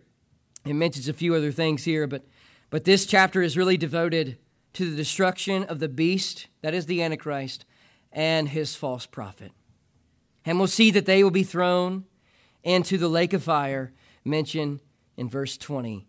it 0.67 0.75
mentions 0.75 1.09
a 1.09 1.15
few 1.15 1.35
other 1.35 1.53
things 1.53 1.85
here, 1.85 2.07
but, 2.07 2.27
but 2.69 2.85
this 2.85 3.07
chapter 3.07 3.41
is 3.41 3.57
really 3.57 3.77
devoted 3.77 4.37
to 4.75 4.89
the 4.89 4.97
destruction 4.97 5.65
of 5.65 5.79
the 5.79 5.89
beast, 5.89 6.49
that 6.63 6.75
is 6.75 6.87
the 6.87 7.03
Antichrist, 7.03 7.65
and 8.13 8.49
his 8.49 8.77
false 8.77 9.07
prophet. 9.07 9.53
And 10.45 10.59
we'll 10.59 10.69
see 10.69 10.91
that 10.91 11.07
they 11.07 11.23
will 11.23 11.31
be 11.31 11.43
thrown 11.43 12.05
into 12.63 12.99
the 12.99 13.09
lake 13.09 13.33
of 13.33 13.43
fire 13.43 13.93
mentioned 14.25 14.81
in 15.17 15.29
verse 15.29 15.57
20 15.57 16.07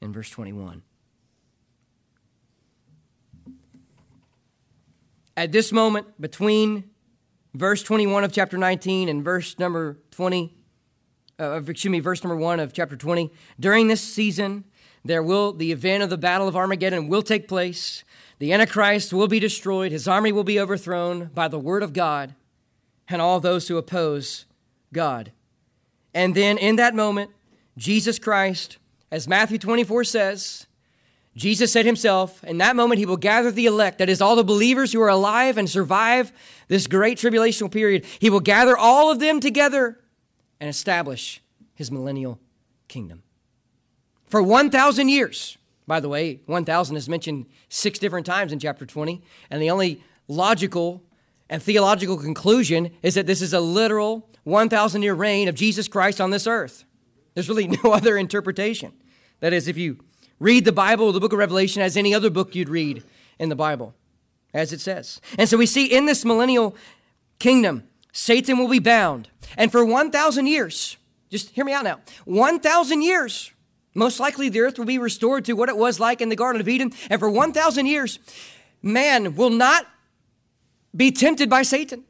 and 0.00 0.12
verse 0.12 0.30
21. 0.30 0.82
At 5.36 5.52
this 5.52 5.72
moment 5.72 6.20
between 6.20 6.84
verse 7.54 7.82
21 7.82 8.24
of 8.24 8.32
chapter 8.32 8.56
19 8.56 9.08
and 9.08 9.24
verse 9.24 9.58
number 9.58 9.98
20, 10.10 10.54
uh, 11.38 11.60
excuse 11.66 11.90
me, 11.90 12.00
verse 12.00 12.22
number 12.24 12.36
one 12.36 12.60
of 12.60 12.72
chapter 12.72 12.96
20. 12.96 13.30
During 13.60 13.88
this 13.88 14.00
season, 14.00 14.64
there 15.04 15.22
will, 15.22 15.52
the 15.52 15.72
event 15.72 16.02
of 16.02 16.10
the 16.10 16.18
Battle 16.18 16.48
of 16.48 16.56
Armageddon 16.56 17.08
will 17.08 17.22
take 17.22 17.48
place. 17.48 18.04
The 18.38 18.52
Antichrist 18.52 19.12
will 19.12 19.28
be 19.28 19.38
destroyed. 19.38 19.92
His 19.92 20.08
army 20.08 20.32
will 20.32 20.44
be 20.44 20.58
overthrown 20.58 21.30
by 21.34 21.48
the 21.48 21.58
word 21.58 21.82
of 21.82 21.92
God 21.92 22.34
and 23.08 23.22
all 23.22 23.40
those 23.40 23.68
who 23.68 23.76
oppose 23.76 24.46
God. 24.92 25.32
And 26.12 26.34
then 26.34 26.58
in 26.58 26.76
that 26.76 26.94
moment, 26.94 27.30
Jesus 27.76 28.18
Christ, 28.18 28.78
as 29.10 29.28
Matthew 29.28 29.58
24 29.58 30.04
says, 30.04 30.65
Jesus 31.36 31.70
said 31.70 31.84
himself, 31.84 32.42
in 32.44 32.56
that 32.58 32.76
moment, 32.76 32.98
he 32.98 33.04
will 33.04 33.18
gather 33.18 33.50
the 33.50 33.66
elect, 33.66 33.98
that 33.98 34.08
is, 34.08 34.22
all 34.22 34.36
the 34.36 34.42
believers 34.42 34.92
who 34.92 35.02
are 35.02 35.08
alive 35.08 35.58
and 35.58 35.68
survive 35.68 36.32
this 36.68 36.86
great 36.86 37.18
tribulational 37.18 37.70
period. 37.70 38.06
He 38.18 38.30
will 38.30 38.40
gather 38.40 38.76
all 38.76 39.12
of 39.12 39.20
them 39.20 39.38
together 39.38 40.00
and 40.58 40.70
establish 40.70 41.42
his 41.74 41.92
millennial 41.92 42.40
kingdom. 42.88 43.22
For 44.24 44.42
1,000 44.42 45.10
years, 45.10 45.58
by 45.86 46.00
the 46.00 46.08
way, 46.08 46.40
1,000 46.46 46.96
is 46.96 47.06
mentioned 47.06 47.44
six 47.68 47.98
different 47.98 48.24
times 48.24 48.50
in 48.50 48.58
chapter 48.58 48.86
20, 48.86 49.22
and 49.50 49.60
the 49.60 49.70
only 49.70 50.02
logical 50.28 51.02
and 51.50 51.62
theological 51.62 52.16
conclusion 52.16 52.90
is 53.02 53.14
that 53.14 53.26
this 53.26 53.42
is 53.42 53.52
a 53.52 53.60
literal 53.60 54.28
1,000 54.44 55.02
year 55.02 55.14
reign 55.14 55.48
of 55.48 55.54
Jesus 55.54 55.86
Christ 55.86 56.18
on 56.18 56.30
this 56.30 56.46
earth. 56.46 56.84
There's 57.34 57.50
really 57.50 57.66
no 57.84 57.92
other 57.92 58.16
interpretation. 58.16 58.94
That 59.40 59.52
is, 59.52 59.68
if 59.68 59.76
you 59.76 59.98
read 60.38 60.64
the 60.64 60.72
Bible, 60.72 61.12
the 61.12 61.20
book 61.20 61.32
of 61.32 61.38
Revelation, 61.38 61.82
as 61.82 61.96
any 61.96 62.14
other 62.14 62.30
book 62.30 62.54
you'd 62.54 62.68
read 62.68 63.02
in 63.38 63.48
the 63.48 63.56
Bible, 63.56 63.94
as 64.52 64.72
it 64.72 64.80
says. 64.80 65.20
And 65.38 65.48
so 65.48 65.56
we 65.56 65.66
see 65.66 65.86
in 65.86 66.06
this 66.06 66.24
millennial 66.24 66.76
kingdom, 67.38 67.84
Satan 68.12 68.58
will 68.58 68.68
be 68.68 68.78
bound. 68.78 69.28
And 69.56 69.70
for 69.70 69.84
1,000 69.84 70.46
years, 70.46 70.96
just 71.30 71.50
hear 71.50 71.64
me 71.64 71.72
out 71.72 71.84
now 71.84 72.00
1,000 72.24 73.02
years, 73.02 73.52
most 73.94 74.20
likely 74.20 74.48
the 74.48 74.60
earth 74.60 74.78
will 74.78 74.86
be 74.86 74.98
restored 74.98 75.44
to 75.46 75.54
what 75.54 75.68
it 75.68 75.76
was 75.76 75.98
like 75.98 76.20
in 76.20 76.28
the 76.28 76.36
Garden 76.36 76.60
of 76.60 76.68
Eden. 76.68 76.92
And 77.10 77.18
for 77.18 77.30
1,000 77.30 77.86
years, 77.86 78.18
man 78.82 79.36
will 79.36 79.50
not 79.50 79.86
be 80.94 81.10
tempted 81.10 81.48
by 81.48 81.62
Satan. 81.62 82.04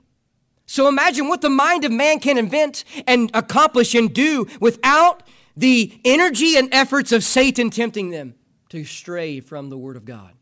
So 0.66 0.88
imagine 0.88 1.28
what 1.28 1.42
the 1.42 1.50
mind 1.50 1.84
of 1.84 1.92
man 1.92 2.18
can 2.18 2.38
invent 2.38 2.84
and 3.06 3.30
accomplish 3.34 3.94
and 3.94 4.12
do 4.12 4.46
without 4.60 5.22
the 5.56 5.98
energy 6.04 6.56
and 6.56 6.68
efforts 6.72 7.12
of 7.12 7.24
Satan 7.24 7.70
tempting 7.70 8.10
them 8.10 8.34
to 8.68 8.84
stray 8.84 9.40
from 9.40 9.70
the 9.70 9.78
Word 9.78 9.96
of 9.96 10.04
God. 10.04 10.32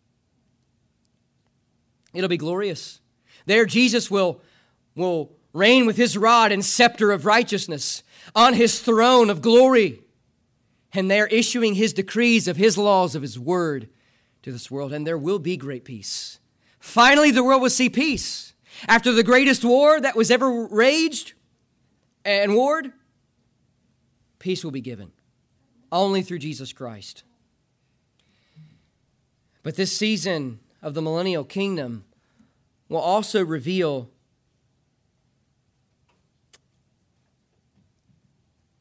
It'll 2.13 2.29
be 2.29 2.37
glorious. 2.37 3.01
There, 3.47 3.67
Jesus 3.67 4.11
will, 4.11 4.41
will 4.95 5.33
reign 5.53 5.87
with 5.87 5.97
his 5.97 6.17
rod 6.17 6.53
and 6.53 6.65
scepter 6.65 7.13
of 7.13 7.27
righteousness 7.27 8.03
on 8.35 8.55
his 8.55 8.81
throne 8.81 9.31
of 9.31 9.43
glory. 9.43 10.01
And 10.93 11.11
they're 11.11 11.27
issuing 11.27 11.75
his 11.75 11.93
decrees 11.93 12.47
of 12.49 12.57
his 12.57 12.79
laws 12.79 13.15
of 13.15 13.23
his 13.23 13.39
word 13.39 13.89
to 14.43 14.53
this 14.53 14.71
world, 14.71 14.93
and 14.93 15.07
there 15.07 15.19
will 15.19 15.39
be 15.39 15.57
great 15.57 15.85
peace. 15.85 16.39
Finally, 16.79 17.31
the 17.31 17.43
world 17.43 17.63
will 17.63 17.71
see 17.71 17.89
peace. 17.89 18.53
After 18.87 19.13
the 19.13 19.23
greatest 19.23 19.65
war 19.65 20.01
that 20.01 20.17
was 20.17 20.31
ever 20.31 20.67
raged 20.67 21.33
and 22.25 22.55
warred, 22.55 22.93
peace 24.45 24.63
will 24.63 24.71
be 24.71 24.83
given 24.83 25.11
only 25.91 26.21
through 26.21 26.39
Jesus 26.39 26.71
Christ. 26.71 27.25
But 29.63 29.77
this 29.77 29.97
season 29.97 30.61
of 30.83 30.93
the 30.93 31.01
millennial 31.01 31.45
kingdom 31.45 32.05
will 32.91 32.99
also 32.99 33.43
reveal 33.43 34.11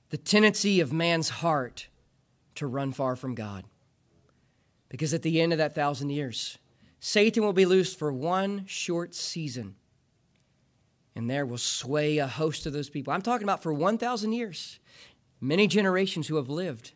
the 0.10 0.18
tendency 0.18 0.82
of 0.82 0.92
man's 0.92 1.30
heart 1.30 1.88
to 2.56 2.68
run 2.68 2.92
far 2.92 3.16
from 3.16 3.34
God. 3.34 3.64
Because 4.90 5.14
at 5.14 5.22
the 5.22 5.40
end 5.40 5.54
of 5.54 5.60
that 5.60 5.74
thousand 5.74 6.10
years, 6.10 6.58
Satan 7.00 7.42
will 7.42 7.54
be 7.54 7.66
loosed 7.66 7.98
for 7.98 8.12
one 8.12 8.66
short 8.68 9.16
season, 9.16 9.76
and 11.16 11.30
there 11.30 11.46
will 11.46 11.58
sway 11.58 12.18
a 12.18 12.28
host 12.28 12.66
of 12.66 12.74
those 12.74 12.90
people. 12.90 13.14
I'm 13.14 13.22
talking 13.22 13.46
about 13.46 13.64
for 13.64 13.72
1,000 13.72 14.34
years, 14.34 14.80
many 15.44 15.68
generations 15.68 16.28
who 16.28 16.38
have 16.38 16.50
lived 16.50 16.94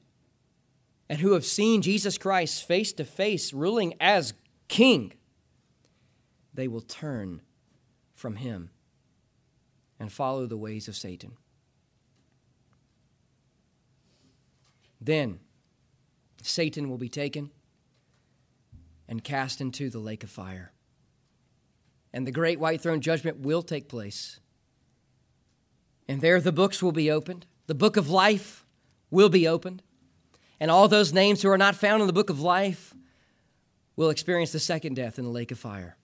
and 1.09 1.19
who 1.19 1.33
have 1.33 1.45
seen 1.45 1.81
Jesus 1.81 2.17
Christ 2.17 2.65
face 2.65 2.93
to 2.93 3.03
face, 3.03 3.53
ruling 3.53 3.93
as 3.99 4.33
king. 4.67 5.13
They 6.53 6.67
will 6.67 6.81
turn 6.81 7.41
from 8.15 8.37
him 8.37 8.69
and 9.99 10.11
follow 10.11 10.45
the 10.45 10.57
ways 10.57 10.87
of 10.87 10.95
Satan. 10.95 11.33
Then 14.99 15.39
Satan 16.41 16.89
will 16.89 16.97
be 16.97 17.09
taken 17.09 17.51
and 19.07 19.23
cast 19.23 19.61
into 19.61 19.89
the 19.89 19.99
lake 19.99 20.23
of 20.23 20.29
fire. 20.29 20.71
And 22.13 22.25
the 22.25 22.31
great 22.31 22.59
white 22.59 22.81
throne 22.81 23.01
judgment 23.01 23.39
will 23.39 23.61
take 23.61 23.89
place. 23.89 24.39
And 26.07 26.21
there 26.21 26.39
the 26.39 26.51
books 26.51 26.81
will 26.81 26.93
be 26.93 27.11
opened. 27.11 27.45
The 27.67 27.75
book 27.75 27.97
of 27.97 28.09
life 28.09 28.65
will 29.11 29.29
be 29.29 29.47
opened. 29.47 29.83
And 30.59 30.71
all 30.71 30.87
those 30.87 31.13
names 31.13 31.41
who 31.41 31.49
are 31.49 31.57
not 31.57 31.75
found 31.75 32.01
in 32.01 32.07
the 32.07 32.13
book 32.13 32.29
of 32.29 32.41
life 32.41 32.95
will 33.95 34.09
experience 34.09 34.51
the 34.51 34.59
second 34.59 34.95
death 34.95 35.19
in 35.19 35.25
the 35.25 35.31
lake 35.31 35.51
of 35.51 35.59
fire. 35.59 35.97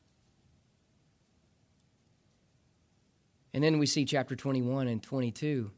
And 3.53 3.63
then 3.63 3.79
we 3.79 3.85
see 3.85 4.03
chapter 4.05 4.35
21 4.35 4.87
and 4.87 5.01
22. 5.01 5.71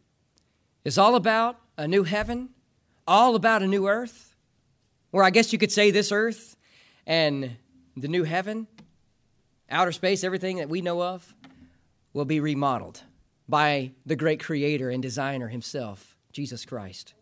It's 0.83 0.97
all 0.97 1.15
about 1.15 1.59
a 1.77 1.88
new 1.88 2.03
heaven, 2.03 2.49
all 3.07 3.36
about 3.36 3.61
a 3.61 3.67
new 3.67 3.88
earth, 3.88 4.36
or 5.11 5.23
I 5.23 5.29
guess 5.29 5.51
you 5.53 5.59
could 5.59 5.71
say 5.71 5.91
this 5.91 6.11
earth 6.11 6.55
and 7.05 7.57
the 7.97 8.07
new 8.07 8.23
heaven, 8.23 8.67
outer 9.69 9.91
space, 9.91 10.23
everything 10.23 10.57
that 10.57 10.69
we 10.69 10.81
know 10.81 11.01
of, 11.01 11.33
will 12.13 12.25
be 12.25 12.39
remodeled 12.39 13.03
by 13.47 13.91
the 14.05 14.15
great 14.15 14.43
creator 14.43 14.89
and 14.89 15.01
designer 15.01 15.47
himself, 15.47 16.15
Jesus 16.31 16.65
Christ. 16.65 17.13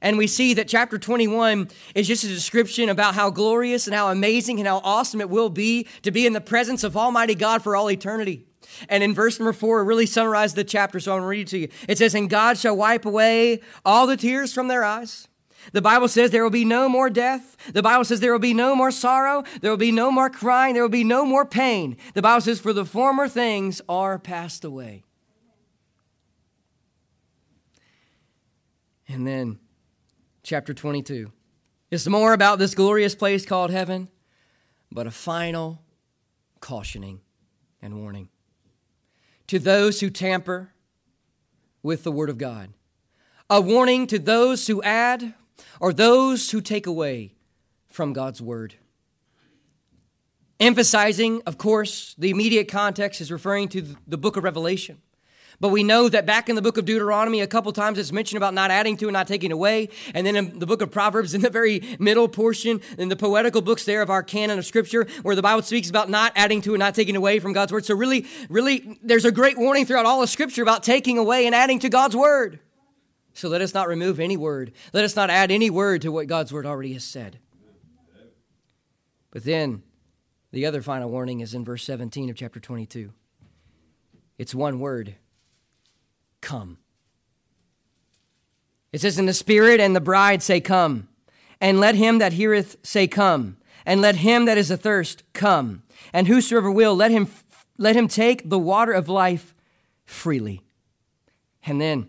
And 0.00 0.18
we 0.18 0.26
see 0.26 0.54
that 0.54 0.68
chapter 0.68 0.98
21 0.98 1.68
is 1.94 2.06
just 2.06 2.24
a 2.24 2.28
description 2.28 2.88
about 2.88 3.14
how 3.14 3.30
glorious 3.30 3.86
and 3.86 3.94
how 3.94 4.10
amazing 4.10 4.58
and 4.58 4.68
how 4.68 4.78
awesome 4.84 5.20
it 5.20 5.30
will 5.30 5.50
be 5.50 5.86
to 6.02 6.10
be 6.10 6.26
in 6.26 6.32
the 6.32 6.40
presence 6.40 6.84
of 6.84 6.96
Almighty 6.96 7.34
God 7.34 7.62
for 7.62 7.74
all 7.74 7.90
eternity. 7.90 8.46
And 8.88 9.02
in 9.02 9.14
verse 9.14 9.38
number 9.38 9.52
four, 9.52 9.80
it 9.80 9.84
really 9.84 10.06
summarizes 10.06 10.54
the 10.54 10.64
chapter, 10.64 11.00
so 11.00 11.12
I'm 11.12 11.18
going 11.18 11.24
to 11.24 11.28
read 11.28 11.40
it 11.40 11.48
to 11.48 11.58
you. 11.58 11.68
It 11.88 11.98
says, 11.98 12.14
And 12.14 12.28
God 12.28 12.58
shall 12.58 12.76
wipe 12.76 13.06
away 13.06 13.60
all 13.84 14.06
the 14.06 14.16
tears 14.16 14.52
from 14.52 14.68
their 14.68 14.84
eyes. 14.84 15.26
The 15.72 15.82
Bible 15.82 16.08
says 16.08 16.30
there 16.30 16.42
will 16.42 16.50
be 16.50 16.64
no 16.64 16.88
more 16.88 17.10
death. 17.10 17.56
The 17.72 17.82
Bible 17.82 18.04
says 18.04 18.20
there 18.20 18.32
will 18.32 18.38
be 18.38 18.54
no 18.54 18.74
more 18.74 18.90
sorrow. 18.90 19.44
There 19.60 19.70
will 19.70 19.76
be 19.76 19.92
no 19.92 20.10
more 20.10 20.30
crying. 20.30 20.74
There 20.74 20.82
will 20.82 20.88
be 20.88 21.04
no 21.04 21.24
more 21.24 21.44
pain. 21.44 21.96
The 22.14 22.22
Bible 22.22 22.40
says, 22.40 22.60
for 22.60 22.72
the 22.72 22.84
former 22.84 23.28
things 23.28 23.80
are 23.88 24.18
passed 24.18 24.64
away. 24.64 25.04
And 29.08 29.26
then, 29.26 29.58
chapter 30.42 30.74
22. 30.74 31.32
It's 31.90 32.06
more 32.06 32.32
about 32.34 32.58
this 32.58 32.74
glorious 32.74 33.14
place 33.14 33.46
called 33.46 33.70
heaven, 33.70 34.08
but 34.92 35.06
a 35.06 35.10
final 35.10 35.82
cautioning 36.60 37.20
and 37.80 38.00
warning 38.00 38.28
to 39.46 39.58
those 39.58 40.00
who 40.00 40.10
tamper 40.10 40.72
with 41.82 42.04
the 42.04 42.12
Word 42.12 42.28
of 42.28 42.38
God. 42.38 42.74
A 43.50 43.60
warning 43.60 44.06
to 44.08 44.18
those 44.18 44.66
who 44.66 44.82
add 44.82 45.32
or 45.80 45.92
those 45.92 46.50
who 46.50 46.60
take 46.60 46.86
away 46.86 47.34
from 47.88 48.12
God's 48.12 48.40
word. 48.40 48.74
Emphasizing, 50.60 51.42
of 51.46 51.56
course, 51.56 52.14
the 52.18 52.30
immediate 52.30 52.68
context 52.68 53.20
is 53.20 53.30
referring 53.30 53.68
to 53.68 53.96
the 54.06 54.18
book 54.18 54.36
of 54.36 54.44
Revelation. 54.44 55.00
But 55.60 55.70
we 55.70 55.82
know 55.82 56.08
that 56.08 56.24
back 56.24 56.48
in 56.48 56.54
the 56.54 56.62
book 56.62 56.78
of 56.78 56.84
Deuteronomy, 56.84 57.40
a 57.40 57.46
couple 57.46 57.72
times 57.72 57.98
it's 57.98 58.12
mentioned 58.12 58.36
about 58.36 58.54
not 58.54 58.70
adding 58.70 58.96
to 58.98 59.06
and 59.06 59.12
not 59.12 59.26
taking 59.26 59.50
away. 59.50 59.88
And 60.14 60.24
then 60.24 60.36
in 60.36 60.58
the 60.58 60.66
book 60.66 60.82
of 60.82 60.90
Proverbs, 60.90 61.34
in 61.34 61.40
the 61.40 61.50
very 61.50 61.82
middle 61.98 62.28
portion, 62.28 62.80
in 62.96 63.08
the 63.08 63.16
poetical 63.16 63.60
books 63.60 63.84
there 63.84 64.02
of 64.02 64.10
our 64.10 64.22
canon 64.22 64.58
of 64.58 64.66
scripture, 64.66 65.06
where 65.22 65.34
the 65.34 65.42
Bible 65.42 65.62
speaks 65.62 65.90
about 65.90 66.10
not 66.10 66.32
adding 66.36 66.60
to 66.62 66.74
and 66.74 66.78
not 66.78 66.94
taking 66.94 67.16
away 67.16 67.40
from 67.40 67.52
God's 67.52 67.72
word. 67.72 67.84
So 67.84 67.94
really, 67.94 68.26
really, 68.48 68.98
there's 69.02 69.24
a 69.24 69.32
great 69.32 69.58
warning 69.58 69.84
throughout 69.84 70.06
all 70.06 70.22
of 70.22 70.28
scripture 70.28 70.62
about 70.62 70.84
taking 70.84 71.18
away 71.18 71.46
and 71.46 71.54
adding 71.54 71.80
to 71.80 71.88
God's 71.88 72.14
word. 72.14 72.60
So 73.38 73.48
let 73.48 73.60
us 73.60 73.72
not 73.72 73.86
remove 73.86 74.18
any 74.18 74.36
word. 74.36 74.72
Let 74.92 75.04
us 75.04 75.14
not 75.14 75.30
add 75.30 75.52
any 75.52 75.70
word 75.70 76.02
to 76.02 76.10
what 76.10 76.26
God's 76.26 76.52
word 76.52 76.66
already 76.66 76.92
has 76.94 77.04
said. 77.04 77.38
But 79.30 79.44
then 79.44 79.84
the 80.50 80.66
other 80.66 80.82
final 80.82 81.08
warning 81.08 81.38
is 81.38 81.54
in 81.54 81.64
verse 81.64 81.84
17 81.84 82.30
of 82.30 82.34
chapter 82.34 82.58
22. 82.58 83.12
It's 84.38 84.56
one 84.56 84.80
word 84.80 85.14
come. 86.40 86.78
It 88.92 89.02
says, 89.02 89.20
And 89.20 89.28
the 89.28 89.32
Spirit 89.32 89.78
and 89.78 89.94
the 89.94 90.00
bride 90.00 90.42
say, 90.42 90.60
Come. 90.60 91.06
And 91.60 91.78
let 91.78 91.94
him 91.94 92.18
that 92.18 92.32
heareth 92.32 92.76
say, 92.82 93.06
Come. 93.06 93.56
And 93.86 94.00
let 94.00 94.16
him 94.16 94.46
that 94.46 94.58
is 94.58 94.72
athirst 94.72 95.22
come. 95.32 95.84
And 96.12 96.26
whosoever 96.26 96.72
will, 96.72 96.96
let 96.96 97.12
him, 97.12 97.28
let 97.76 97.94
him 97.94 98.08
take 98.08 98.50
the 98.50 98.58
water 98.58 98.92
of 98.92 99.08
life 99.08 99.54
freely. 100.04 100.62
And 101.62 101.80
then 101.80 102.08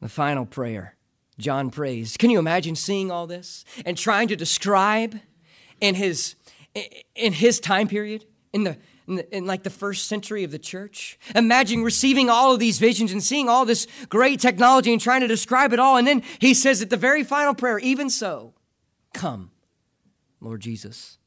The 0.00 0.08
final 0.08 0.46
prayer. 0.46 0.96
John 1.38 1.70
prays. 1.70 2.16
Can 2.16 2.30
you 2.30 2.38
imagine 2.38 2.74
seeing 2.74 3.10
all 3.10 3.26
this 3.26 3.64
and 3.86 3.96
trying 3.96 4.28
to 4.28 4.36
describe 4.36 5.18
in 5.80 5.94
his 5.94 6.34
in 7.14 7.32
his 7.32 7.60
time 7.60 7.88
period 7.88 8.24
in 8.52 8.64
the 8.64 8.76
in, 9.08 9.46
like 9.46 9.62
the 9.62 9.70
first 9.70 10.06
century 10.06 10.44
of 10.44 10.50
the 10.50 10.58
church. 10.58 11.18
Imagine 11.34 11.82
receiving 11.82 12.28
all 12.28 12.52
of 12.52 12.60
these 12.60 12.78
visions 12.78 13.10
and 13.10 13.22
seeing 13.22 13.48
all 13.48 13.64
this 13.64 13.86
great 14.08 14.38
technology 14.38 14.92
and 14.92 15.00
trying 15.00 15.22
to 15.22 15.26
describe 15.26 15.72
it 15.72 15.78
all. 15.78 15.96
And 15.96 16.06
then 16.06 16.22
he 16.38 16.54
says 16.54 16.82
at 16.82 16.90
the 16.90 16.96
very 16.96 17.24
final 17.24 17.54
prayer, 17.54 17.78
even 17.78 18.10
so, 18.10 18.52
come, 19.14 19.50
Lord 20.40 20.60
Jesus. 20.60 21.18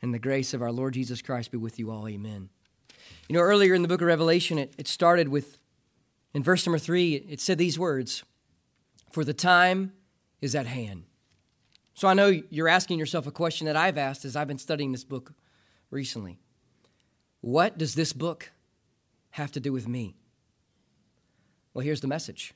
And 0.00 0.14
the 0.14 0.18
grace 0.18 0.54
of 0.54 0.62
our 0.62 0.70
Lord 0.70 0.94
Jesus 0.94 1.22
Christ 1.22 1.50
be 1.50 1.56
with 1.56 1.78
you 1.78 1.90
all. 1.90 2.06
Amen. 2.06 2.50
You 3.28 3.34
know, 3.34 3.40
earlier 3.40 3.74
in 3.74 3.82
the 3.82 3.88
book 3.88 4.00
of 4.00 4.06
Revelation, 4.06 4.58
it, 4.58 4.74
it 4.78 4.86
started 4.86 5.28
with, 5.28 5.57
in 6.38 6.44
verse 6.44 6.64
number 6.64 6.78
three, 6.78 7.14
it 7.14 7.40
said 7.40 7.58
these 7.58 7.80
words 7.80 8.22
For 9.10 9.24
the 9.24 9.34
time 9.34 9.92
is 10.40 10.54
at 10.54 10.68
hand. 10.68 11.02
So 11.94 12.06
I 12.06 12.14
know 12.14 12.28
you're 12.48 12.68
asking 12.68 13.00
yourself 13.00 13.26
a 13.26 13.32
question 13.32 13.66
that 13.66 13.74
I've 13.74 13.98
asked 13.98 14.24
as 14.24 14.36
I've 14.36 14.46
been 14.46 14.56
studying 14.56 14.92
this 14.92 15.02
book 15.02 15.32
recently. 15.90 16.38
What 17.40 17.76
does 17.76 17.96
this 17.96 18.12
book 18.12 18.52
have 19.30 19.50
to 19.50 19.58
do 19.58 19.72
with 19.72 19.88
me? 19.88 20.14
Well, 21.74 21.84
here's 21.84 22.02
the 22.02 22.06
message 22.06 22.54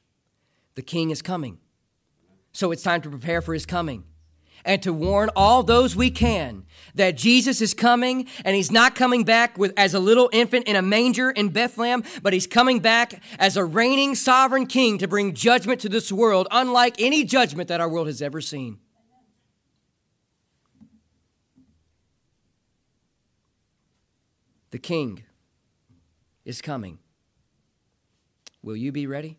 the 0.76 0.82
king 0.82 1.10
is 1.10 1.20
coming. 1.20 1.58
So 2.52 2.70
it's 2.70 2.84
time 2.84 3.00
to 3.00 3.10
prepare 3.10 3.42
for 3.42 3.52
his 3.52 3.66
coming 3.66 4.04
and 4.64 4.82
to 4.82 4.92
warn 4.92 5.30
all 5.34 5.62
those 5.62 5.96
we 5.96 6.10
can 6.10 6.64
that 6.94 7.16
Jesus 7.16 7.60
is 7.60 7.74
coming 7.74 8.26
and 8.44 8.54
he's 8.54 8.70
not 8.70 8.94
coming 8.94 9.24
back 9.24 9.58
with, 9.58 9.72
as 9.76 9.94
a 9.94 10.00
little 10.00 10.28
infant 10.32 10.66
in 10.66 10.76
a 10.76 10.82
manger 10.82 11.30
in 11.30 11.48
Bethlehem, 11.48 12.02
but 12.22 12.32
he's 12.32 12.46
coming 12.46 12.80
back 12.80 13.22
as 13.38 13.56
a 13.56 13.64
reigning 13.64 14.14
sovereign 14.14 14.66
king 14.66 14.98
to 14.98 15.08
bring 15.08 15.34
judgment 15.34 15.80
to 15.80 15.88
this 15.88 16.12
world, 16.12 16.46
unlike 16.50 17.00
any 17.00 17.24
judgment 17.24 17.68
that 17.68 17.80
our 17.80 17.88
world 17.88 18.06
has 18.06 18.22
ever 18.22 18.40
seen. 18.40 18.78
The 24.70 24.78
king 24.78 25.24
is 26.46 26.62
coming. 26.62 26.98
Will 28.62 28.76
you 28.76 28.90
be 28.90 29.06
ready? 29.06 29.38